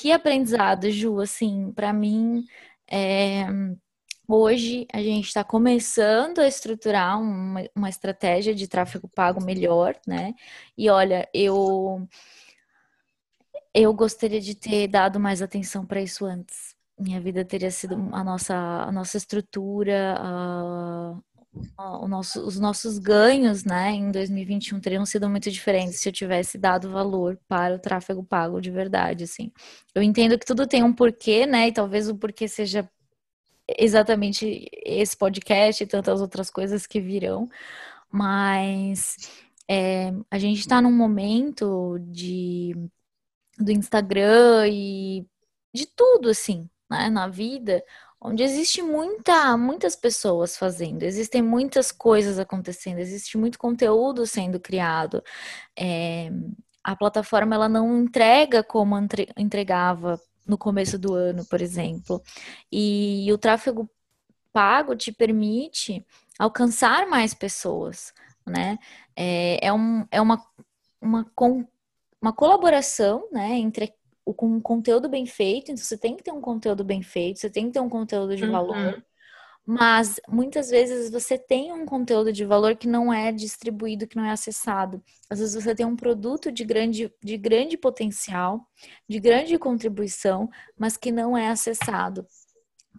que 0.00 0.10
aprendizado, 0.10 0.90
Ju, 0.90 1.20
assim, 1.20 1.72
para 1.72 1.92
mim, 1.92 2.44
é 2.90 3.46
Hoje 4.28 4.86
a 4.92 5.00
gente 5.02 5.26
está 5.26 5.44
começando 5.44 6.40
a 6.40 6.48
estruturar 6.48 7.20
uma, 7.20 7.64
uma 7.74 7.88
estratégia 7.88 8.54
de 8.54 8.66
tráfego 8.66 9.08
pago 9.08 9.42
melhor, 9.44 9.96
né? 10.06 10.34
E 10.76 10.90
olha, 10.90 11.28
eu 11.32 12.06
eu 13.74 13.92
gostaria 13.94 14.40
de 14.40 14.54
ter 14.54 14.88
dado 14.88 15.20
mais 15.20 15.42
atenção 15.42 15.84
para 15.86 16.00
isso 16.00 16.24
antes. 16.24 16.74
Minha 16.98 17.20
vida 17.20 17.44
teria 17.44 17.70
sido 17.70 17.94
a 18.12 18.24
nossa 18.24 18.54
a 18.56 18.90
nossa 18.92 19.16
estrutura, 19.16 20.16
a, 20.18 21.14
nosso, 22.08 22.46
os 22.46 22.58
nossos 22.58 22.98
ganhos, 22.98 23.64
né, 23.64 23.90
em 23.92 24.10
2021 24.10 24.80
teriam 24.80 25.06
sido 25.06 25.28
muito 25.28 25.50
diferentes 25.50 26.00
se 26.00 26.08
eu 26.08 26.12
tivesse 26.12 26.58
dado 26.58 26.90
valor 26.90 27.38
para 27.48 27.74
o 27.76 27.78
tráfego 27.78 28.22
pago 28.24 28.60
de 28.60 28.70
verdade, 28.70 29.24
assim. 29.24 29.50
Eu 29.94 30.02
entendo 30.02 30.38
que 30.38 30.46
tudo 30.46 30.66
tem 30.66 30.82
um 30.82 30.92
porquê, 30.92 31.46
né, 31.46 31.68
e 31.68 31.72
talvez 31.72 32.08
o 32.08 32.16
porquê 32.16 32.48
seja 32.48 32.88
exatamente 33.68 34.68
esse 34.84 35.16
podcast 35.16 35.82
e 35.82 35.86
tantas 35.86 36.20
outras 36.20 36.50
coisas 36.50 36.86
que 36.86 37.00
virão, 37.00 37.48
mas 38.10 39.16
é, 39.68 40.12
a 40.30 40.38
gente 40.38 40.60
está 40.60 40.80
num 40.80 40.92
momento 40.92 41.98
de 42.00 42.74
do 43.58 43.72
Instagram 43.72 44.68
e 44.68 45.26
de 45.74 45.86
tudo 45.86 46.28
assim, 46.30 46.68
né, 46.90 47.08
na 47.10 47.26
vida, 47.28 47.82
onde 48.20 48.42
existe 48.42 48.82
muita, 48.82 49.56
muitas 49.56 49.96
pessoas 49.96 50.56
fazendo, 50.56 51.02
existem 51.02 51.42
muitas 51.42 51.92
coisas 51.92 52.38
acontecendo, 52.38 52.98
existe 52.98 53.38
muito 53.38 53.58
conteúdo 53.58 54.26
sendo 54.26 54.60
criado. 54.60 55.22
É, 55.78 56.30
a 56.84 56.96
plataforma 56.96 57.54
ela 57.54 57.68
não 57.68 58.02
entrega 58.02 58.62
como 58.62 58.96
entregava 59.36 60.20
no 60.46 60.56
começo 60.56 60.98
do 60.98 61.14
ano, 61.14 61.44
por 61.46 61.60
exemplo. 61.60 62.22
E 62.70 63.28
o 63.32 63.38
tráfego 63.38 63.90
pago 64.52 64.96
te 64.96 65.12
permite 65.12 66.04
alcançar 66.38 67.06
mais 67.06 67.34
pessoas, 67.34 68.12
né? 68.46 68.78
É, 69.14 69.66
é, 69.66 69.72
um, 69.72 70.06
é 70.10 70.20
uma, 70.20 70.42
uma, 71.00 71.26
uma 72.20 72.32
colaboração 72.32 73.28
né, 73.32 73.58
entre 73.58 73.92
com 74.34 74.56
um 74.56 74.60
conteúdo 74.60 75.08
bem 75.08 75.24
feito, 75.24 75.70
então 75.70 75.84
você 75.84 75.96
tem 75.96 76.16
que 76.16 76.22
ter 76.22 76.32
um 76.32 76.40
conteúdo 76.40 76.82
bem 76.82 77.00
feito, 77.00 77.38
você 77.38 77.48
tem 77.48 77.66
que 77.66 77.72
ter 77.72 77.80
um 77.80 77.88
conteúdo 77.88 78.34
de 78.34 78.44
uhum. 78.44 78.50
valor. 78.50 79.04
Mas 79.66 80.20
muitas 80.28 80.70
vezes 80.70 81.10
você 81.10 81.36
tem 81.36 81.72
um 81.72 81.84
conteúdo 81.84 82.32
de 82.32 82.44
valor 82.44 82.76
que 82.76 82.86
não 82.86 83.12
é 83.12 83.32
distribuído, 83.32 84.06
que 84.06 84.16
não 84.16 84.24
é 84.24 84.30
acessado. 84.30 85.02
Às 85.28 85.40
vezes 85.40 85.54
você 85.60 85.74
tem 85.74 85.84
um 85.84 85.96
produto 85.96 86.52
de 86.52 86.64
grande, 86.64 87.12
de 87.20 87.36
grande 87.36 87.76
potencial, 87.76 88.64
de 89.08 89.18
grande 89.18 89.58
contribuição, 89.58 90.48
mas 90.78 90.96
que 90.96 91.10
não 91.10 91.36
é 91.36 91.48
acessado 91.48 92.24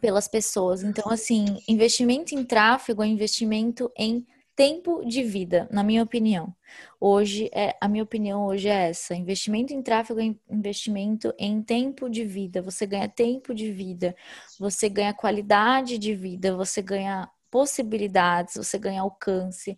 pelas 0.01 0.27
pessoas. 0.27 0.83
Então, 0.83 1.09
assim, 1.09 1.45
investimento 1.69 2.35
em 2.35 2.43
tráfego 2.43 3.01
é 3.01 3.07
investimento 3.07 3.89
em 3.97 4.27
tempo 4.57 5.05
de 5.05 5.23
vida, 5.23 5.69
na 5.71 5.83
minha 5.83 6.01
opinião. 6.01 6.51
Hoje 6.99 7.47
é 7.53 7.77
a 7.79 7.87
minha 7.87 8.03
opinião 8.03 8.47
hoje 8.47 8.67
é 8.67 8.89
essa: 8.89 9.15
investimento 9.15 9.71
em 9.71 9.83
tráfego 9.83 10.19
é 10.19 10.35
investimento 10.49 11.31
em 11.37 11.61
tempo 11.61 12.09
de 12.09 12.25
vida. 12.25 12.61
Você 12.63 12.87
ganha 12.87 13.07
tempo 13.07 13.53
de 13.53 13.71
vida, 13.71 14.15
você 14.59 14.89
ganha 14.89 15.13
qualidade 15.13 15.99
de 15.99 16.15
vida, 16.15 16.57
você 16.57 16.81
ganha 16.81 17.29
possibilidades, 17.51 18.55
você 18.55 18.79
ganha 18.79 19.01
alcance. 19.01 19.77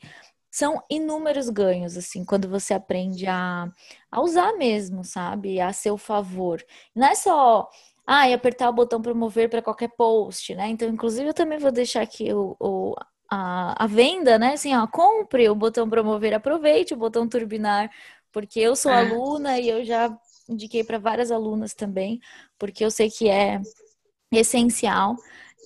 São 0.50 0.82
inúmeros 0.90 1.50
ganhos, 1.50 1.96
assim, 1.98 2.26
quando 2.26 2.50
você 2.50 2.74
aprende 2.74 3.28
a, 3.28 3.72
a 4.12 4.22
usar 4.22 4.54
mesmo, 4.54 5.04
sabe? 5.04 5.60
A 5.62 5.74
seu 5.74 5.98
favor. 5.98 6.64
Não 6.96 7.08
é 7.08 7.16
só 7.16 7.70
ah, 8.08 8.28
e 8.30 8.34
apertar 8.34 8.70
o 8.70 8.74
botão 8.74 9.02
promover 9.02 9.50
para 9.50 9.62
qualquer 9.62 9.90
post, 9.90 10.56
né? 10.56 10.70
Então, 10.70 10.90
inclusive, 10.90 11.30
eu 11.30 11.34
também 11.34 11.60
vou 11.60 11.72
deixar 11.72 12.02
aqui 12.02 12.34
o, 12.34 12.56
o, 12.60 12.96
a, 13.30 13.84
a 13.84 13.88
venda, 13.88 14.40
né? 14.40 14.54
Assim, 14.54 14.76
ó, 14.76 14.88
compre 14.88 15.50
o 15.50 15.56
botão 15.56 15.90
promover, 15.90 16.34
aproveite 16.34 16.94
o 16.94 16.98
botão 16.98 17.28
turbinar, 17.28 17.90
porque 18.32 18.60
eu 18.60 18.76
sou 18.76 18.92
é. 18.92 19.00
aluna 19.00 19.60
e 19.60 19.70
eu 19.70 19.86
já 19.86 20.16
indiquei 20.50 20.84
para 20.84 20.98
várias 20.98 21.32
alunas 21.32 21.74
também, 21.74 22.20
porque 22.58 22.84
eu 22.84 22.92
sei 22.92 23.10
que 23.10 23.30
é 23.30 23.62
essencial. 24.32 25.16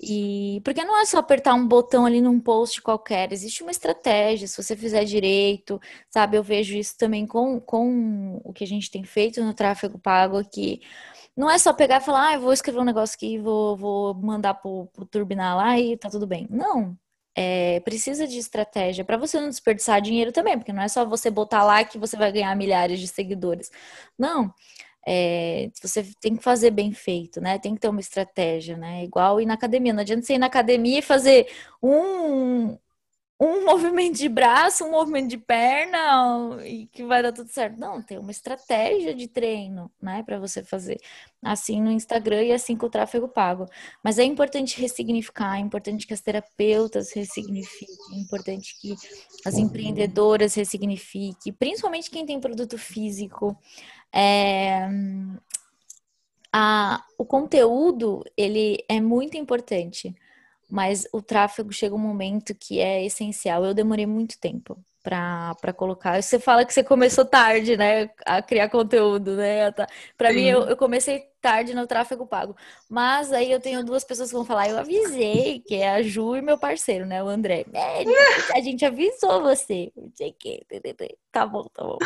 E 0.01 0.61
porque 0.66 0.84
não 0.84 0.99
é 0.99 1.05
só 1.05 1.20
apertar 1.20 1.53
um 1.53 1.68
botão 1.68 2.05
ali 2.05 2.20
num 2.22 2.39
post 2.39 2.82
qualquer, 2.82 3.32
existe 3.32 3.64
uma 3.64 3.72
estratégia, 3.72 4.47
se 4.47 4.61
você 4.61 4.76
fizer 4.76 5.05
direito, 5.05 5.80
sabe? 6.09 6.38
Eu 6.38 6.43
vejo 6.43 6.76
isso 6.76 6.97
também 6.97 7.26
com, 7.26 7.59
com 7.61 8.41
o 8.43 8.51
que 8.51 8.66
a 8.66 8.68
gente 8.68 8.91
tem 8.91 9.03
feito 9.05 9.41
no 9.43 9.53
tráfego 9.53 9.97
pago 9.97 10.38
aqui. 10.38 10.82
Não 11.36 11.49
é 11.49 11.57
só 11.57 11.74
pegar 11.74 11.97
e 12.01 12.05
falar, 12.05 12.30
ah, 12.30 12.34
eu 12.36 12.41
vou 12.41 12.53
escrever 12.53 12.80
um 12.80 12.84
negócio 12.84 13.16
aqui, 13.16 13.39
vou, 13.39 13.78
vou 13.78 14.14
mandar 14.16 14.55
pro, 14.55 14.88
pro 14.93 15.05
turbinar 15.05 15.55
lá 15.55 15.80
e 15.80 15.97
tá 15.97 16.09
tudo 16.09 16.28
bem. 16.28 16.47
Não, 16.49 16.97
é, 17.36 17.79
precisa 17.81 18.27
de 18.27 18.38
estratégia 18.38 19.03
para 19.03 19.17
você 19.17 19.39
não 19.39 19.49
desperdiçar 19.49 20.01
dinheiro 20.01 20.31
também, 20.31 20.57
porque 20.57 20.73
não 20.73 20.84
é 20.84 20.88
só 20.88 21.05
você 21.05 21.29
botar 21.29 21.63
lá 21.63 21.84
que 21.84 21.97
você 21.97 22.15
vai 22.15 22.31
ganhar 22.31 22.55
milhares 22.55 22.99
de 22.99 23.07
seguidores. 23.07 23.71
Não. 24.17 24.53
É, 25.05 25.69
você 25.81 26.03
tem 26.21 26.36
que 26.38 26.43
fazer 26.43 26.71
bem 26.71 26.93
feito, 26.93 27.41
né? 27.41 27.59
Tem 27.59 27.75
que 27.75 27.81
ter 27.81 27.89
uma 27.89 27.99
estratégia, 27.99 28.77
né? 28.77 29.03
Igual 29.03 29.41
ir 29.41 29.45
na 29.45 29.55
academia. 29.55 29.91
Não 29.91 30.01
adianta 30.01 30.25
você 30.25 30.36
ir 30.36 30.38
na 30.38 30.45
academia 30.45 30.99
e 30.99 31.01
fazer 31.01 31.47
um, 31.81 32.77
um 33.44 33.66
movimento 33.68 34.18
de 34.18 34.30
braço, 34.30 34.86
um 34.86 34.91
movimento 34.91 35.30
de 35.30 35.38
perna 35.38 36.58
e 36.66 36.88
que 36.88 37.04
vai 37.04 37.22
dar 37.22 37.34
tudo 37.34 37.50
certo. 37.50 37.78
Não, 37.78 38.02
tem 38.02 38.18
uma 38.18 38.32
estratégia 38.32 39.14
de 39.14 39.28
treino, 39.28 39.91
né, 40.02 40.24
para 40.24 40.39
você 40.39 40.64
fazer. 40.64 41.00
Assim 41.44 41.82
no 41.82 41.91
Instagram 41.91 42.44
e 42.44 42.52
assim 42.54 42.78
com 42.78 42.86
o 42.86 42.89
tráfego 42.89 43.28
pago. 43.28 43.66
Mas 44.02 44.18
é 44.18 44.24
importante 44.24 44.80
ressignificar, 44.80 45.58
é 45.58 45.60
importante 45.60 46.08
que 46.08 46.14
as 46.14 46.22
terapeutas 46.22 47.12
ressignifiquem, 47.12 48.18
é 48.18 48.20
importante 48.20 48.80
que 48.80 48.96
as 49.46 49.58
empreendedoras 49.58 50.56
ressignifiquem, 50.56 51.52
principalmente 51.54 52.10
quem 52.10 52.26
tem 52.26 52.39
produto 52.39 52.78
físico. 52.78 53.58
É, 54.16 54.88
a, 56.54 57.04
o 57.18 57.26
conteúdo, 57.26 58.24
ele 58.38 58.86
é 58.88 59.02
muito 59.02 59.36
importante 59.36 60.16
mas 60.74 61.07
o 61.13 61.21
tráfego 61.21 61.71
chega 61.71 61.93
um 61.93 61.99
momento 61.99 62.55
que 62.55 62.80
é 62.80 63.05
essencial. 63.05 63.63
Eu 63.63 63.76
demorei 63.76 64.07
muito 64.07 64.39
tempo 64.39 64.76
para 65.03 65.71
colocar. 65.71 66.19
Você 66.19 66.39
fala 66.39 66.65
que 66.65 66.74
você 66.74 66.84
começou 66.84 67.24
tarde, 67.24 67.78
né, 67.78 68.09
a 68.26 68.41
criar 68.41 68.69
conteúdo, 68.69 69.36
né? 69.36 69.71
Para 70.17 70.34
mim, 70.34 70.45
eu, 70.45 70.63
eu, 70.63 70.76
comecei 70.76 71.26
tarde 71.39 71.76
no 71.76 71.86
tráfego 71.86 72.26
pago, 72.26 72.55
mas 72.89 73.32
aí 73.32 73.51
eu 73.51 73.59
tenho 73.59 73.86
duas 73.86 74.03
pessoas 74.03 74.30
que 74.30 74.36
vão 74.36 74.45
falar. 74.45 74.67
Eu 74.67 74.80
avisei, 74.80 75.59
que 75.59 75.76
é 75.76 75.91
a 75.91 76.01
Ju 76.01 76.38
e 76.38 76.41
meu 76.41 76.57
parceiro, 76.57 77.05
né, 77.05 77.24
o 77.24 77.28
André. 77.28 77.65
É, 77.71 78.57
a 78.57 78.59
gente 78.59 78.84
avisou 78.84 79.43
você. 79.43 79.91
Tá 81.32 81.45
bom, 81.45 81.67
tá 81.71 81.84
bom. 81.84 81.99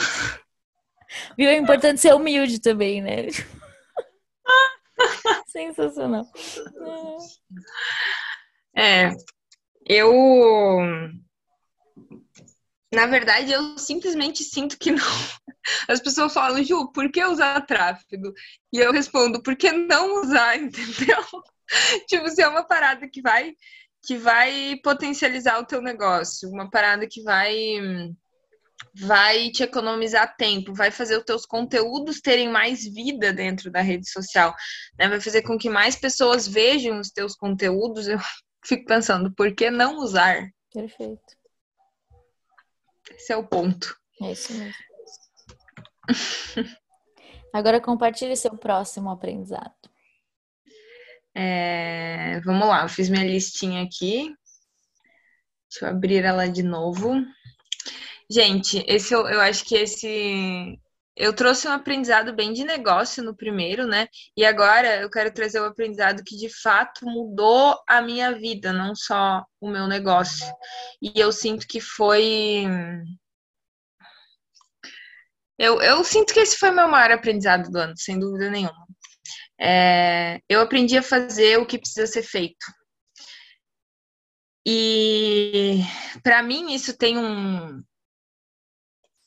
Viu? 1.37 1.47
É 1.47 1.55
importante 1.55 2.01
ser 2.01 2.13
humilde 2.13 2.59
também, 2.59 3.01
né? 3.01 3.27
Sensacional. 5.47 6.25
É, 6.25 8.26
eu. 9.85 10.81
Na 12.93 13.05
verdade, 13.05 13.51
eu 13.51 13.77
simplesmente 13.77 14.43
sinto 14.43 14.77
que 14.77 14.91
não. 14.91 14.97
As 15.89 15.99
pessoas 15.99 16.33
falam, 16.33 16.63
Ju, 16.63 16.91
por 16.93 17.11
que 17.11 17.23
usar 17.23 17.59
tráfego? 17.61 18.31
E 18.71 18.77
eu 18.79 18.91
respondo, 18.91 19.41
por 19.43 19.55
que 19.55 19.71
não 19.71 20.21
usar, 20.21 20.55
entendeu? 20.57 21.23
tipo, 22.07 22.29
se 22.29 22.41
é 22.41 22.47
uma 22.47 22.63
parada 22.63 23.07
que 23.09 23.21
vai 23.21 23.53
que 24.05 24.15
vai 24.15 24.79
potencializar 24.83 25.59
o 25.59 25.65
teu 25.65 25.81
negócio, 25.81 26.49
uma 26.49 26.69
parada 26.69 27.05
que 27.09 27.21
vai 27.23 27.51
vai 28.95 29.49
te 29.49 29.63
economizar 29.63 30.35
tempo, 30.37 30.73
vai 30.73 30.91
fazer 30.91 31.17
os 31.17 31.23
teus 31.23 31.45
conteúdos 31.45 32.21
terem 32.21 32.49
mais 32.49 32.83
vida 32.83 33.33
dentro 33.33 33.69
da 33.71 33.81
rede 33.81 34.09
social, 34.09 34.55
né? 34.97 35.07
Vai 35.09 35.19
fazer 35.19 35.41
com 35.41 35.57
que 35.57 35.69
mais 35.69 35.95
pessoas 35.95 36.47
vejam 36.47 36.99
os 36.99 37.09
teus 37.11 37.35
conteúdos. 37.35 38.07
Eu 38.07 38.19
fico 38.67 38.85
pensando, 38.85 39.33
por 39.33 39.55
que 39.55 39.71
não 39.71 39.97
usar? 39.97 40.51
Perfeito. 40.73 41.37
Esse 43.11 43.31
é 43.31 43.37
o 43.37 43.47
ponto. 43.47 43.97
É 44.21 44.31
isso 44.31 44.53
mesmo. 44.53 44.73
Agora 47.53 47.81
compartilhe 47.81 48.35
seu 48.35 48.57
próximo 48.57 49.09
aprendizado. 49.09 49.73
É, 51.33 52.41
vamos 52.41 52.67
lá, 52.67 52.83
eu 52.83 52.89
fiz 52.89 53.09
minha 53.09 53.23
listinha 53.23 53.83
aqui. 53.83 54.33
Deixa 55.69 55.85
eu 55.85 55.89
abrir 55.89 56.23
ela 56.23 56.47
de 56.47 56.63
novo. 56.63 57.13
Gente, 58.29 58.83
esse 58.87 59.13
eu, 59.13 59.27
eu 59.27 59.39
acho 59.39 59.63
que 59.63 59.75
esse 59.75 60.77
eu 61.17 61.33
trouxe 61.33 61.67
um 61.67 61.71
aprendizado 61.71 62.33
bem 62.35 62.53
de 62.53 62.63
negócio 62.63 63.23
no 63.23 63.35
primeiro, 63.35 63.87
né? 63.87 64.07
E 64.35 64.45
agora 64.45 65.01
eu 65.01 65.09
quero 65.09 65.33
trazer 65.33 65.59
um 65.59 65.65
aprendizado 65.65 66.23
que 66.23 66.37
de 66.37 66.47
fato 66.47 67.05
mudou 67.05 67.75
a 67.87 68.01
minha 68.01 68.33
vida, 68.33 68.71
não 68.71 68.95
só 68.95 69.43
o 69.59 69.67
meu 69.67 69.87
negócio. 69.87 70.45
E 71.01 71.19
eu 71.19 71.31
sinto 71.31 71.67
que 71.67 71.81
foi. 71.81 72.65
Eu, 75.57 75.81
eu 75.81 76.03
sinto 76.03 76.33
que 76.33 76.39
esse 76.39 76.55
foi 76.57 76.69
o 76.69 76.75
meu 76.75 76.87
maior 76.87 77.11
aprendizado 77.11 77.69
do 77.71 77.79
ano, 77.79 77.93
sem 77.97 78.19
dúvida 78.19 78.51
nenhuma. 78.51 78.85
É, 79.59 80.39
eu 80.47 80.61
aprendi 80.61 80.97
a 80.97 81.01
fazer 81.01 81.57
o 81.57 81.65
que 81.65 81.79
precisa 81.79 82.05
ser 82.05 82.21
feito. 82.21 82.65
E 84.67 85.79
para 86.21 86.43
mim 86.43 86.73
isso 86.75 86.95
tem 86.95 87.17
um, 87.17 87.81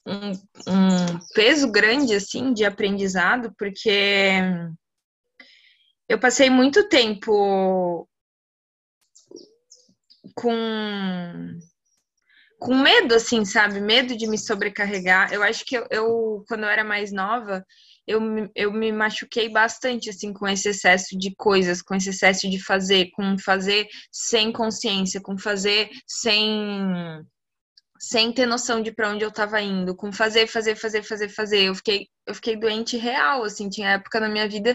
um, 0.06 0.32
um 0.66 1.18
peso 1.34 1.70
grande, 1.70 2.14
assim, 2.14 2.52
de 2.52 2.64
aprendizado, 2.64 3.52
porque 3.58 4.40
eu 6.08 6.18
passei 6.18 6.50
muito 6.50 6.88
tempo 6.88 8.08
com 10.34 11.58
com 12.58 12.74
medo, 12.76 13.14
assim, 13.14 13.42
sabe? 13.44 13.80
Medo 13.80 14.14
de 14.14 14.26
me 14.26 14.36
sobrecarregar. 14.36 15.32
Eu 15.32 15.42
acho 15.42 15.64
que 15.64 15.78
eu, 15.78 15.86
eu 15.90 16.44
quando 16.46 16.64
eu 16.64 16.68
era 16.68 16.84
mais 16.84 17.10
nova, 17.10 17.64
eu, 18.06 18.20
eu 18.54 18.72
me 18.72 18.92
machuquei 18.92 19.48
bastante, 19.48 20.10
assim, 20.10 20.32
com 20.32 20.46
esse 20.46 20.68
excesso 20.68 21.16
de 21.18 21.34
coisas, 21.36 21.80
com 21.80 21.94
esse 21.94 22.10
excesso 22.10 22.50
de 22.50 22.62
fazer, 22.62 23.10
com 23.12 23.38
fazer 23.38 23.88
sem 24.12 24.52
consciência, 24.52 25.20
com 25.22 25.38
fazer 25.38 25.88
sem 26.06 27.24
sem 28.00 28.32
ter 28.32 28.46
noção 28.46 28.82
de 28.82 28.90
para 28.90 29.10
onde 29.10 29.22
eu 29.22 29.28
estava 29.28 29.60
indo, 29.60 29.94
com 29.94 30.10
fazer, 30.10 30.46
fazer, 30.46 30.74
fazer, 30.74 31.02
fazer, 31.02 31.28
fazer. 31.28 31.64
Eu 31.64 31.74
fiquei, 31.74 32.08
eu 32.26 32.34
fiquei 32.34 32.56
doente 32.56 32.96
real, 32.96 33.44
assim, 33.44 33.68
tinha 33.68 33.90
época 33.90 34.18
na 34.18 34.28
minha 34.28 34.48
vida 34.48 34.74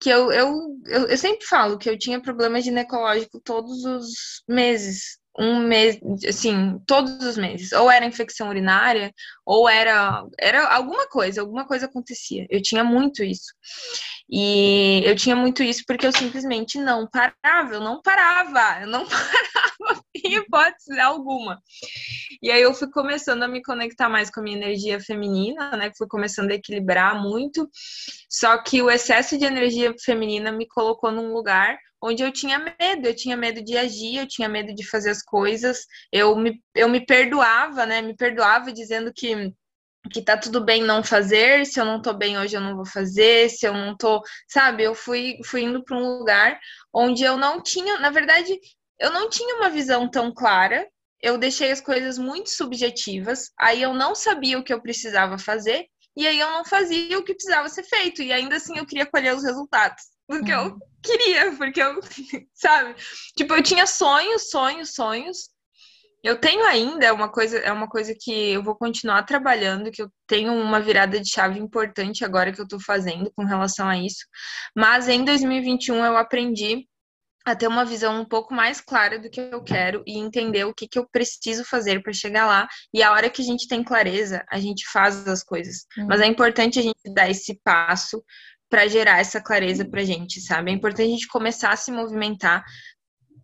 que 0.00 0.08
eu, 0.08 0.32
eu, 0.32 0.54
eu, 0.86 1.06
eu 1.08 1.18
sempre 1.18 1.44
falo 1.46 1.76
que 1.76 1.90
eu 1.90 1.98
tinha 1.98 2.22
problema 2.22 2.60
ginecológico 2.60 3.40
todos 3.44 3.84
os 3.84 4.42
meses, 4.48 5.18
um 5.38 5.58
mês, 5.60 5.98
assim, 6.28 6.78
todos 6.86 7.24
os 7.24 7.36
meses. 7.36 7.72
Ou 7.72 7.90
era 7.90 8.06
infecção 8.06 8.48
urinária, 8.48 9.12
ou 9.44 9.68
era, 9.68 10.24
era 10.38 10.72
alguma 10.72 11.08
coisa, 11.08 11.40
alguma 11.40 11.66
coisa 11.66 11.86
acontecia. 11.86 12.46
Eu 12.48 12.62
tinha 12.62 12.84
muito 12.84 13.24
isso. 13.24 13.52
E 14.30 15.02
eu 15.04 15.16
tinha 15.16 15.34
muito 15.34 15.62
isso 15.62 15.82
porque 15.86 16.06
eu 16.06 16.12
simplesmente 16.12 16.78
não 16.78 17.08
parava, 17.10 17.74
eu 17.74 17.80
não 17.80 18.00
parava, 18.00 18.82
eu 18.82 18.86
não 18.86 19.04
parava 19.08 19.69
em 20.24 20.34
hipótese 20.38 20.98
alguma. 21.00 21.60
E 22.42 22.50
aí 22.50 22.62
eu 22.62 22.74
fui 22.74 22.90
começando 22.90 23.42
a 23.42 23.48
me 23.48 23.62
conectar 23.62 24.08
mais 24.08 24.30
com 24.30 24.40
a 24.40 24.42
minha 24.42 24.56
energia 24.56 25.00
feminina, 25.00 25.76
né? 25.76 25.90
Fui 25.96 26.06
começando 26.06 26.50
a 26.50 26.54
equilibrar 26.54 27.20
muito. 27.20 27.68
Só 28.28 28.58
que 28.62 28.82
o 28.82 28.90
excesso 28.90 29.38
de 29.38 29.44
energia 29.44 29.94
feminina 30.04 30.52
me 30.52 30.66
colocou 30.66 31.10
num 31.12 31.32
lugar 31.32 31.78
onde 32.02 32.22
eu 32.22 32.32
tinha 32.32 32.58
medo, 32.58 33.06
eu 33.06 33.14
tinha 33.14 33.36
medo 33.36 33.62
de 33.62 33.76
agir, 33.76 34.16
eu 34.16 34.26
tinha 34.26 34.48
medo 34.48 34.74
de 34.74 34.88
fazer 34.88 35.10
as 35.10 35.22
coisas, 35.22 35.80
eu 36.10 36.34
me, 36.34 36.62
eu 36.74 36.88
me 36.88 37.04
perdoava, 37.04 37.84
né? 37.84 38.00
Me 38.00 38.16
perdoava 38.16 38.72
dizendo 38.72 39.12
que 39.14 39.52
que 40.10 40.22
tá 40.22 40.36
tudo 40.36 40.64
bem 40.64 40.82
não 40.82 41.04
fazer, 41.04 41.66
se 41.66 41.78
eu 41.78 41.84
não 41.84 42.00
tô 42.00 42.14
bem 42.14 42.38
hoje 42.38 42.56
eu 42.56 42.60
não 42.60 42.74
vou 42.74 42.86
fazer, 42.86 43.50
se 43.50 43.66
eu 43.66 43.74
não 43.74 43.94
tô, 43.96 44.22
sabe? 44.48 44.82
Eu 44.82 44.94
fui 44.94 45.38
fui 45.44 45.62
indo 45.62 45.84
para 45.84 45.96
um 45.96 46.18
lugar 46.18 46.58
onde 46.92 47.22
eu 47.22 47.36
não 47.36 47.62
tinha, 47.62 47.98
na 47.98 48.10
verdade, 48.10 48.58
eu 49.00 49.12
não 49.12 49.28
tinha 49.28 49.56
uma 49.56 49.70
visão 49.70 50.10
tão 50.10 50.32
clara. 50.32 50.86
Eu 51.22 51.36
deixei 51.36 51.70
as 51.70 51.80
coisas 51.80 52.16
muito 52.16 52.48
subjetivas, 52.48 53.50
aí 53.58 53.82
eu 53.82 53.92
não 53.92 54.14
sabia 54.14 54.58
o 54.58 54.64
que 54.64 54.72
eu 54.72 54.80
precisava 54.80 55.36
fazer, 55.36 55.86
e 56.16 56.26
aí 56.26 56.40
eu 56.40 56.50
não 56.50 56.64
fazia 56.64 57.18
o 57.18 57.22
que 57.22 57.34
precisava 57.34 57.68
ser 57.68 57.82
feito, 57.82 58.22
e 58.22 58.32
ainda 58.32 58.56
assim 58.56 58.78
eu 58.78 58.86
queria 58.86 59.04
colher 59.04 59.34
os 59.34 59.44
resultados 59.44 60.02
porque 60.30 60.54
uhum. 60.54 60.66
eu 60.66 60.78
queria, 61.02 61.52
porque 61.56 61.82
eu, 61.82 61.98
sabe? 62.54 62.94
Tipo, 63.36 63.54
eu 63.54 63.62
tinha 63.64 63.84
sonhos, 63.84 64.48
sonhos, 64.48 64.94
sonhos. 64.94 65.50
Eu 66.22 66.38
tenho 66.38 66.64
ainda 66.66 67.06
é 67.06 67.12
uma 67.12 67.28
coisa, 67.28 67.58
é 67.58 67.72
uma 67.72 67.88
coisa 67.88 68.14
que 68.16 68.52
eu 68.52 68.62
vou 68.62 68.76
continuar 68.76 69.24
trabalhando, 69.24 69.90
que 69.90 70.02
eu 70.02 70.08
tenho 70.28 70.52
uma 70.52 70.78
virada 70.78 71.18
de 71.18 71.28
chave 71.28 71.58
importante 71.58 72.24
agora 72.24 72.52
que 72.52 72.60
eu 72.60 72.68
tô 72.68 72.78
fazendo 72.78 73.32
com 73.34 73.42
relação 73.42 73.88
a 73.88 73.98
isso. 73.98 74.24
Mas 74.76 75.08
em 75.08 75.24
2021 75.24 76.04
eu 76.04 76.16
aprendi 76.16 76.86
a 77.44 77.56
ter 77.56 77.66
uma 77.66 77.84
visão 77.84 78.20
um 78.20 78.24
pouco 78.24 78.54
mais 78.54 78.80
clara 78.80 79.18
do 79.18 79.30
que 79.30 79.40
eu 79.40 79.62
quero 79.62 80.02
e 80.06 80.18
entender 80.18 80.64
o 80.64 80.74
que, 80.74 80.86
que 80.86 80.98
eu 80.98 81.08
preciso 81.10 81.64
fazer 81.64 82.02
para 82.02 82.12
chegar 82.12 82.46
lá. 82.46 82.68
E 82.92 83.02
a 83.02 83.12
hora 83.12 83.30
que 83.30 83.40
a 83.40 83.44
gente 83.44 83.66
tem 83.66 83.82
clareza, 83.82 84.44
a 84.50 84.60
gente 84.60 84.86
faz 84.90 85.26
as 85.26 85.42
coisas. 85.42 85.86
Uhum. 85.96 86.06
Mas 86.06 86.20
é 86.20 86.26
importante 86.26 86.78
a 86.78 86.82
gente 86.82 87.00
dar 87.14 87.30
esse 87.30 87.58
passo 87.64 88.22
para 88.68 88.86
gerar 88.86 89.18
essa 89.18 89.40
clareza 89.40 89.84
para 89.84 90.00
a 90.00 90.04
gente, 90.04 90.40
sabe? 90.40 90.70
É 90.70 90.74
importante 90.74 91.06
a 91.06 91.10
gente 91.10 91.26
começar 91.26 91.72
a 91.72 91.76
se 91.76 91.90
movimentar, 91.90 92.64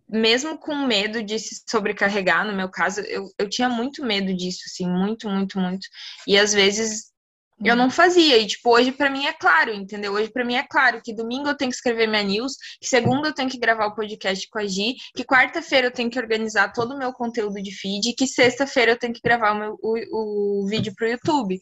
mesmo 0.07 0.57
com 0.57 0.75
medo 0.85 1.21
de 1.21 1.37
se 1.37 1.63
sobrecarregar. 1.69 2.45
No 2.45 2.55
meu 2.55 2.69
caso, 2.69 3.01
eu, 3.01 3.25
eu 3.37 3.49
tinha 3.49 3.67
muito 3.67 4.05
medo 4.05 4.33
disso, 4.33 4.61
assim, 4.67 4.87
muito, 4.87 5.27
muito, 5.27 5.59
muito. 5.59 5.85
E 6.25 6.37
às 6.37 6.53
vezes 6.53 7.11
eu 7.63 7.75
não 7.75 7.89
fazia. 7.89 8.37
E, 8.37 8.45
tipo, 8.45 8.69
hoje 8.69 8.91
para 8.91 9.09
mim 9.09 9.25
é 9.25 9.33
claro, 9.33 9.73
entendeu? 9.73 10.13
Hoje 10.13 10.31
para 10.31 10.45
mim 10.45 10.55
é 10.55 10.63
claro 10.63 11.01
que 11.03 11.13
domingo 11.13 11.49
eu 11.49 11.57
tenho 11.57 11.71
que 11.71 11.77
escrever 11.77 12.07
minha 12.07 12.23
news, 12.23 12.53
que 12.79 12.87
segunda 12.87 13.29
eu 13.29 13.33
tenho 13.33 13.49
que 13.49 13.59
gravar 13.59 13.87
o 13.87 13.95
podcast 13.95 14.47
com 14.49 14.59
a 14.59 14.65
Gi, 14.65 14.95
que 15.15 15.23
quarta-feira 15.23 15.87
eu 15.87 15.91
tenho 15.91 16.09
que 16.09 16.19
organizar 16.19 16.71
todo 16.71 16.93
o 16.93 16.97
meu 16.97 17.11
conteúdo 17.11 17.61
de 17.61 17.71
feed, 17.71 18.13
que 18.13 18.27
sexta-feira 18.27 18.91
eu 18.91 18.99
tenho 18.99 19.13
que 19.13 19.21
gravar 19.21 19.53
o, 19.53 19.59
meu, 19.59 19.79
o, 19.81 20.63
o 20.63 20.67
vídeo 20.67 20.93
pro 20.95 21.07
YouTube. 21.07 21.59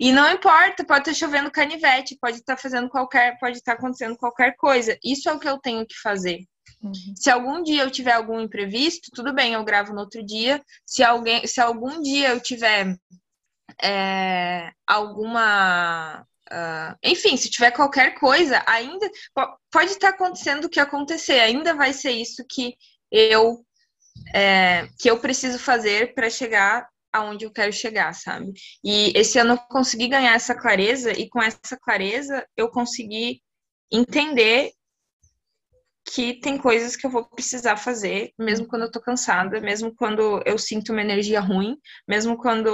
E 0.00 0.12
não 0.12 0.32
importa, 0.32 0.82
pode 0.82 1.10
estar 1.10 1.26
chovendo 1.26 1.50
canivete, 1.50 2.16
pode 2.18 2.38
estar 2.38 2.56
fazendo 2.56 2.88
qualquer, 2.88 3.38
pode 3.38 3.58
estar 3.58 3.74
acontecendo 3.74 4.16
qualquer 4.16 4.56
coisa. 4.56 4.96
Isso 5.04 5.28
é 5.28 5.32
o 5.32 5.38
que 5.38 5.48
eu 5.48 5.58
tenho 5.58 5.86
que 5.86 5.94
fazer. 6.02 6.38
Uhum. 6.82 6.92
Se 7.14 7.28
algum 7.28 7.62
dia 7.62 7.82
eu 7.82 7.90
tiver 7.90 8.12
algum 8.12 8.40
imprevisto, 8.40 9.10
tudo 9.14 9.34
bem, 9.34 9.52
eu 9.52 9.62
gravo 9.62 9.92
no 9.92 10.00
outro 10.00 10.24
dia. 10.24 10.62
Se 10.86 11.02
alguém, 11.02 11.46
se 11.46 11.60
algum 11.60 12.00
dia 12.00 12.30
eu 12.30 12.40
tiver 12.40 12.96
é, 13.82 14.72
alguma 14.86 16.26
Uh, 16.52 16.98
enfim, 17.04 17.36
se 17.36 17.48
tiver 17.48 17.70
qualquer 17.70 18.18
coisa, 18.18 18.60
ainda 18.66 19.08
pode 19.70 19.92
estar 19.92 20.08
acontecendo 20.08 20.64
o 20.64 20.68
que 20.68 20.80
acontecer, 20.80 21.38
ainda 21.38 21.74
vai 21.74 21.92
ser 21.92 22.10
isso 22.10 22.44
que 22.50 22.74
eu 23.08 23.64
é, 24.34 24.88
que 24.98 25.08
eu 25.08 25.20
preciso 25.20 25.60
fazer 25.60 26.12
para 26.12 26.28
chegar 26.28 26.88
aonde 27.12 27.44
eu 27.44 27.52
quero 27.52 27.72
chegar, 27.72 28.12
sabe? 28.14 28.52
E 28.84 29.12
esse 29.16 29.38
ano 29.38 29.54
eu 29.54 29.58
consegui 29.58 30.08
ganhar 30.08 30.34
essa 30.34 30.54
clareza 30.54 31.12
e 31.12 31.28
com 31.28 31.40
essa 31.40 31.78
clareza 31.80 32.44
eu 32.56 32.68
consegui 32.68 33.40
entender 33.92 34.72
que 36.14 36.40
tem 36.40 36.58
coisas 36.58 36.96
que 36.96 37.06
eu 37.06 37.10
vou 37.10 37.24
precisar 37.24 37.76
fazer, 37.76 38.32
mesmo 38.38 38.66
quando 38.66 38.82
eu 38.82 38.90
tô 38.90 39.00
cansada, 39.00 39.60
mesmo 39.60 39.94
quando 39.94 40.42
eu 40.44 40.58
sinto 40.58 40.92
uma 40.92 41.00
energia 41.02 41.40
ruim, 41.40 41.76
mesmo 42.06 42.36
quando 42.36 42.68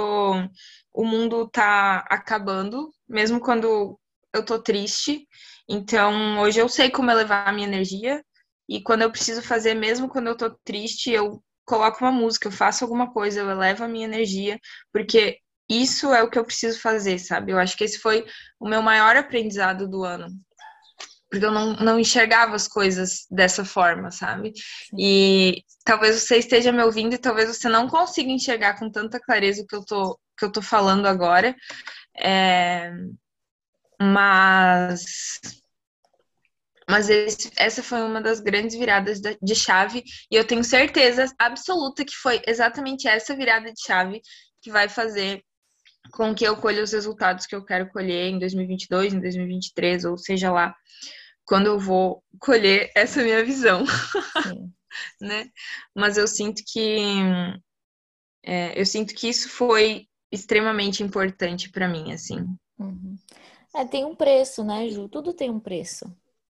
o 0.93 1.05
mundo 1.05 1.47
tá 1.49 1.99
acabando, 2.09 2.91
mesmo 3.07 3.39
quando 3.39 3.99
eu 4.33 4.43
tô 4.43 4.59
triste. 4.59 5.27
Então, 5.69 6.39
hoje 6.39 6.59
eu 6.59 6.67
sei 6.67 6.89
como 6.89 7.11
elevar 7.11 7.47
a 7.47 7.51
minha 7.51 7.67
energia 7.67 8.23
e 8.67 8.81
quando 8.81 9.03
eu 9.03 9.11
preciso 9.11 9.41
fazer, 9.41 9.75
mesmo 9.75 10.09
quando 10.09 10.27
eu 10.27 10.37
tô 10.37 10.49
triste, 10.63 11.11
eu 11.11 11.41
coloco 11.65 12.03
uma 12.03 12.11
música, 12.11 12.47
eu 12.47 12.51
faço 12.51 12.83
alguma 12.83 13.11
coisa, 13.11 13.41
eu 13.41 13.49
elevo 13.49 13.83
a 13.83 13.87
minha 13.87 14.05
energia, 14.05 14.59
porque 14.91 15.37
isso 15.69 16.13
é 16.13 16.23
o 16.23 16.29
que 16.29 16.39
eu 16.39 16.45
preciso 16.45 16.79
fazer, 16.79 17.19
sabe? 17.19 17.51
Eu 17.51 17.59
acho 17.59 17.77
que 17.77 17.83
esse 17.83 17.99
foi 17.99 18.25
o 18.59 18.67
meu 18.67 18.81
maior 18.81 19.15
aprendizado 19.17 19.87
do 19.87 20.03
ano. 20.03 20.27
Porque 21.29 21.45
eu 21.45 21.51
não, 21.51 21.75
não 21.75 21.99
enxergava 21.99 22.55
as 22.55 22.67
coisas 22.67 23.25
dessa 23.29 23.65
forma, 23.65 24.11
sabe? 24.11 24.53
E 24.97 25.63
talvez 25.83 26.21
você 26.21 26.37
esteja 26.37 26.71
me 26.71 26.81
ouvindo 26.83 27.15
e 27.15 27.17
talvez 27.17 27.49
você 27.49 27.67
não 27.67 27.87
consiga 27.87 28.29
enxergar 28.29 28.79
com 28.79 28.89
tanta 28.89 29.19
clareza 29.19 29.61
o 29.61 29.67
que 29.67 29.75
eu 29.75 29.83
tô, 29.83 30.17
que 30.37 30.45
eu 30.45 30.51
tô 30.51 30.61
falando 30.61 31.05
agora. 31.05 31.55
É... 32.17 32.91
Mas 33.99 35.39
mas 36.89 37.09
esse, 37.09 37.51
essa 37.57 37.83
foi 37.83 38.01
uma 38.01 38.21
das 38.21 38.39
grandes 38.39 38.77
viradas 38.77 39.19
de 39.19 39.55
chave 39.55 40.03
e 40.31 40.35
eu 40.35 40.47
tenho 40.47 40.63
certeza 40.63 41.25
absoluta 41.37 42.05
que 42.05 42.15
foi 42.15 42.41
exatamente 42.47 43.07
essa 43.07 43.35
virada 43.35 43.73
de 43.73 43.81
chave 43.81 44.21
que 44.61 44.71
vai 44.71 44.87
fazer 44.87 45.43
com 46.11 46.33
que 46.33 46.45
eu 46.45 46.57
colha 46.57 46.83
os 46.83 46.91
resultados 46.91 47.45
que 47.45 47.55
eu 47.55 47.63
quero 47.63 47.89
colher 47.89 48.29
em 48.29 48.39
2022, 48.39 49.13
em 49.13 49.19
2023, 49.19 50.05
ou 50.05 50.17
seja 50.17 50.51
lá, 50.51 50.75
quando 51.45 51.67
eu 51.67 51.79
vou 51.79 52.23
colher 52.39 52.91
essa 52.95 53.23
minha 53.23 53.43
visão, 53.43 53.83
né? 55.21 55.49
Mas 55.95 56.17
eu 56.17 56.27
sinto 56.27 56.61
que 56.65 56.97
é, 58.43 58.79
eu 58.79 58.85
sinto 58.85 59.13
que 59.13 59.27
isso 59.27 59.49
foi 59.49 60.07
extremamente 60.31 61.03
importante 61.03 61.69
para 61.69 61.87
mim, 61.87 62.11
assim. 62.11 62.45
Uhum. 62.79 63.17
É, 63.75 63.85
tem 63.85 64.05
um 64.05 64.15
preço, 64.15 64.63
né, 64.63 64.87
Ju? 64.89 65.07
Tudo 65.09 65.33
tem 65.33 65.49
um 65.49 65.59
preço. 65.59 66.05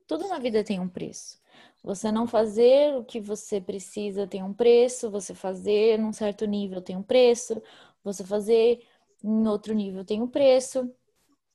Tudo 0.07 0.29
na 0.29 0.39
vida 0.39 0.63
tem 0.63 0.81
um 0.81 0.89
preço. 0.89 1.39
Você 1.83 2.11
não 2.11 2.27
fazer 2.27 2.95
o 2.97 3.05
que 3.05 3.21
você 3.21 3.61
precisa 3.61 4.27
tem 4.27 4.43
um 4.43 4.53
preço, 4.55 5.11
você 5.11 5.35
fazer 5.35 5.99
num 5.99 6.13
certo 6.13 6.47
nível 6.47 6.81
tem 6.81 6.97
um 6.97 7.03
preço, 7.03 7.63
você 8.03 8.25
fazer 8.25 8.81
em 9.25 9.49
outro 9.49 9.75
nível 9.75 10.05
tem 10.05 10.23
um 10.23 10.29
preço. 10.29 10.89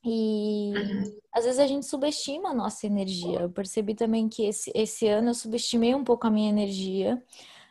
E 0.04 0.72
uhum. 0.74 1.18
às 1.32 1.44
vezes 1.44 1.60
a 1.60 1.66
gente 1.66 1.86
subestima 1.86 2.50
a 2.50 2.54
nossa 2.54 2.86
energia. 2.86 3.40
Eu 3.40 3.50
percebi 3.50 3.94
também 3.94 4.28
que 4.28 4.44
esse, 4.44 4.72
esse 4.74 5.06
ano 5.06 5.30
eu 5.30 5.34
subestimei 5.34 5.94
um 5.94 6.02
pouco 6.02 6.26
a 6.26 6.30
minha 6.30 6.48
energia. 6.48 7.22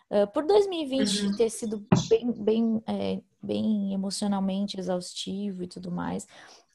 Uh, 0.09 0.25
por 0.31 0.45
2020 0.45 1.25
uhum. 1.25 1.35
ter 1.35 1.49
sido 1.49 1.85
bem, 2.07 2.31
bem, 2.31 2.83
é, 2.87 3.21
bem 3.41 3.93
emocionalmente 3.93 4.79
exaustivo 4.79 5.63
e 5.63 5.67
tudo 5.67 5.91
mais, 5.91 6.27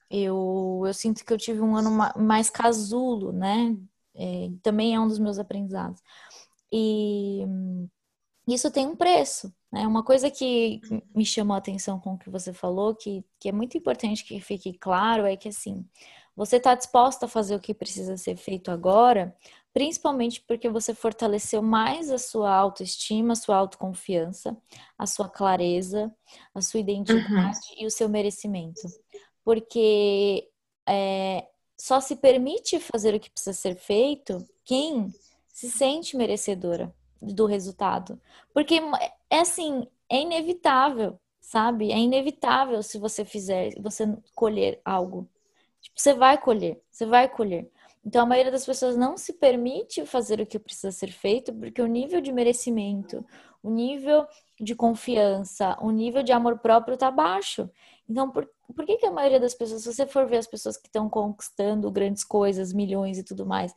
eu, 0.08 0.82
eu 0.86 0.94
sinto 0.94 1.24
que 1.24 1.32
eu 1.32 1.38
tive 1.38 1.60
um 1.60 1.74
ano 1.74 1.90
mais 2.16 2.50
casulo, 2.50 3.32
né? 3.32 3.76
É, 4.14 4.50
também 4.62 4.94
é 4.94 5.00
um 5.00 5.08
dos 5.08 5.18
meus 5.18 5.38
aprendizados. 5.38 6.00
E 6.72 7.44
isso 8.46 8.70
tem 8.70 8.86
um 8.86 8.96
preço. 8.96 9.52
Né? 9.74 9.88
Uma 9.88 10.04
coisa 10.04 10.30
que 10.30 10.80
me 11.12 11.26
chamou 11.26 11.56
a 11.56 11.58
atenção 11.58 11.98
com 11.98 12.14
o 12.14 12.18
que 12.18 12.30
você 12.30 12.52
falou, 12.52 12.94
que, 12.94 13.24
que 13.40 13.48
é 13.48 13.52
muito 13.52 13.76
importante 13.76 14.24
que 14.24 14.40
fique 14.40 14.72
claro, 14.74 15.26
é 15.26 15.36
que 15.36 15.48
assim, 15.48 15.84
Você 16.36 16.58
está 16.58 16.76
disposta 16.76 17.26
a 17.26 17.28
fazer 17.28 17.56
o 17.56 17.60
que 17.60 17.74
precisa 17.74 18.16
ser 18.16 18.36
feito 18.36 18.70
agora, 18.70 19.36
principalmente 19.72 20.40
porque 20.42 20.68
você 20.68 20.94
fortaleceu 20.94 21.60
mais 21.60 22.08
a 22.08 22.18
sua 22.18 22.54
autoestima, 22.54 23.32
a 23.32 23.36
sua 23.36 23.56
autoconfiança, 23.56 24.56
a 24.96 25.06
sua 25.06 25.28
clareza, 25.28 26.14
a 26.54 26.60
sua 26.62 26.78
identidade 26.78 27.58
uhum. 27.70 27.82
e 27.82 27.86
o 27.86 27.90
seu 27.90 28.08
merecimento. 28.08 28.82
Porque 29.44 30.48
é, 30.88 31.48
só 31.76 32.00
se 32.00 32.14
permite 32.14 32.78
fazer 32.78 33.12
o 33.12 33.20
que 33.20 33.30
precisa 33.30 33.52
ser 33.52 33.74
feito 33.74 34.38
quem 34.64 35.12
se 35.48 35.68
sente 35.68 36.16
merecedora 36.16 36.94
do 37.32 37.46
resultado. 37.46 38.20
Porque 38.52 38.80
é 39.30 39.38
assim, 39.38 39.86
é 40.08 40.20
inevitável, 40.20 41.18
sabe? 41.40 41.92
É 41.92 41.98
inevitável 41.98 42.82
se 42.82 42.98
você 42.98 43.24
fizer, 43.24 43.72
você 43.80 44.06
colher 44.34 44.80
algo. 44.84 45.28
Tipo, 45.80 46.00
você 46.00 46.14
vai 46.14 46.38
colher, 46.38 46.80
você 46.90 47.06
vai 47.06 47.28
colher. 47.28 47.70
Então 48.04 48.22
a 48.22 48.26
maioria 48.26 48.52
das 48.52 48.66
pessoas 48.66 48.96
não 48.96 49.16
se 49.16 49.32
permite 49.32 50.04
fazer 50.04 50.40
o 50.40 50.46
que 50.46 50.58
precisa 50.58 50.92
ser 50.92 51.10
feito 51.10 51.52
porque 51.54 51.80
o 51.80 51.86
nível 51.86 52.20
de 52.20 52.32
merecimento, 52.32 53.24
o 53.62 53.70
nível 53.70 54.26
de 54.60 54.74
confiança, 54.74 55.76
o 55.80 55.90
nível 55.90 56.22
de 56.22 56.32
amor 56.32 56.58
próprio 56.58 56.94
está 56.94 57.10
baixo. 57.10 57.68
Então, 58.08 58.30
por, 58.30 58.48
por 58.76 58.84
que, 58.84 58.98
que 58.98 59.06
a 59.06 59.10
maioria 59.10 59.40
das 59.40 59.54
pessoas, 59.54 59.82
se 59.82 59.92
você 59.92 60.06
for 60.06 60.26
ver 60.26 60.36
as 60.36 60.46
pessoas 60.46 60.76
que 60.76 60.86
estão 60.86 61.08
conquistando 61.08 61.90
grandes 61.90 62.22
coisas, 62.22 62.74
milhões 62.74 63.16
e 63.18 63.24
tudo 63.24 63.46
mais, 63.46 63.74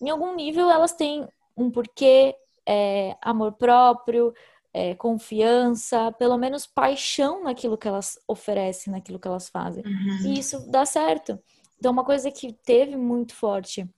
em 0.00 0.10
algum 0.10 0.34
nível 0.34 0.68
elas 0.68 0.92
têm 0.92 1.26
um 1.56 1.70
porquê, 1.70 2.34
é, 2.68 3.16
amor 3.22 3.52
próprio, 3.52 4.34
é, 4.74 4.94
confiança, 4.94 6.12
pelo 6.12 6.36
menos 6.36 6.66
paixão 6.66 7.42
naquilo 7.42 7.78
que 7.78 7.88
elas 7.88 8.18
oferecem, 8.28 8.92
naquilo 8.92 9.18
que 9.18 9.26
elas 9.26 9.48
fazem. 9.48 9.82
Uhum. 9.86 10.26
E 10.26 10.38
isso 10.38 10.70
dá 10.70 10.84
certo. 10.84 11.38
Então, 11.78 11.90
uma 11.90 12.04
coisa 12.04 12.30
que 12.30 12.52
teve 12.52 12.94
muito 12.94 13.34
forte 13.34 13.88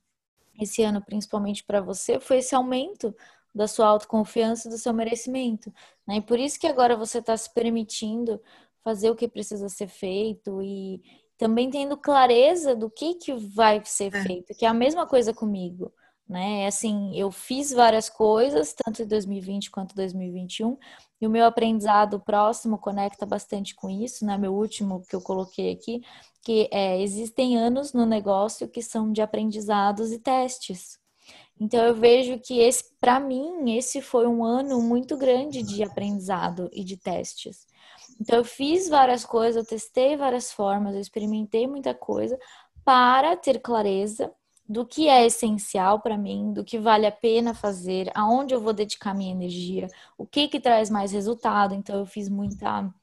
esse 0.59 0.81
ano, 0.83 1.01
principalmente 1.01 1.63
para 1.65 1.81
você, 1.81 2.19
foi 2.19 2.37
esse 2.37 2.55
aumento 2.55 3.13
da 3.53 3.67
sua 3.67 3.87
autoconfiança 3.87 4.69
e 4.69 4.71
do 4.71 4.77
seu 4.77 4.93
merecimento. 4.93 5.73
Né? 6.07 6.17
E 6.17 6.21
por 6.21 6.39
isso 6.39 6.57
que 6.57 6.67
agora 6.67 6.95
você 6.95 7.17
está 7.17 7.35
se 7.35 7.53
permitindo 7.53 8.39
fazer 8.83 9.09
o 9.11 9.15
que 9.15 9.27
precisa 9.27 9.67
ser 9.67 9.87
feito 9.87 10.61
e 10.61 11.01
também 11.37 11.69
tendo 11.69 11.97
clareza 11.97 12.73
do 12.73 12.89
que, 12.89 13.15
que 13.15 13.33
vai 13.33 13.81
ser 13.83 14.15
é. 14.15 14.23
feito, 14.23 14.53
que 14.55 14.65
é 14.65 14.69
a 14.69 14.73
mesma 14.73 15.05
coisa 15.05 15.33
comigo 15.33 15.91
né? 16.27 16.65
Assim, 16.65 17.11
eu 17.15 17.31
fiz 17.31 17.71
várias 17.71 18.09
coisas, 18.09 18.73
tanto 18.73 19.03
em 19.03 19.07
2020 19.07 19.69
quanto 19.69 19.95
2021, 19.95 20.77
e 21.19 21.27
o 21.27 21.29
meu 21.29 21.45
aprendizado 21.45 22.19
próximo 22.19 22.77
conecta 22.77 23.25
bastante 23.25 23.75
com 23.75 23.89
isso, 23.89 24.25
né? 24.25 24.37
Meu 24.37 24.53
último 24.53 25.03
que 25.07 25.15
eu 25.15 25.21
coloquei 25.21 25.71
aqui, 25.71 26.01
que 26.41 26.67
é, 26.71 27.01
existem 27.01 27.57
anos 27.57 27.93
no 27.93 28.05
negócio 28.05 28.67
que 28.67 28.81
são 28.81 29.11
de 29.11 29.21
aprendizados 29.21 30.11
e 30.11 30.19
testes. 30.19 30.99
Então 31.59 31.85
eu 31.85 31.93
vejo 31.93 32.39
que 32.39 32.59
esse, 32.59 32.85
para 32.99 33.19
mim, 33.19 33.77
esse 33.77 34.01
foi 34.01 34.25
um 34.25 34.43
ano 34.43 34.81
muito 34.81 35.15
grande 35.15 35.61
de 35.61 35.83
aprendizado 35.83 36.69
e 36.73 36.83
de 36.83 36.97
testes. 36.97 37.67
Então 38.19 38.37
eu 38.39 38.43
fiz 38.43 38.89
várias 38.89 39.23
coisas, 39.23 39.57
eu 39.57 39.69
testei 39.69 40.17
várias 40.17 40.51
formas, 40.51 40.95
eu 40.95 41.01
experimentei 41.01 41.67
muita 41.67 41.93
coisa 41.93 42.37
para 42.83 43.35
ter 43.37 43.59
clareza 43.59 44.33
do 44.71 44.85
que 44.85 45.07
é 45.09 45.25
essencial 45.25 45.99
para 46.01 46.17
mim, 46.17 46.53
do 46.53 46.63
que 46.63 46.79
vale 46.79 47.05
a 47.05 47.11
pena 47.11 47.53
fazer, 47.53 48.11
aonde 48.15 48.53
eu 48.53 48.61
vou 48.61 48.73
dedicar 48.73 49.13
minha 49.13 49.31
energia, 49.31 49.87
o 50.17 50.25
que 50.25 50.47
que 50.47 50.59
traz 50.59 50.89
mais 50.89 51.11
resultado. 51.11 51.73
Então 51.75 51.99
eu 51.99 52.05
fiz 52.05 52.29
muita 52.29 52.93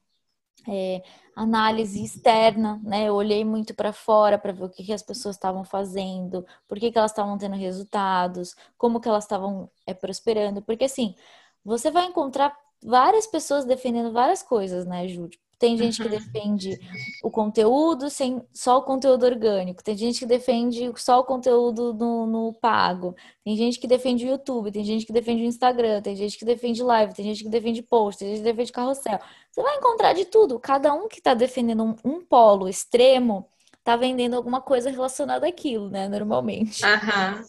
é, 0.67 1.03
análise 1.35 2.03
externa, 2.03 2.79
né? 2.83 3.07
Eu 3.07 3.15
olhei 3.15 3.45
muito 3.45 3.73
para 3.73 3.93
fora 3.93 4.37
para 4.37 4.51
ver 4.53 4.63
o 4.65 4.69
que, 4.69 4.83
que 4.83 4.93
as 4.93 5.03
pessoas 5.03 5.35
estavam 5.35 5.63
fazendo, 5.63 6.45
por 6.67 6.79
que, 6.79 6.91
que 6.91 6.97
elas 6.97 7.11
estavam 7.11 7.37
tendo 7.37 7.55
resultados, 7.55 8.55
como 8.77 8.99
que 8.99 9.07
elas 9.09 9.23
estavam 9.23 9.69
é, 9.87 9.93
prosperando, 9.93 10.61
porque 10.61 10.85
assim 10.85 11.15
você 11.63 11.91
vai 11.91 12.05
encontrar 12.05 12.55
várias 12.83 13.27
pessoas 13.27 13.65
defendendo 13.65 14.11
várias 14.13 14.41
coisas, 14.43 14.85
né, 14.85 15.07
Ju? 15.07 15.29
Tem 15.59 15.75
gente 15.77 16.01
que 16.01 16.07
uhum. 16.07 16.17
defende 16.17 16.79
o 17.21 17.29
conteúdo 17.29 18.09
sem 18.09 18.41
só 18.53 18.77
o 18.77 18.81
conteúdo 18.81 19.25
orgânico. 19.25 19.83
Tem 19.83 19.95
gente 19.95 20.19
que 20.19 20.25
defende 20.25 20.89
só 20.95 21.19
o 21.19 21.23
conteúdo 21.25 21.93
no, 21.93 22.25
no, 22.25 22.53
pago. 22.53 23.13
Tem 23.43 23.57
gente 23.57 23.77
que 23.77 23.85
defende 23.85 24.25
o 24.25 24.29
YouTube. 24.29 24.71
Tem 24.71 24.85
gente 24.85 25.05
que 25.05 25.11
defende 25.11 25.43
o 25.43 25.45
Instagram. 25.45 26.01
Tem 26.01 26.15
gente 26.15 26.37
que 26.37 26.45
defende 26.45 26.81
live. 26.81 27.13
Tem 27.13 27.25
gente 27.25 27.43
que 27.43 27.49
defende 27.49 27.81
post. 27.81 28.19
Tem 28.19 28.29
gente 28.29 28.37
que 28.37 28.43
defende 28.45 28.71
carrossel. 28.71 29.19
Você 29.51 29.61
vai 29.61 29.75
encontrar 29.75 30.13
de 30.13 30.23
tudo. 30.23 30.57
Cada 30.61 30.93
um 30.93 31.09
que 31.09 31.17
está 31.17 31.33
defendendo 31.33 31.83
um, 31.83 31.95
um, 32.05 32.25
polo 32.25 32.69
extremo 32.69 33.45
está 33.79 33.97
vendendo 33.97 34.35
alguma 34.35 34.61
coisa 34.61 34.89
relacionada 34.89 35.45
àquilo, 35.45 35.89
né? 35.89 36.07
Normalmente. 36.07 36.85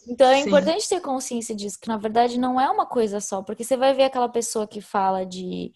Então 0.07 0.27
é 0.27 0.41
sim. 0.41 0.47
importante 0.47 0.89
ter 0.89 0.99
consciência 0.99 1.55
disso, 1.55 1.79
que 1.79 1.87
na 1.87 1.97
verdade 1.97 2.37
não 2.37 2.59
é 2.59 2.69
uma 2.69 2.85
coisa 2.85 3.21
só, 3.21 3.41
porque 3.41 3.63
você 3.63 3.77
vai 3.77 3.93
ver 3.93 4.03
aquela 4.03 4.27
pessoa 4.27 4.67
que 4.67 4.81
fala 4.81 5.25
de 5.25 5.71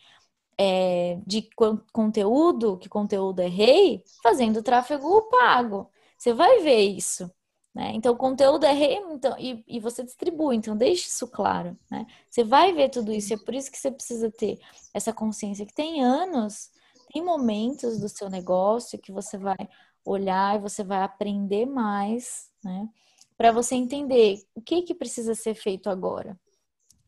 é, 0.58 1.20
de 1.26 1.50
conteúdo, 1.92 2.78
que 2.78 2.90
conteúdo 2.90 3.42
é 3.42 3.48
rei, 3.48 4.04
fazendo 4.24 4.64
tráfego 4.64 5.24
pago. 5.24 5.90
Você 6.18 6.34
vai 6.34 6.60
ver 6.60 6.82
isso. 6.82 7.30
Né? 7.74 7.92
Então, 7.94 8.16
conteúdo 8.16 8.66
é 8.66 8.72
rei 8.72 8.96
então, 9.12 9.38
e, 9.38 9.62
e, 9.68 9.82
você 9.82 10.02
distribui, 10.02 10.56
então 10.56 10.78
deixe 10.78 11.10
isso 11.10 11.28
claro. 11.28 11.78
Né? 11.92 12.06
Você 12.30 12.42
vai 12.42 12.72
ver 12.72 12.88
tudo 12.88 13.12
isso, 13.12 13.34
é 13.34 13.38
por 13.38 13.54
isso 13.54 13.70
que 13.70 13.78
você 13.78 13.92
precisa 13.92 14.32
ter 14.32 14.58
essa 14.94 15.12
consciência 15.12 15.66
que 15.66 15.74
tem 15.74 16.02
anos, 16.02 16.70
tem 17.12 17.22
momentos 17.22 18.00
do 18.00 18.08
seu 18.08 18.30
negócio 18.30 18.98
que 18.98 19.12
você 19.12 19.38
vai 19.38 19.58
olhar 20.06 20.56
e 20.56 20.62
você 20.62 20.84
vai 20.86 21.02
aprender 21.02 21.66
mais, 21.66 22.50
né? 22.64 22.88
Para 23.36 23.52
você 23.52 23.76
entender 23.76 24.42
o 24.54 24.62
que, 24.62 24.84
que 24.84 24.94
precisa 24.94 25.34
ser 25.34 25.56
feito 25.56 25.90
agora. 25.90 26.40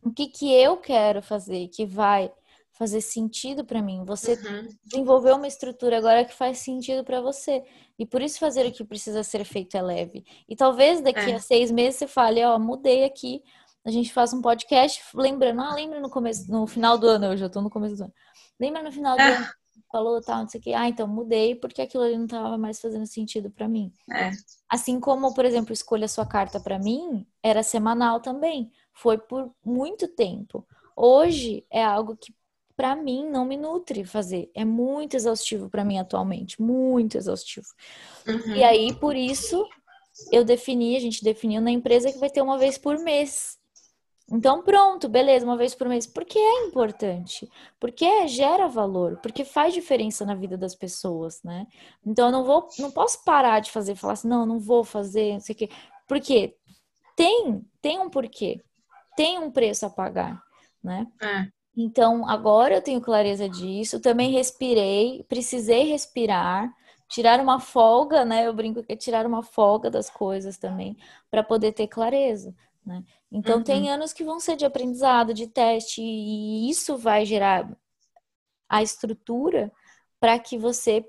O 0.03 0.11
que, 0.11 0.27
que 0.27 0.51
eu 0.51 0.77
quero 0.77 1.21
fazer 1.21 1.67
que 1.69 1.85
vai 1.85 2.31
fazer 2.77 3.01
sentido 3.01 3.65
para 3.65 3.81
mim. 3.81 4.05
Você 4.05 4.33
uhum. 4.33 4.67
desenvolveu 4.83 5.35
uma 5.35 5.47
estrutura 5.47 5.97
agora 5.97 6.23
que 6.23 6.33
faz 6.33 6.59
sentido 6.59 7.03
para 7.03 7.19
você. 7.19 7.63
E 7.97 8.05
por 8.05 8.21
isso 8.21 8.39
fazer 8.39 8.65
o 8.65 8.71
que 8.71 8.83
precisa 8.83 9.23
ser 9.23 9.43
feito 9.43 9.75
é 9.75 9.81
leve. 9.81 10.23
E 10.47 10.55
talvez 10.55 11.01
daqui 11.01 11.31
é. 11.31 11.35
a 11.35 11.39
seis 11.39 11.71
meses 11.71 11.99
você 11.99 12.07
fale, 12.07 12.43
ó, 12.43 12.57
mudei 12.59 13.03
aqui. 13.03 13.41
A 13.83 13.89
gente 13.89 14.13
faz 14.13 14.31
um 14.33 14.41
podcast 14.41 15.01
lembrando, 15.15 15.61
ah, 15.61 15.73
lembra 15.73 15.99
no 15.99 16.09
começo, 16.09 16.51
no 16.51 16.67
final 16.67 16.97
do 16.97 17.07
ano, 17.07 17.25
eu 17.27 17.37
já 17.37 17.49
tô 17.49 17.61
no 17.61 17.69
começo 17.69 17.95
do 17.95 18.03
ano. 18.03 18.13
Lembra 18.59 18.83
no 18.83 18.91
final 18.91 19.15
do 19.15 19.21
é. 19.21 19.35
ano, 19.35 19.47
falou 19.91 20.21
tal, 20.21 20.41
não 20.41 20.49
sei 20.49 20.59
o 20.59 20.63
que. 20.63 20.73
Ah, 20.73 20.87
então 20.87 21.07
mudei 21.07 21.55
porque 21.55 21.81
aquilo 21.81 22.03
ali 22.03 22.15
não 22.15 22.25
estava 22.25 22.57
mais 22.57 22.79
fazendo 22.79 23.07
sentido 23.07 23.49
para 23.49 23.67
mim. 23.67 23.91
É. 24.11 24.31
Assim 24.69 24.99
como, 24.99 25.33
por 25.33 25.45
exemplo, 25.45 25.73
escolha 25.73 26.07
sua 26.07 26.25
carta 26.25 26.59
para 26.59 26.77
mim, 26.77 27.25
era 27.41 27.63
semanal 27.63 28.19
também. 28.19 28.71
Foi 28.93 29.17
por 29.17 29.51
muito 29.65 30.07
tempo. 30.07 30.67
Hoje 30.95 31.65
é 31.71 31.83
algo 31.83 32.15
que 32.15 32.33
para 32.77 32.95
mim 32.95 33.27
não 33.27 33.43
me 33.43 33.57
nutre 33.57 34.05
fazer. 34.05 34.51
É 34.53 34.63
muito 34.63 35.17
exaustivo 35.17 35.67
para 35.67 35.83
mim 35.83 35.97
atualmente, 35.97 36.61
muito 36.61 37.17
exaustivo. 37.17 37.67
Uhum. 38.27 38.55
E 38.55 38.63
aí 38.63 38.93
por 38.93 39.15
isso 39.15 39.67
eu 40.31 40.45
defini, 40.45 40.95
a 40.95 40.99
gente 40.99 41.23
definiu 41.23 41.59
na 41.59 41.71
empresa 41.71 42.11
que 42.11 42.19
vai 42.19 42.29
ter 42.29 42.41
uma 42.41 42.57
vez 42.57 42.77
por 42.77 42.99
mês. 42.99 43.57
Então 44.31 44.61
pronto, 44.61 45.09
beleza, 45.09 45.45
uma 45.45 45.57
vez 45.57 45.73
por 45.73 45.89
mês. 45.89 46.05
Porque 46.05 46.37
é 46.37 46.65
importante, 46.65 47.49
porque 47.79 48.27
gera 48.27 48.67
valor, 48.67 49.17
porque 49.23 49.43
faz 49.43 49.73
diferença 49.73 50.23
na 50.23 50.35
vida 50.35 50.55
das 50.55 50.75
pessoas, 50.75 51.41
né? 51.43 51.65
Então 52.05 52.27
eu 52.27 52.31
não 52.31 52.43
vou, 52.43 52.67
não 52.77 52.91
posso 52.91 53.23
parar 53.23 53.59
de 53.59 53.71
fazer, 53.71 53.95
falar 53.95 54.13
assim, 54.13 54.27
não, 54.27 54.45
não 54.45 54.59
vou 54.59 54.83
fazer, 54.83 55.33
não 55.33 55.39
sei 55.39 55.55
o 55.55 55.57
quê. 55.57 55.69
Porque 56.07 56.55
tem, 57.15 57.65
tem 57.81 57.99
um 57.99 58.09
porquê, 58.09 58.61
tem 59.15 59.39
um 59.39 59.49
preço 59.49 59.85
a 59.85 59.89
pagar, 59.89 60.39
né? 60.83 61.07
É. 61.19 61.56
Então, 61.79 62.27
agora 62.27 62.73
eu 62.73 62.81
tenho 62.81 62.99
clareza 62.99 63.47
disso. 63.47 63.99
Também 63.99 64.31
respirei, 64.31 65.23
precisei 65.29 65.83
respirar, 65.83 66.73
tirar 67.07 67.39
uma 67.39 67.59
folga, 67.59 68.25
né? 68.25 68.47
Eu 68.47 68.53
brinco 68.53 68.81
que 68.81 68.93
é 68.93 68.95
tirar 68.95 69.27
uma 69.27 69.43
folga 69.43 69.91
das 69.91 70.09
coisas 70.09 70.57
também, 70.57 70.97
para 71.29 71.43
poder 71.43 71.73
ter 71.73 71.87
clareza, 71.87 72.55
né? 72.83 73.03
Então, 73.31 73.57
uhum. 73.57 73.63
tem 73.63 73.91
anos 73.91 74.11
que 74.11 74.23
vão 74.23 74.39
ser 74.39 74.55
de 74.55 74.65
aprendizado, 74.65 75.35
de 75.35 75.45
teste, 75.47 76.01
e 76.01 76.67
isso 76.67 76.97
vai 76.97 77.25
gerar 77.25 77.69
a 78.67 78.81
estrutura 78.81 79.71
para 80.19 80.39
que 80.39 80.57
você 80.57 81.05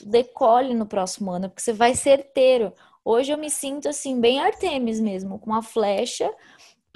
decole 0.00 0.72
no 0.72 0.86
próximo 0.86 1.32
ano, 1.32 1.48
porque 1.48 1.62
você 1.62 1.72
vai 1.72 1.94
certeiro. 1.94 2.72
Hoje 3.04 3.32
eu 3.32 3.38
me 3.38 3.50
sinto 3.50 3.88
assim, 3.88 4.20
bem 4.20 4.38
Artemis 4.38 5.00
mesmo, 5.00 5.38
com 5.38 5.50
uma 5.50 5.62
flecha 5.62 6.32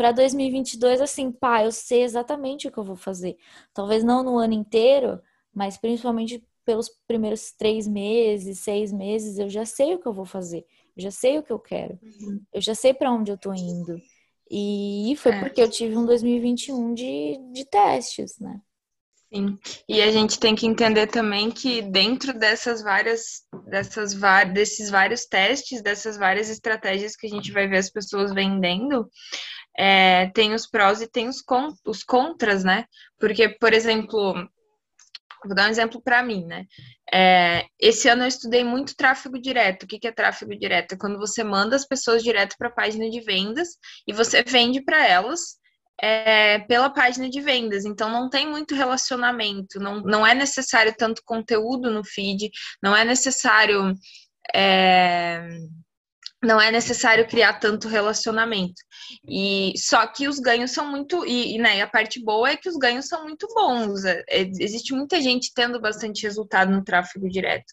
para 0.01 0.13
2022, 0.13 1.03
assim, 1.03 1.31
pá, 1.31 1.63
eu 1.63 1.71
sei 1.71 2.05
exatamente 2.05 2.67
o 2.67 2.73
que 2.73 2.79
eu 2.79 2.85
vou 2.85 2.97
fazer. 2.97 3.37
Talvez 3.75 4.03
não 4.03 4.23
no 4.23 4.39
ano 4.39 4.55
inteiro, 4.55 5.21
mas 5.53 5.77
principalmente 5.77 6.43
pelos 6.65 6.89
primeiros 7.07 7.53
três 7.53 7.87
meses, 7.87 8.61
seis 8.61 8.91
meses, 8.91 9.39
eu 9.39 9.51
já 9.51 9.67
sei 9.67 9.95
o 9.95 9.99
que 9.99 10.09
eu 10.09 10.15
vou 10.15 10.25
fazer. 10.25 10.65
Eu 10.97 11.03
já 11.03 11.11
sei 11.11 11.39
o 11.39 11.43
que 11.43 11.53
eu 11.53 11.59
quero. 11.59 11.99
Uhum. 12.03 12.41
Eu 12.51 12.63
já 12.63 12.75
sei 12.75 12.95
para 12.95 13.13
onde 13.13 13.31
eu 13.31 13.37
tô 13.37 13.53
indo. 13.53 14.01
E 14.51 15.15
foi 15.19 15.33
é. 15.33 15.41
porque 15.41 15.61
eu 15.61 15.69
tive 15.69 15.95
um 15.95 16.07
2021 16.07 16.95
de, 16.95 17.39
de 17.53 17.67
testes, 17.67 18.39
né? 18.39 18.59
Sim, 19.33 19.59
e 19.89 20.03
a 20.03 20.11
gente 20.11 20.41
tem 20.41 20.57
que 20.57 20.67
entender 20.67 21.07
também 21.07 21.53
que 21.53 21.83
dentro 21.83 22.37
dessas 22.37 22.83
várias, 22.83 23.45
dessas, 23.67 24.13
desses 24.53 24.91
vários 24.91 25.25
testes, 25.25 25.81
dessas 25.83 26.17
várias 26.17 26.51
estratégias 26.51 27.15
que 27.15 27.29
a 27.29 27.31
gente 27.31 27.53
vai 27.53 27.69
ver 27.69 27.77
as 27.77 27.91
pessoas 27.91 28.35
vendendo, 28.35 29.09
é, 29.79 30.31
tem 30.35 30.55
os 30.55 30.67
prós 30.67 31.01
e 31.01 31.09
tem 31.09 31.29
os, 31.29 31.41
con 31.41 31.73
os 31.87 32.03
contras, 32.03 32.65
né? 32.65 32.85
Porque, 33.19 33.49
por 33.49 33.73
exemplo, 33.73 34.35
vou 35.45 35.55
dar 35.55 35.67
um 35.67 35.71
exemplo 35.71 36.01
para 36.03 36.23
mim, 36.23 36.45
né? 36.45 36.67
É, 37.13 37.67
esse 37.79 38.09
ano 38.09 38.25
eu 38.25 38.29
estudei 38.29 38.63
muito 38.63 38.95
tráfego 38.97 39.41
direto. 39.41 39.85
O 39.85 39.87
que, 39.87 39.99
que 39.99 40.09
é 40.09 40.13
tráfego 40.13 40.57
direto? 40.59 40.93
É 40.93 40.99
quando 40.99 41.19
você 41.19 41.43
manda 41.43 41.77
as 41.77 41.87
pessoas 41.87 42.23
direto 42.23 42.57
para 42.59 42.69
a 42.69 42.73
página 42.73 43.09
de 43.09 43.21
vendas 43.21 43.69
e 44.07 44.13
você 44.13 44.43
vende 44.43 44.83
para 44.83 45.07
elas 45.07 45.61
é, 46.01 46.61
pela 46.61 46.91
página 46.91 47.29
de 47.29 47.41
vendas. 47.41 47.85
Então, 47.85 48.11
não 48.11 48.29
tem 48.29 48.49
muito 48.49 48.75
relacionamento, 48.75 49.79
não, 49.79 50.01
não 50.01 50.27
é 50.27 50.35
necessário 50.35 50.95
tanto 50.97 51.23
conteúdo 51.25 51.91
no 51.91 52.05
feed, 52.05 52.51
não 52.83 52.97
é 52.97 53.05
necessário. 53.05 53.95
É, 54.55 55.47
não 56.43 56.61
é 56.61 56.71
necessário 56.71 57.29
criar 57.29 57.55
tanto 57.55 57.89
relacionamento. 57.89 58.83
E 59.29 59.73
só 59.77 60.07
que 60.07 60.27
os 60.27 60.39
ganhos 60.39 60.71
são 60.71 60.91
muito 60.91 61.25
e, 61.27 61.55
e 61.57 61.59
né, 61.59 61.83
a 61.83 61.87
parte 61.87 62.23
boa 62.23 62.51
é 62.51 62.57
que 62.57 62.69
os 62.69 62.77
ganhos 62.77 63.07
são 63.07 63.25
muito 63.25 63.47
bons. 63.55 64.05
É, 64.05 64.23
é 64.29 64.41
existe 64.59 64.95
muita 64.95 65.21
gente 65.21 65.53
tendo 65.55 65.81
bastante 65.81 66.23
resultado 66.23 66.73
no 66.73 66.85
tráfego 66.85 67.29
direto. 67.29 67.73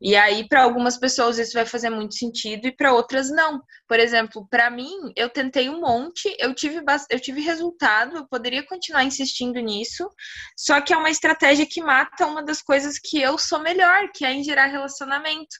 E 0.00 0.14
aí, 0.14 0.46
para 0.46 0.62
algumas 0.62 0.98
pessoas, 0.98 1.38
isso 1.38 1.54
vai 1.54 1.64
fazer 1.64 1.88
muito 1.88 2.14
sentido 2.14 2.66
e 2.66 2.72
para 2.76 2.92
outras, 2.92 3.30
não. 3.30 3.62
Por 3.88 3.98
exemplo, 3.98 4.46
para 4.50 4.70
mim, 4.70 4.90
eu 5.16 5.30
tentei 5.30 5.70
um 5.70 5.80
monte, 5.80 6.34
eu 6.38 6.54
tive, 6.54 6.82
eu 7.10 7.20
tive 7.20 7.40
resultado, 7.40 8.16
eu 8.16 8.26
poderia 8.28 8.62
continuar 8.66 9.04
insistindo 9.04 9.58
nisso, 9.58 10.08
só 10.56 10.80
que 10.82 10.92
é 10.92 10.96
uma 10.96 11.08
estratégia 11.10 11.66
que 11.66 11.80
mata 11.80 12.26
uma 12.26 12.44
das 12.44 12.60
coisas 12.60 12.98
que 12.98 13.20
eu 13.20 13.38
sou 13.38 13.58
melhor, 13.60 14.10
que 14.14 14.24
é 14.24 14.32
em 14.32 14.44
gerar 14.44 14.66
relacionamento. 14.66 15.56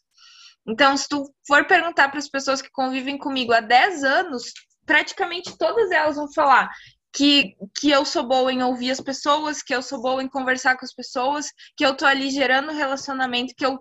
Então, 0.67 0.97
se 0.97 1.09
tu 1.09 1.33
for 1.47 1.67
perguntar 1.67 2.09
para 2.09 2.19
as 2.19 2.29
pessoas 2.29 2.61
que 2.61 2.71
convivem 2.71 3.17
comigo 3.19 3.53
há 3.53 3.61
10 3.61 4.03
anos, 4.05 4.53
praticamente 4.85 5.57
todas 5.57 5.91
elas 5.91 6.17
vão 6.17 6.33
falar 6.33 6.71
que, 7.13 7.55
que 7.79 7.91
eu 7.91 8.05
sou 8.05 8.27
boa 8.27 8.53
em 8.53 8.63
ouvir 8.63 8.91
as 8.91 9.01
pessoas, 9.01 9.63
que 9.63 9.75
eu 9.75 9.81
sou 9.83 10.03
boa 10.03 10.23
em 10.23 10.29
conversar 10.29 10.77
com 10.77 10.85
as 10.85 10.93
pessoas, 10.93 11.51
que 11.77 11.85
eu 11.85 11.97
tô 11.97 12.05
ali 12.05 12.31
gerando 12.31 12.73
relacionamento, 12.73 13.55
que 13.57 13.65
eu 13.65 13.79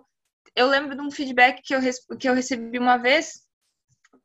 eu 0.56 0.66
lembro 0.66 0.96
de 0.96 1.02
um 1.02 1.10
feedback 1.10 1.60
que 1.62 1.74
eu, 1.74 1.80
que 2.18 2.28
eu 2.28 2.34
recebi 2.34 2.78
uma 2.78 2.96
vez 2.96 3.42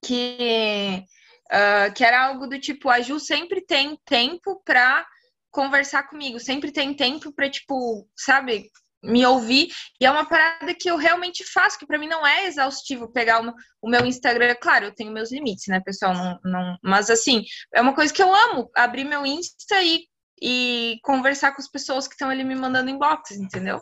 que, 0.04 1.04
uh, 1.52 1.94
que 1.94 2.06
era 2.06 2.28
algo 2.28 2.48
do 2.48 2.58
tipo, 2.58 2.90
a 2.90 3.02
Ju 3.02 3.20
sempre 3.20 3.62
tem 3.62 4.00
tempo 4.06 4.62
para 4.64 5.06
conversar 5.52 6.04
comigo, 6.04 6.40
sempre 6.40 6.72
tem 6.72 6.94
tempo 6.94 7.34
para, 7.34 7.50
tipo, 7.50 8.08
sabe, 8.16 8.72
me 9.04 9.26
ouvir. 9.26 9.70
E 10.00 10.06
é 10.06 10.12
uma 10.12 10.28
parada 10.28 10.74
que 10.74 10.90
eu 10.90 10.98
realmente 10.98 11.44
faço, 11.44 11.78
que 11.78 11.86
para 11.86 11.98
mim 11.98 12.08
não 12.08 12.26
é 12.26 12.46
exaustivo 12.46 13.12
pegar 13.12 13.44
o, 13.44 13.54
o, 13.82 13.90
meu 13.90 14.06
Instagram. 14.06 14.56
Claro, 14.62 14.86
eu 14.86 14.96
tenho 14.96 15.12
meus 15.12 15.32
limites, 15.32 15.68
né, 15.68 15.80
pessoal? 15.80 16.14
Não, 16.14 16.40
não, 16.44 16.78
mas 16.84 17.10
assim, 17.10 17.44
é 17.74 17.82
uma 17.82 17.96
coisa 17.96 18.14
que 18.14 18.22
eu 18.22 18.34
amo, 18.34 18.70
abrir 18.76 19.04
meu 19.04 19.26
Insta 19.26 19.82
e 19.82 20.06
e 20.42 20.98
conversar 21.04 21.52
com 21.52 21.62
as 21.62 21.70
pessoas 21.70 22.08
que 22.08 22.16
estão 22.16 22.30
ali 22.30 22.44
me 22.44 22.56
mandando 22.56 22.90
inbox, 22.90 23.32
entendeu? 23.32 23.80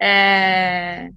É... 0.00 1.08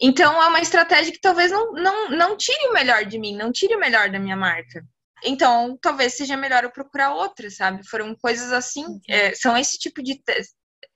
Então, 0.00 0.42
é 0.42 0.46
uma 0.46 0.60
estratégia 0.60 1.12
que 1.12 1.20
talvez 1.20 1.50
não, 1.50 1.72
não, 1.72 2.08
não 2.10 2.36
tire 2.36 2.68
o 2.68 2.72
melhor 2.72 3.04
de 3.04 3.18
mim, 3.18 3.36
não 3.36 3.52
tire 3.52 3.74
o 3.74 3.80
melhor 3.80 4.08
da 4.10 4.18
minha 4.18 4.36
marca. 4.36 4.82
Então, 5.24 5.76
talvez 5.82 6.14
seja 6.14 6.36
melhor 6.36 6.64
eu 6.64 6.70
procurar 6.70 7.12
outra, 7.12 7.50
sabe? 7.50 7.86
Foram 7.88 8.14
coisas 8.14 8.52
assim, 8.52 8.84
uhum. 8.84 9.00
é, 9.08 9.34
são 9.34 9.56
esse 9.56 9.76
tipo 9.76 10.02
de 10.02 10.22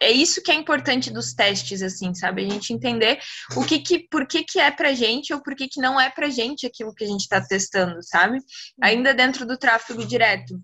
é 0.03 0.11
isso 0.11 0.43
que 0.43 0.51
é 0.51 0.55
importante 0.55 1.13
dos 1.13 1.33
testes, 1.33 1.83
assim, 1.83 2.15
sabe? 2.15 2.45
A 2.45 2.51
gente 2.51 2.73
entender 2.73 3.19
o 3.57 3.65
que 3.65 3.79
que, 3.79 4.01
por 4.09 4.27
que 4.27 4.43
que 4.43 4.59
é 4.59 4.71
pra 4.71 4.93
gente 4.93 5.33
ou 5.33 5.43
por 5.43 5.55
que 5.55 5.69
que 5.69 5.81
não 5.81 6.01
é 6.01 6.11
pra 6.11 6.29
gente 6.29 6.67
aquilo 6.67 6.95
que 6.95 7.05
a 7.05 7.07
gente 7.07 7.29
tá 7.29 7.41
testando, 7.41 8.03
sabe? 8.03 8.39
Uhum. 8.39 8.43
Ainda 8.83 9.15
dentro 9.15 9.47
do 9.47 9.57
tráfego 9.57 10.05
direto. 10.05 10.61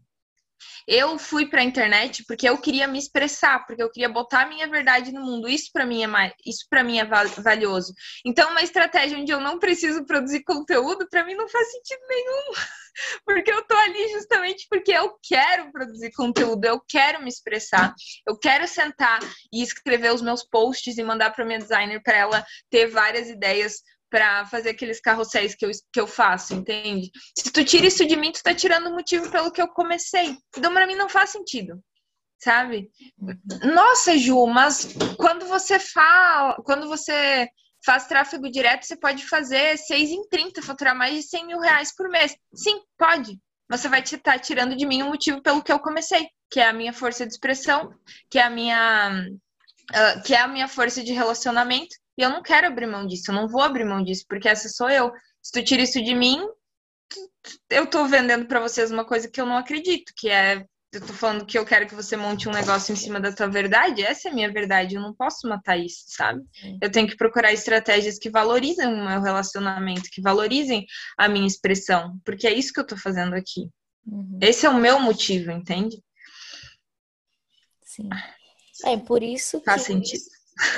Eu 0.87 1.19
fui 1.19 1.47
para 1.47 1.61
a 1.61 1.65
internet 1.65 2.25
porque 2.27 2.49
eu 2.49 2.59
queria 2.59 2.87
me 2.87 2.99
expressar, 2.99 3.65
porque 3.67 3.83
eu 3.83 3.91
queria 3.91 4.09
botar 4.09 4.43
a 4.43 4.49
minha 4.49 4.67
verdade 4.67 5.13
no 5.13 5.25
mundo. 5.25 5.49
Isso 5.49 5.71
para 5.73 5.87
mim 5.87 6.03
é 6.03 6.07
mais, 6.07 6.33
isso 6.45 6.67
para 6.69 6.83
mim 6.83 6.99
é 6.99 7.05
valioso. 7.05 7.93
Então, 8.25 8.51
uma 8.51 8.63
estratégia 8.63 9.19
onde 9.19 9.33
eu 9.33 9.41
não 9.41 9.59
preciso 9.59 10.05
produzir 10.05 10.43
conteúdo, 10.45 11.09
para 11.09 11.25
mim 11.25 11.35
não 11.35 11.49
faz 11.49 11.71
sentido 11.71 12.01
nenhum. 12.09 12.53
Porque 13.25 13.53
eu 13.53 13.63
tô 13.63 13.77
ali 13.77 14.09
justamente 14.09 14.67
porque 14.69 14.91
eu 14.91 15.17
quero 15.23 15.71
produzir 15.71 16.11
conteúdo, 16.13 16.65
eu 16.65 16.81
quero 16.81 17.23
me 17.23 17.29
expressar, 17.29 17.95
eu 18.27 18.37
quero 18.37 18.67
sentar 18.67 19.21
e 19.53 19.63
escrever 19.63 20.13
os 20.13 20.21
meus 20.21 20.43
posts 20.45 20.99
e 20.99 21.05
mandar 21.05 21.31
para 21.31 21.45
minha 21.45 21.61
designer 21.61 22.03
para 22.03 22.17
ela 22.17 22.47
ter 22.69 22.89
várias 22.89 23.29
ideias 23.29 23.83
para 24.11 24.47
fazer 24.47 24.71
aqueles 24.71 25.01
carrosséis 25.01 25.55
que 25.55 25.67
eu, 25.67 25.71
que 25.93 26.01
eu 26.01 26.07
faço, 26.07 26.55
entende? 26.55 27.11
Se 27.37 27.51
tu 27.51 27.65
tira 27.65 27.87
isso 27.87 28.07
de 28.07 28.17
mim, 28.17 28.33
tu 28.33 28.43
tá 28.43 28.55
tirando 28.55 28.87
o 28.87 28.95
motivo 28.95 29.31
pelo 29.31 29.51
que 29.51 29.61
eu 29.61 29.69
comecei. 29.69 30.37
Então, 30.57 30.73
pra 30.73 30.87
mim, 30.87 30.95
não 30.95 31.09
faz 31.09 31.31
sentido, 31.31 31.83
sabe? 32.39 32.91
Nossa, 33.75 34.17
Ju, 34.17 34.47
mas 34.47 34.95
quando 35.17 35.47
você 35.47 35.79
fala, 35.79 36.57
quando 36.65 36.89
você 36.89 37.49
faz 37.85 38.07
tráfego 38.07 38.51
direto, 38.51 38.85
você 38.85 38.97
pode 38.97 39.27
fazer 39.27 39.77
6 39.77 40.11
em 40.11 40.29
30, 40.29 40.63
faturar 40.63 40.97
mais 40.97 41.15
de 41.15 41.23
100 41.23 41.47
mil 41.47 41.61
reais 41.61 41.95
por 41.95 42.09
mês. 42.09 42.37
Sim, 42.55 42.81
pode. 42.97 43.39
Você 43.71 43.89
vai 43.89 44.01
estar 44.01 44.19
tá 44.19 44.39
tirando 44.39 44.75
de 44.75 44.87
mim 44.87 45.03
o 45.03 45.09
motivo 45.09 45.43
pelo 45.43 45.63
que 45.63 45.71
eu 45.71 45.79
comecei, 45.79 46.27
que 46.51 46.59
é 46.61 46.67
a 46.67 46.73
minha 46.73 46.93
força 46.93 47.27
de 47.27 47.33
expressão, 47.33 47.93
que 48.31 48.39
é 48.39 48.43
a 48.43 48.51
minha, 48.51 49.29
uh, 49.91 50.23
que 50.23 50.35
é 50.35 50.41
a 50.41 50.49
minha 50.49 50.67
força 50.67 51.05
de 51.05 51.13
relacionamento 51.13 51.95
e 52.19 52.23
eu 52.23 52.31
não 52.31 52.43
quero 52.43 52.67
abrir 52.67 52.87
mão 52.87 53.07
disso, 53.07 53.31
eu 53.31 53.35
não 53.35 53.47
vou 53.47 53.63
abrir 53.63 53.85
mão 53.85 54.03
disso, 54.03 54.25
porque 54.29 54.49
essa 54.49 54.69
sou 54.69 54.91
eu. 54.91 55.13
Se 55.41 55.53
tu 55.53 55.63
tira 55.65 55.83
isso 55.83 56.03
de 56.03 56.15
mim, 56.17 56.45
eu 57.71 57.87
tô 57.87 58.05
vendendo 58.07 58.47
para 58.47 58.61
vocês 58.61 58.91
uma 58.91 59.05
coisa 59.05 59.31
que 59.31 59.41
eu 59.41 59.47
não 59.47 59.57
acredito, 59.57 60.13
que 60.17 60.29
é 60.29 60.67
eu 60.91 61.07
tô 61.07 61.13
falando 61.13 61.45
que 61.45 61.59
eu 61.59 61.67
quero 61.67 61.87
que 61.87 61.95
você 61.95 62.17
monte 62.17 62.49
um 62.49 62.53
negócio 62.53 62.93
em 62.93 62.97
cima 62.97 63.21
da 63.21 63.31
tua 63.31 63.47
verdade, 63.47 64.03
essa 64.03 64.29
é 64.29 64.33
a 64.33 64.35
minha 64.35 64.51
verdade, 64.51 64.95
eu 64.95 65.03
não 65.03 65.15
posso 65.15 65.47
matar 65.47 65.77
isso, 65.77 66.05
sabe? 66.09 66.43
Eu 66.81 66.91
tenho 66.91 67.07
que 67.07 67.15
procurar 67.15 67.53
estratégias 67.53 68.19
que 68.19 68.31
valorizem 68.31 68.87
o 68.87 69.05
meu 69.07 69.21
relacionamento, 69.21 70.09
que 70.11 70.23
valorizem 70.23 70.87
a 71.19 71.29
minha 71.29 71.47
expressão, 71.47 72.19
porque 72.25 72.47
é 72.47 72.55
isso 72.55 72.73
que 72.73 72.81
eu 72.81 72.87
tô 72.87 72.97
fazendo 72.97 73.35
aqui. 73.35 73.69
Uhum. 74.07 74.39
Esse 74.41 74.65
é 74.65 74.71
o 74.71 74.81
meu 74.81 74.99
motivo, 74.99 75.51
entende? 75.51 76.03
Sim. 77.85 78.09
É 78.87 78.97
por 78.97 79.23
isso 79.23 79.61
Faz 79.61 79.83
que 79.83 79.93
sentido. 79.93 80.25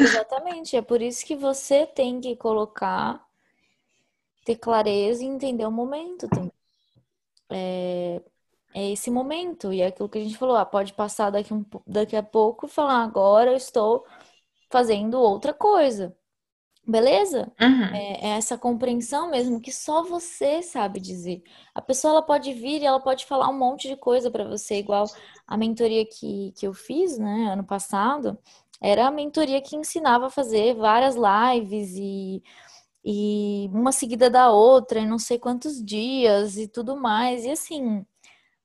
Exatamente, 0.00 0.76
é 0.76 0.82
por 0.82 1.00
isso 1.00 1.24
que 1.24 1.34
você 1.34 1.86
tem 1.86 2.20
que 2.20 2.36
colocar, 2.36 3.24
ter 4.44 4.56
clareza 4.56 5.22
e 5.22 5.26
entender 5.26 5.64
o 5.64 5.70
momento 5.70 6.28
também. 6.28 6.52
É, 7.50 8.22
é 8.74 8.90
esse 8.92 9.10
momento, 9.10 9.72
e 9.72 9.80
é 9.80 9.86
aquilo 9.86 10.08
que 10.08 10.18
a 10.18 10.22
gente 10.22 10.36
falou, 10.36 10.56
ah, 10.56 10.64
pode 10.64 10.92
passar 10.92 11.30
daqui, 11.30 11.52
um, 11.52 11.64
daqui 11.86 12.16
a 12.16 12.22
pouco 12.22 12.66
e 12.66 12.68
falar, 12.68 13.02
agora 13.02 13.50
eu 13.50 13.56
estou 13.56 14.04
fazendo 14.70 15.18
outra 15.20 15.52
coisa. 15.52 16.16
Beleza? 16.86 17.52
Uhum. 17.60 17.84
É, 17.94 18.26
é, 18.26 18.28
essa 18.30 18.56
compreensão 18.56 19.30
mesmo 19.30 19.60
que 19.60 19.70
só 19.70 20.02
você 20.02 20.62
sabe 20.62 20.98
dizer. 20.98 21.42
A 21.74 21.80
pessoa 21.80 22.12
ela 22.12 22.22
pode 22.22 22.52
vir 22.52 22.82
e 22.82 22.86
ela 22.86 22.98
pode 22.98 23.26
falar 23.26 23.48
um 23.48 23.58
monte 23.58 23.86
de 23.86 23.96
coisa 23.96 24.30
para 24.30 24.44
você, 24.44 24.76
igual 24.76 25.04
a 25.46 25.56
mentoria 25.56 26.04
que, 26.06 26.52
que 26.56 26.66
eu 26.66 26.72
fiz, 26.72 27.18
né, 27.18 27.52
ano 27.52 27.64
passado 27.64 28.38
era 28.80 29.06
a 29.06 29.10
mentoria 29.10 29.60
que 29.60 29.76
ensinava 29.76 30.26
a 30.26 30.30
fazer 30.30 30.74
várias 30.74 31.14
lives 31.16 31.92
e, 31.96 32.42
e 33.04 33.68
uma 33.72 33.92
seguida 33.92 34.30
da 34.30 34.50
outra, 34.50 35.00
em 35.00 35.06
não 35.08 35.18
sei 35.18 35.38
quantos 35.38 35.84
dias 35.84 36.56
e 36.56 36.68
tudo 36.68 36.96
mais. 36.96 37.44
E 37.44 37.50
assim, 37.50 38.04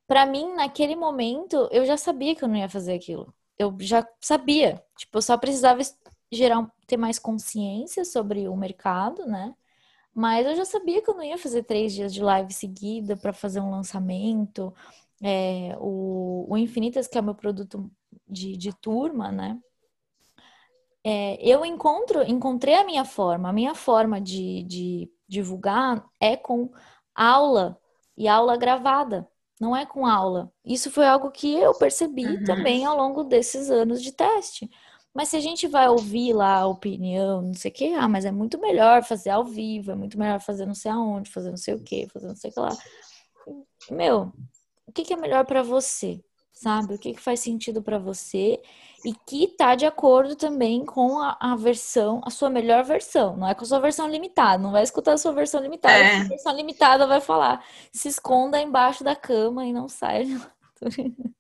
para 0.08 0.26
mim, 0.26 0.54
naquele 0.56 0.96
momento, 0.96 1.68
eu 1.72 1.86
já 1.86 1.98
sabia 1.98 2.36
que 2.36 2.44
eu 2.44 2.48
não 2.48 2.58
ia 2.58 2.70
fazer 2.70 2.94
aquilo. 2.94 3.34
Eu 3.58 3.76
já 3.80 4.08
sabia. 4.22 4.84
Tipo, 4.98 5.18
eu 5.18 5.22
só 5.22 5.38
precisava 5.38 5.82
gerar, 6.32 6.70
ter 6.88 6.98
mais 6.98 7.20
consciência 7.20 8.06
sobre 8.06 8.48
o 8.48 8.56
mercado, 8.56 9.26
né? 9.26 9.56
Mas 10.14 10.46
eu 10.48 10.56
já 10.56 10.66
sabia 10.66 11.02
que 11.02 11.10
eu 11.10 11.16
não 11.16 11.24
ia 11.24 11.38
fazer 11.38 11.64
três 11.64 11.94
dias 11.94 12.14
de 12.14 12.22
live 12.24 12.54
seguida 12.54 13.18
para 13.18 13.34
fazer 13.34 13.60
um 13.60 13.72
lançamento. 13.72 14.74
É, 15.22 15.76
o, 15.80 16.46
o 16.50 16.58
Infinitas, 16.58 17.08
que 17.08 17.18
é 17.18 17.22
o 17.22 17.24
meu 17.24 17.36
produto 17.36 17.90
de, 18.28 18.58
de 18.58 18.74
turma, 18.74 19.32
né? 19.32 19.60
É, 21.08 21.38
eu 21.40 21.64
encontro, 21.64 22.24
encontrei 22.24 22.74
a 22.74 22.84
minha 22.84 23.06
forma. 23.06 23.48
A 23.48 23.54
minha 23.54 23.76
forma 23.76 24.20
de, 24.20 24.64
de 24.64 25.12
divulgar 25.28 26.04
é 26.20 26.36
com 26.36 26.72
aula 27.14 27.80
e 28.18 28.28
aula 28.28 28.58
gravada, 28.58 29.28
não 29.62 29.76
é 29.76 29.86
com 29.86 30.08
aula. 30.08 30.52
Isso 30.66 30.90
foi 30.90 31.06
algo 31.06 31.30
que 31.30 31.54
eu 31.54 31.76
percebi 31.76 32.26
uhum. 32.26 32.44
também 32.44 32.86
ao 32.86 32.98
longo 32.98 33.24
desses 33.24 33.70
anos 33.70 34.02
de 34.02 34.12
teste. 34.12 34.68
Mas 35.14 35.30
se 35.30 35.38
a 35.38 35.40
gente 35.40 35.68
vai 35.68 35.88
ouvir 35.88 36.34
lá 36.34 36.62
a 36.62 36.68
opinião, 36.68 37.42
não 37.42 37.54
sei 37.54 37.70
o 37.70 37.74
que, 37.74 37.94
ah, 37.94 38.08
mas 38.08 38.26
é 38.26 38.32
muito 38.32 38.60
melhor 38.60 39.04
fazer 39.04 39.30
ao 39.30 39.46
vivo, 39.46 39.92
é 39.92 39.96
muito 39.96 40.18
melhor 40.18 40.42
fazer 40.42 40.66
não 40.66 40.74
sei 40.74 40.92
aonde, 40.92 41.32
fazer 41.32 41.52
não 41.52 41.58
sei 41.58 41.76
o 41.76 41.84
que, 41.84 42.10
fazer 42.10 42.28
não 42.28 42.36
sei 42.36 42.50
o 42.50 42.54
que 42.54 42.60
lá. 42.60 42.76
Meu, 43.92 44.34
o 44.88 44.92
que, 44.92 45.04
que 45.04 45.14
é 45.14 45.18
melhor 45.18 45.46
para 45.46 45.62
você? 45.62 46.20
Sabe? 46.56 46.96
O 46.96 46.98
que, 46.98 47.14
que 47.14 47.22
faz 47.22 47.42
sentido 47.42 47.84
para 47.84 48.00
você 48.00 48.60
e 49.06 49.14
que 49.14 49.48
tá 49.50 49.76
de 49.76 49.86
acordo 49.86 50.36
também 50.36 50.84
com 50.84 51.20
a, 51.20 51.38
a, 51.40 51.56
versão, 51.56 52.22
a 52.26 52.32
sua 52.32 52.50
melhor 52.50 52.84
versão. 52.84 53.38
Não 53.38 53.48
é 53.48 53.54
com 53.54 53.64
a 53.64 53.68
sua 53.68 53.80
versão 53.80 54.08
limitada, 54.08 54.58
não 54.58 54.72
vai 54.72 54.82
escutar 54.82 55.14
a 55.14 55.18
sua 55.18 55.34
versão 55.34 55.62
limitada. 55.62 55.94
É. 55.96 56.22
A 56.22 56.24
versão 56.24 56.56
limitada 56.56 57.06
vai 57.06 57.22
falar, 57.22 57.64
se 57.92 58.08
esconda 58.08 58.60
embaixo 58.60 59.04
da 59.04 59.16
cama 59.16 59.66
e 59.66 59.74
não 59.74 59.88
saia. 59.88 60.26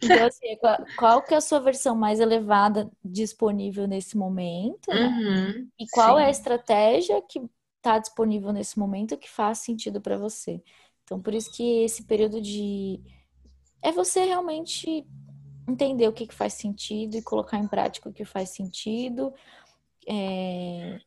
Então, 0.00 0.26
assim, 0.26 0.56
qual, 0.56 0.76
qual, 0.98 1.22
que 1.22 1.32
é 1.32 1.36
a 1.36 1.40
sua 1.40 1.60
versão 1.60 1.94
mais 1.94 2.18
elevada 2.18 2.90
disponível 3.04 3.86
nesse 3.86 4.16
momento? 4.16 4.88
Né? 4.88 5.06
Uhum, 5.06 5.68
e 5.78 5.86
qual 5.88 6.16
sim. 6.16 6.22
é 6.22 6.26
a 6.26 6.30
estratégia 6.30 7.22
que 7.22 7.40
está 7.76 7.98
disponível 7.98 8.52
nesse 8.52 8.78
momento 8.78 9.16
que 9.16 9.30
faz 9.30 9.58
sentido 9.58 10.00
para 10.00 10.18
você? 10.18 10.60
Então, 11.04 11.20
por 11.20 11.34
isso 11.34 11.52
que 11.52 11.84
esse 11.84 12.04
período 12.04 12.40
de 12.40 13.00
é 13.82 13.90
você 13.90 14.24
realmente 14.24 15.04
entender 15.68 16.08
o 16.08 16.12
que, 16.12 16.26
que 16.26 16.34
faz 16.34 16.54
sentido 16.54 17.16
e 17.16 17.22
colocar 17.22 17.58
em 17.58 17.66
prática 17.66 18.08
o 18.08 18.12
que 18.12 18.24
faz 18.24 18.50
sentido. 18.50 19.32
É... 20.08 20.98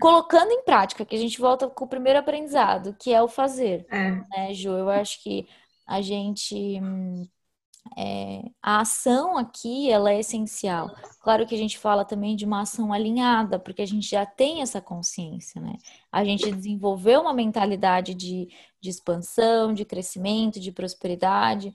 Colocando 0.00 0.50
em 0.50 0.64
prática, 0.64 1.04
que 1.04 1.14
a 1.14 1.18
gente 1.18 1.40
volta 1.40 1.68
com 1.68 1.84
o 1.84 1.88
primeiro 1.88 2.18
aprendizado, 2.18 2.96
que 2.98 3.12
é 3.12 3.22
o 3.22 3.28
fazer. 3.28 3.86
É. 3.90 4.10
Né, 4.10 4.52
Ju? 4.52 4.70
Eu 4.70 4.90
acho 4.90 5.22
que 5.22 5.46
a 5.86 6.00
gente. 6.00 6.80
É, 7.98 8.42
a 8.62 8.80
ação 8.80 9.36
aqui 9.36 9.90
ela 9.90 10.10
é 10.10 10.18
essencial. 10.18 10.90
Claro 11.20 11.46
que 11.46 11.54
a 11.54 11.58
gente 11.58 11.78
fala 11.78 12.02
também 12.04 12.34
de 12.34 12.44
uma 12.44 12.62
ação 12.62 12.92
alinhada, 12.92 13.58
porque 13.58 13.82
a 13.82 13.86
gente 13.86 14.08
já 14.08 14.24
tem 14.24 14.62
essa 14.62 14.80
consciência, 14.80 15.60
né? 15.60 15.74
A 16.10 16.24
gente 16.24 16.50
desenvolveu 16.50 17.20
uma 17.20 17.34
mentalidade 17.34 18.14
de, 18.14 18.48
de 18.80 18.90
expansão, 18.90 19.72
de 19.74 19.84
crescimento, 19.84 20.58
de 20.58 20.72
prosperidade 20.72 21.74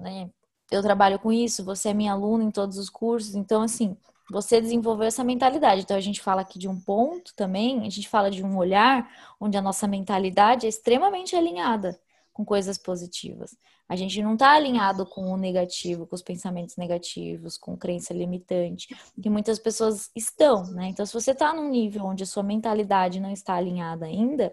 né? 0.00 0.30
Eu 0.70 0.82
trabalho 0.82 1.18
com 1.18 1.32
isso, 1.32 1.64
você 1.64 1.90
é 1.90 1.94
minha 1.94 2.12
aluna 2.12 2.44
em 2.44 2.50
todos 2.50 2.78
os 2.78 2.88
cursos, 2.88 3.34
então 3.34 3.62
assim, 3.62 3.96
você 4.30 4.60
desenvolveu 4.60 5.06
essa 5.08 5.24
mentalidade. 5.24 5.82
Então 5.82 5.96
a 5.96 6.00
gente 6.00 6.20
fala 6.20 6.42
aqui 6.42 6.58
de 6.58 6.68
um 6.68 6.80
ponto 6.80 7.34
também, 7.34 7.80
a 7.86 7.90
gente 7.90 8.08
fala 8.08 8.30
de 8.30 8.44
um 8.44 8.56
olhar 8.56 9.08
onde 9.40 9.56
a 9.56 9.62
nossa 9.62 9.86
mentalidade 9.88 10.66
é 10.66 10.68
extremamente 10.68 11.34
alinhada 11.34 11.98
com 12.32 12.44
coisas 12.44 12.78
positivas. 12.78 13.56
A 13.88 13.96
gente 13.96 14.22
não 14.22 14.34
está 14.34 14.52
alinhado 14.52 15.04
com 15.04 15.32
o 15.32 15.36
negativo, 15.36 16.06
com 16.06 16.14
os 16.14 16.22
pensamentos 16.22 16.76
negativos, 16.76 17.58
com 17.58 17.76
crença 17.76 18.14
limitante, 18.14 18.94
que 19.20 19.28
muitas 19.28 19.58
pessoas 19.58 20.10
estão, 20.14 20.62
né? 20.70 20.86
Então, 20.86 21.04
se 21.04 21.12
você 21.12 21.32
está 21.32 21.52
num 21.52 21.68
nível 21.68 22.04
onde 22.04 22.22
a 22.22 22.26
sua 22.26 22.44
mentalidade 22.44 23.18
não 23.18 23.32
está 23.32 23.54
alinhada 23.54 24.06
ainda, 24.06 24.52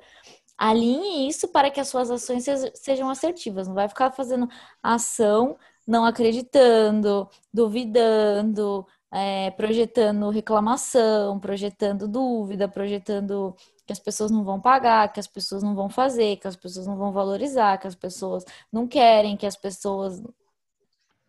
Alinhe 0.57 1.27
isso 1.29 1.47
para 1.49 1.69
que 1.69 1.79
as 1.79 1.87
suas 1.87 2.09
ações 2.09 2.45
sejam 2.75 3.09
assertivas. 3.09 3.67
Não 3.67 3.75
vai 3.75 3.87
ficar 3.87 4.11
fazendo 4.11 4.47
ação 4.81 5.57
não 5.87 6.05
acreditando, 6.05 7.29
duvidando, 7.53 8.85
é, 9.11 9.51
projetando 9.51 10.29
reclamação, 10.29 11.39
projetando 11.39 12.07
dúvida, 12.07 12.67
projetando 12.67 13.55
que 13.85 13.93
as 13.93 13.99
pessoas 13.99 14.29
não 14.29 14.43
vão 14.43 14.59
pagar, 14.59 15.11
que 15.13 15.19
as 15.19 15.27
pessoas 15.27 15.63
não 15.63 15.73
vão 15.73 15.89
fazer, 15.89 16.37
que 16.37 16.47
as 16.47 16.57
pessoas 16.57 16.85
não 16.87 16.97
vão 16.97 17.13
valorizar, 17.13 17.77
que 17.77 17.87
as 17.87 17.95
pessoas 17.95 18.43
não 18.71 18.85
querem, 18.87 19.37
que 19.37 19.45
as 19.45 19.55
pessoas. 19.55 20.21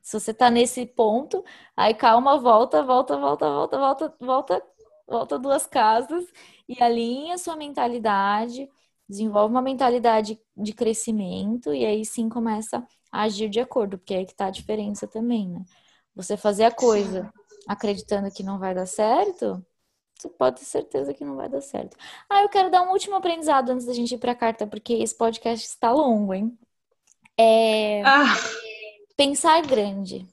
Se 0.03 0.19
você 0.19 0.35
tá 0.35 0.51
nesse 0.51 0.87
ponto, 0.87 1.45
aí 1.77 1.95
calma, 1.95 2.39
volta, 2.39 2.83
volta, 2.83 3.17
volta, 3.17 3.49
volta, 3.49 3.79
volta, 3.79 4.15
volta, 4.21 4.63
volta 5.07 5.39
duas 5.39 5.67
casas 5.67 6.25
e 6.69 6.83
alinha 6.83 7.39
sua 7.39 7.57
mentalidade 7.57 8.69
desenvolve 9.09 9.53
uma 9.55 9.63
mentalidade 9.63 10.41
de 10.57 10.73
crescimento 10.73 11.73
e 11.73 11.87
aí 11.87 12.05
sim 12.05 12.29
começa 12.29 12.87
a 13.11 13.23
agir 13.23 13.49
de 13.49 13.61
acordo, 13.61 13.99
porque 13.99 14.15
é 14.15 14.19
aí 14.19 14.27
que 14.27 14.35
tá 14.35 14.47
a 14.47 14.51
diferença 14.51 15.07
também, 15.07 15.49
né? 15.49 15.65
Você 16.15 16.37
fazer 16.37 16.65
a 16.65 16.71
coisa 16.71 17.33
acreditando 17.67 18.31
que 18.31 18.43
não 18.43 18.59
vai 18.59 18.75
dar 18.75 18.87
certo, 18.87 19.65
você 20.19 20.29
pode 20.29 20.59
ter 20.59 20.65
certeza 20.65 21.15
que 21.15 21.25
não 21.25 21.37
vai 21.37 21.49
dar 21.49 21.61
certo. 21.61 21.97
Ah, 22.29 22.43
eu 22.43 22.49
quero 22.49 22.71
dar 22.71 22.83
um 22.83 22.91
último 22.91 23.15
aprendizado 23.15 23.71
antes 23.71 23.87
da 23.87 23.93
gente 23.93 24.15
ir 24.15 24.19
para 24.19 24.33
a 24.33 24.37
carta, 24.37 24.67
porque 24.67 24.95
esse 24.95 25.17
podcast 25.17 25.65
está 25.65 25.93
longo, 25.93 26.35
hein? 26.35 26.59
É... 27.39 28.03
Ah. 28.03 28.35
Pensar 29.17 29.63
grande. 29.63 30.27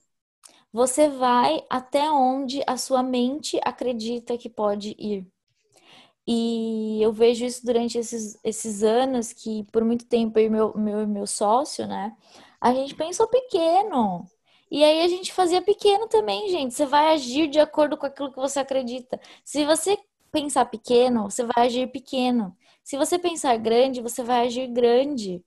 Você 0.74 1.08
vai 1.08 1.64
até 1.70 2.10
onde 2.12 2.62
a 2.68 2.78
sua 2.78 3.04
mente 3.04 3.60
acredita 3.64 4.38
que 4.38 4.50
pode 4.50 4.96
ir. 4.98 5.26
E 6.28 7.00
eu 7.02 7.14
vejo 7.14 7.46
isso 7.46 7.66
durante 7.66 7.98
esses, 7.98 8.40
esses 8.44 8.84
anos 8.84 9.32
que, 9.32 9.64
por 9.72 9.84
muito 9.84 10.06
tempo, 10.06 10.40
eu 10.40 10.46
e 10.46 10.50
meu, 10.50 10.74
meu, 10.76 11.08
meu 11.08 11.28
sócio, 11.28 11.86
né? 11.88 12.16
A 12.60 12.74
gente 12.74 12.96
pensou 12.96 13.28
pequeno. 13.28 14.26
E 14.72 14.84
aí 14.84 15.02
a 15.02 15.08
gente 15.08 15.32
fazia 15.32 15.62
pequeno 15.62 16.08
também, 16.08 16.50
gente. 16.50 16.74
Você 16.74 16.86
vai 16.86 17.14
agir 17.14 17.48
de 17.48 17.60
acordo 17.60 17.96
com 17.98 18.06
aquilo 18.06 18.32
que 18.32 18.38
você 18.40 18.60
acredita. 18.60 19.20
Se 19.44 19.66
você 19.66 19.98
pensar 20.32 20.66
pequeno, 20.66 21.30
você 21.30 21.44
vai 21.44 21.68
agir 21.68 21.88
pequeno. 21.92 22.56
Se 22.84 22.98
você 22.98 23.20
pensar 23.20 23.56
grande, 23.58 24.02
você 24.02 24.24
vai 24.24 24.48
agir 24.48 24.68
grande. 24.68 25.44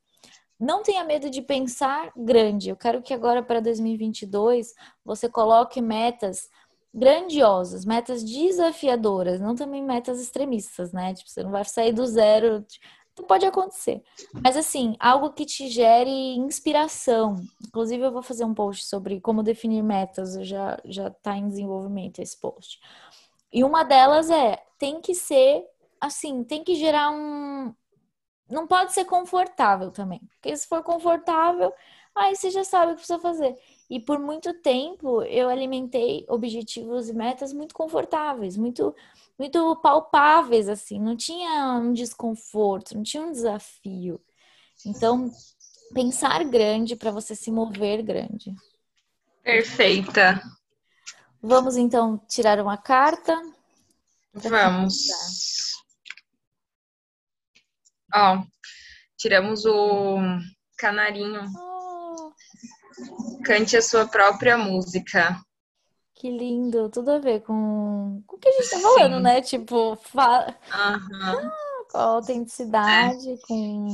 Não 0.58 0.82
tenha 0.82 1.04
medo 1.04 1.30
de 1.30 1.42
pensar 1.42 2.10
grande. 2.16 2.70
Eu 2.70 2.76
quero 2.76 3.02
que 3.02 3.14
agora 3.14 3.42
para 3.42 3.60
2022 3.60 4.74
você 5.04 5.28
coloque 5.28 5.80
metas 5.80 6.48
grandiosas, 6.94 7.84
metas 7.84 8.24
desafiadoras, 8.24 9.40
não 9.40 9.54
também 9.54 9.82
metas 9.82 10.20
extremistas, 10.20 10.92
né? 10.92 11.14
Tipo, 11.14 11.30
você 11.30 11.42
não 11.42 11.50
vai 11.50 11.64
sair 11.64 11.92
do 11.92 12.06
zero. 12.06 12.64
Não 13.18 13.26
pode 13.26 13.44
acontecer. 13.44 14.02
Mas 14.42 14.56
assim, 14.56 14.96
algo 15.00 15.32
que 15.32 15.44
te 15.44 15.68
gere 15.68 16.10
inspiração. 16.36 17.36
Inclusive, 17.66 18.04
eu 18.04 18.12
vou 18.12 18.22
fazer 18.22 18.44
um 18.44 18.54
post 18.54 18.86
sobre 18.86 19.20
como 19.20 19.42
definir 19.42 19.82
metas. 19.82 20.34
Já 20.46 20.78
já 20.84 21.08
está 21.08 21.36
em 21.36 21.48
desenvolvimento 21.48 22.20
esse 22.20 22.40
post. 22.40 22.78
E 23.52 23.64
uma 23.64 23.82
delas 23.84 24.30
é 24.30 24.62
tem 24.78 25.00
que 25.00 25.14
ser 25.14 25.64
assim, 26.00 26.44
tem 26.44 26.62
que 26.64 26.74
gerar 26.74 27.10
um. 27.10 27.74
Não 28.50 28.66
pode 28.66 28.92
ser 28.92 29.04
confortável 29.04 29.90
também. 29.90 30.20
Porque 30.40 30.56
se 30.56 30.66
for 30.66 30.82
confortável, 30.82 31.72
aí 32.14 32.34
você 32.34 32.50
já 32.50 32.64
sabe 32.64 32.92
o 32.92 32.94
que 32.94 33.02
precisa 33.02 33.18
fazer. 33.18 33.56
E 33.90 33.98
por 33.98 34.18
muito 34.18 34.52
tempo 34.54 35.22
eu 35.22 35.48
alimentei 35.48 36.24
objetivos 36.28 37.08
e 37.08 37.14
metas 37.14 37.52
muito 37.52 37.74
confortáveis, 37.74 38.56
muito 38.56 38.94
muito 39.38 39.76
palpáveis 39.76 40.68
assim, 40.68 40.98
não 41.00 41.16
tinha 41.16 41.74
um 41.74 41.92
desconforto, 41.92 42.94
não 42.96 43.04
tinha 43.04 43.22
um 43.22 43.30
desafio. 43.30 44.20
Então, 44.84 45.30
pensar 45.94 46.44
grande 46.44 46.96
para 46.96 47.12
você 47.12 47.34
se 47.34 47.50
mover 47.50 48.02
grande. 48.02 48.54
Perfeita. 49.42 50.42
Vamos 51.40 51.76
então 51.76 52.18
tirar 52.28 52.60
uma 52.60 52.76
carta. 52.76 53.40
Vamos. 54.34 55.08
Ó, 58.12 58.42
tiramos 59.16 59.64
o 59.64 60.18
canarinho. 60.76 61.42
Cante 63.44 63.76
a 63.76 63.82
sua 63.82 64.06
própria 64.06 64.56
música. 64.56 65.38
Que 66.18 66.30
lindo, 66.30 66.90
tudo 66.90 67.12
a 67.12 67.18
ver 67.20 67.42
com, 67.42 68.20
com 68.26 68.36
o 68.36 68.38
que 68.40 68.48
a 68.48 68.52
gente 68.52 68.70
tá 68.70 68.80
falando, 68.80 69.20
né? 69.20 69.40
Tipo, 69.40 69.94
fa... 69.94 70.52
uhum. 70.74 71.50
com 71.90 71.98
a 71.98 72.02
autenticidade, 72.02 73.30
é. 73.30 73.36
com. 73.46 73.88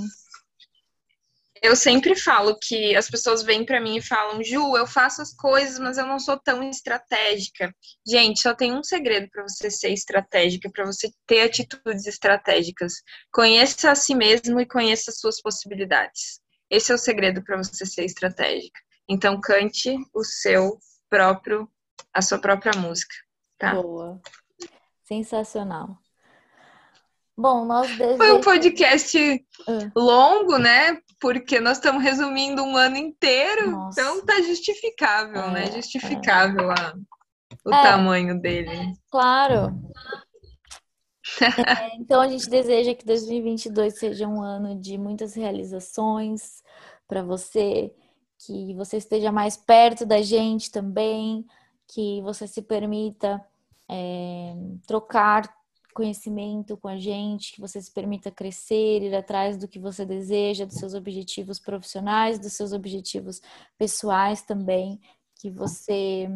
Eu 1.62 1.76
sempre 1.76 2.14
falo 2.14 2.58
que 2.58 2.96
as 2.96 3.10
pessoas 3.10 3.42
vêm 3.42 3.64
para 3.64 3.80
mim 3.80 3.96
e 3.96 4.02
falam, 4.02 4.42
Ju, 4.42 4.76
eu 4.76 4.86
faço 4.86 5.20
as 5.20 5.34
coisas, 5.34 5.78
mas 5.78 5.98
eu 5.98 6.06
não 6.06 6.18
sou 6.18 6.38
tão 6.38 6.62
estratégica. 6.62 7.74
Gente, 8.06 8.40
só 8.40 8.54
tem 8.54 8.74
um 8.74 8.82
segredo 8.82 9.28
para 9.30 9.42
você 9.42 9.70
ser 9.70 9.90
estratégica, 9.90 10.70
para 10.70 10.84
você 10.86 11.10
ter 11.26 11.42
atitudes 11.42 12.06
estratégicas. 12.06 12.94
Conheça 13.32 13.90
a 13.90 13.94
si 13.94 14.14
mesmo 14.14 14.60
e 14.60 14.66
conheça 14.66 15.10
as 15.10 15.18
suas 15.18 15.40
possibilidades. 15.40 16.38
Esse 16.70 16.92
é 16.92 16.94
o 16.94 16.98
segredo 16.98 17.42
para 17.42 17.56
você 17.58 17.86
ser 17.86 18.04
estratégica. 18.04 18.83
Então 19.08 19.40
cante 19.40 19.96
o 20.14 20.24
seu 20.24 20.78
próprio, 21.08 21.68
a 22.12 22.22
sua 22.22 22.38
própria 22.38 22.78
música, 22.78 23.14
tá? 23.58 23.74
Boa. 23.74 24.20
Sensacional. 25.04 25.98
Bom, 27.36 27.64
nós 27.64 27.88
desejamos... 27.88 28.16
Foi 28.16 28.32
um 28.32 28.40
podcast 28.40 29.46
uh. 29.68 29.98
longo, 29.98 30.56
né? 30.56 30.98
Porque 31.20 31.58
nós 31.58 31.78
estamos 31.78 32.02
resumindo 32.02 32.62
um 32.62 32.76
ano 32.76 32.96
inteiro, 32.96 33.70
Nossa. 33.70 34.00
então 34.00 34.24
tá 34.24 34.40
justificável, 34.42 35.42
é, 35.42 35.50
né? 35.50 35.72
Justificável 35.72 36.70
é. 36.70 36.74
a, 36.74 36.94
o 37.64 37.74
é, 37.74 37.82
tamanho 37.82 38.40
dele. 38.40 38.92
Claro. 39.10 39.72
É, 41.40 41.96
então 41.96 42.20
a 42.20 42.28
gente 42.28 42.48
deseja 42.48 42.94
que 42.94 43.04
2022 43.04 43.98
seja 43.98 44.28
um 44.28 44.42
ano 44.42 44.78
de 44.78 44.96
muitas 44.96 45.34
realizações 45.34 46.62
para 47.08 47.22
você, 47.22 47.92
que 48.46 48.74
você 48.74 48.96
esteja 48.98 49.32
mais 49.32 49.56
perto 49.56 50.04
da 50.04 50.22
gente 50.22 50.70
também, 50.70 51.44
que 51.86 52.20
você 52.22 52.46
se 52.46 52.62
permita 52.62 53.44
é, 53.88 54.54
trocar 54.86 55.52
conhecimento 55.94 56.76
com 56.76 56.88
a 56.88 56.98
gente, 56.98 57.52
que 57.52 57.60
você 57.60 57.80
se 57.80 57.90
permita 57.92 58.30
crescer, 58.30 59.02
ir 59.02 59.14
atrás 59.14 59.56
do 59.56 59.68
que 59.68 59.78
você 59.78 60.04
deseja, 60.04 60.66
dos 60.66 60.76
seus 60.76 60.92
objetivos 60.92 61.60
profissionais, 61.60 62.38
dos 62.38 62.52
seus 62.52 62.72
objetivos 62.72 63.40
pessoais 63.78 64.42
também, 64.42 65.00
que 65.36 65.50
você 65.50 66.28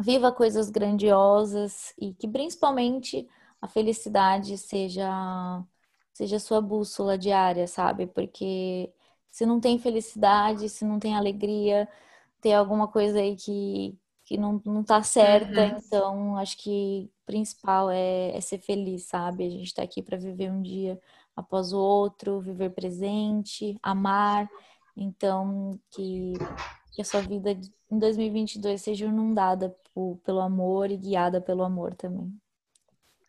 viva 0.00 0.30
coisas 0.30 0.70
grandiosas 0.70 1.92
e 1.98 2.14
que 2.14 2.28
principalmente 2.28 3.28
a 3.60 3.66
felicidade 3.66 4.56
seja 4.56 5.64
seja 6.12 6.40
sua 6.40 6.60
bússola 6.60 7.16
diária, 7.16 7.66
sabe? 7.68 8.06
Porque 8.06 8.92
se 9.30 9.46
não 9.46 9.60
tem 9.60 9.78
felicidade, 9.78 10.68
se 10.68 10.84
não 10.84 10.98
tem 10.98 11.16
alegria, 11.16 11.88
tem 12.40 12.54
alguma 12.54 12.88
coisa 12.88 13.18
aí 13.18 13.36
que, 13.36 13.96
que 14.24 14.36
não, 14.36 14.60
não 14.64 14.82
tá 14.82 15.02
certa. 15.02 15.66
Uhum. 15.66 15.78
Então, 15.78 16.36
acho 16.36 16.56
que 16.58 17.10
o 17.22 17.26
principal 17.26 17.90
é, 17.90 18.36
é 18.36 18.40
ser 18.40 18.58
feliz, 18.58 19.04
sabe? 19.04 19.46
A 19.46 19.50
gente 19.50 19.74
tá 19.74 19.82
aqui 19.82 20.02
para 20.02 20.16
viver 20.16 20.50
um 20.50 20.62
dia 20.62 21.00
após 21.36 21.72
o 21.72 21.78
outro, 21.78 22.40
viver 22.40 22.70
presente, 22.70 23.78
amar. 23.82 24.48
Então, 24.96 25.78
que, 25.90 26.32
que 26.92 27.00
a 27.00 27.04
sua 27.04 27.20
vida 27.20 27.56
em 27.90 27.98
2022 27.98 28.80
seja 28.82 29.06
inundada 29.06 29.74
por, 29.94 30.18
pelo 30.24 30.40
amor 30.40 30.90
e 30.90 30.96
guiada 30.96 31.40
pelo 31.40 31.62
amor 31.62 31.94
também. 31.94 32.32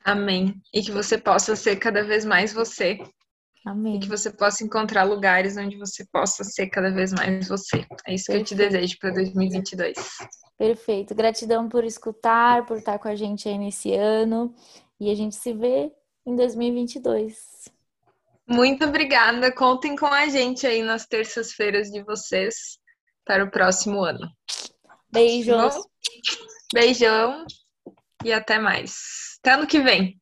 Amém. 0.04 0.60
E 0.74 0.82
que 0.82 0.92
você 0.92 1.18
possa 1.18 1.56
ser 1.56 1.76
cada 1.76 2.04
vez 2.04 2.26
mais 2.26 2.52
você. 2.52 2.98
Amém. 3.66 3.98
E 3.98 4.00
que 4.00 4.08
você 4.08 4.32
possa 4.32 4.64
encontrar 4.64 5.04
lugares 5.04 5.58
onde 5.58 5.78
você 5.78 6.06
possa 6.12 6.44
ser 6.44 6.68
cada 6.68 6.92
vez 6.92 7.12
mais 7.12 7.48
você. 7.48 7.86
É 8.08 8.14
isso 8.14 8.26
Perfeito. 8.28 8.28
que 8.28 8.34
eu 8.34 8.44
te 8.44 8.56
desejo 8.56 8.98
para 9.00 9.12
2022. 9.12 9.96
Perfeito. 10.58 11.16
Gratidão 11.16 11.68
por 11.68 11.84
escutar, 11.84 12.66
por 12.66 12.78
estar 12.78 12.98
com 13.00 13.08
a 13.08 13.16
gente 13.16 13.48
aí 13.48 13.58
nesse 13.58 13.94
ano. 13.94 14.54
E 15.00 15.12
a 15.12 15.16
gente 15.16 15.36
se 15.36 15.54
vê 15.54 15.92
em 16.26 16.36
2022. 16.36 17.70
Muito 18.48 18.86
obrigada. 18.86 19.54
Contem 19.54 19.96
com 19.96 20.08
a 20.08 20.28
gente 20.28 20.66
aí 20.66 20.82
nas 20.82 21.06
terças-feiras 21.06 21.90
de 21.90 22.02
vocês 22.04 22.80
para 23.24 23.44
o 23.44 23.52
próximo 23.52 24.04
ano. 24.04 24.28
Beijos. 25.12 25.76
Beijão 26.74 27.46
e 28.24 28.34
até 28.34 28.58
mais. 28.58 29.38
Até 29.40 29.54
ano 29.54 29.68
que 29.68 29.80
vem. 29.80 30.20